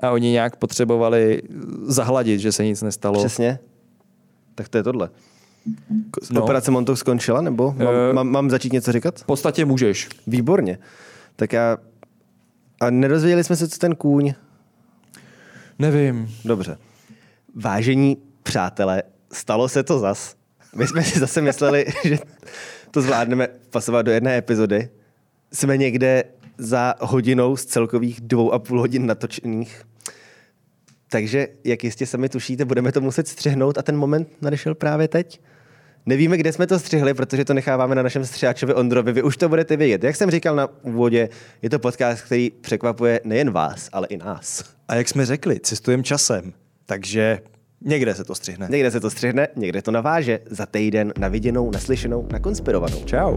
A 0.00 0.10
oni 0.10 0.30
nějak 0.30 0.56
potřebovali 0.56 1.42
zahladit, 1.82 2.40
že 2.40 2.52
se 2.52 2.64
nic 2.64 2.82
nestalo. 2.82 3.18
Přesně. 3.18 3.58
Tak 4.54 4.68
to 4.68 4.76
je 4.78 4.82
tohle. 4.82 5.10
No. 6.30 6.42
Operace 6.42 6.70
Montauk 6.70 6.98
skončila, 6.98 7.40
nebo 7.40 7.74
mám, 7.78 7.94
Eh. 8.10 8.12
mám, 8.12 8.28
mám 8.28 8.50
začít 8.50 8.72
něco 8.72 8.92
říkat? 8.92 9.18
V 9.20 9.24
podstatě 9.24 9.64
můžeš. 9.64 10.08
Výborně. 10.26 10.78
Tak 11.36 11.52
já... 11.52 11.76
A 12.80 12.90
nedozvěděli 12.90 13.44
jsme 13.44 13.56
se, 13.56 13.68
co 13.68 13.78
ten 13.78 13.94
kůň. 13.96 14.34
Nevím. 15.78 16.30
Dobře. 16.44 16.78
Vážení 17.54 18.16
přátelé, 18.42 19.02
stalo 19.32 19.68
se 19.68 19.82
to 19.82 19.98
zas. 19.98 20.34
My 20.76 20.86
jsme 20.86 21.02
si 21.02 21.18
zase 21.18 21.40
mysleli, 21.40 21.86
že 22.04 22.18
to 22.90 23.00
zvládneme 23.02 23.48
pasovat 23.70 24.02
do 24.02 24.12
jedné 24.12 24.36
epizody. 24.36 24.88
Jsme 25.52 25.76
někde 25.76 26.24
za 26.58 26.94
hodinou 27.00 27.56
z 27.56 27.64
celkových 27.64 28.20
dvou 28.20 28.52
a 28.52 28.58
půl 28.58 28.80
hodin 28.80 29.06
natočených. 29.06 29.82
Takže, 31.10 31.48
jak 31.64 31.84
jistě 31.84 32.06
sami 32.06 32.28
tušíte, 32.28 32.64
budeme 32.64 32.92
to 32.92 33.00
muset 33.00 33.28
střihnout 33.28 33.78
a 33.78 33.82
ten 33.82 33.96
moment 33.96 34.28
nadešel 34.42 34.74
právě 34.74 35.08
teď. 35.08 35.40
Nevíme, 36.06 36.36
kde 36.36 36.52
jsme 36.52 36.66
to 36.66 36.78
střihli, 36.78 37.14
protože 37.14 37.44
to 37.44 37.54
necháváme 37.54 37.94
na 37.94 38.02
našem 38.02 38.24
střihačovi 38.24 38.74
Ondrovi. 38.74 39.12
Vy 39.12 39.22
už 39.22 39.36
to 39.36 39.48
budete 39.48 39.76
vědět. 39.76 40.04
Jak 40.04 40.16
jsem 40.16 40.30
říkal 40.30 40.56
na 40.56 40.68
úvodě, 40.82 41.28
je 41.62 41.70
to 41.70 41.78
podcast, 41.78 42.22
který 42.22 42.50
překvapuje 42.50 43.20
nejen 43.24 43.50
vás, 43.50 43.88
ale 43.92 44.06
i 44.06 44.16
nás. 44.16 44.64
A 44.88 44.94
jak 44.94 45.08
jsme 45.08 45.26
řekli, 45.26 45.60
cestujeme 45.60 46.02
časem. 46.02 46.52
Takže 46.86 47.40
někde 47.80 48.14
se 48.14 48.24
to 48.24 48.34
střihne. 48.34 48.68
Někde 48.70 48.90
se 48.90 49.00
to 49.00 49.10
střihne, 49.10 49.48
někde 49.56 49.82
to 49.82 49.90
naváže. 49.90 50.38
Za 50.50 50.66
týden 50.66 51.12
na 51.18 51.28
viděnou, 51.28 51.70
naslyšenou, 51.70 52.28
nakonspirovanou. 52.32 53.04
Čau. 53.04 53.36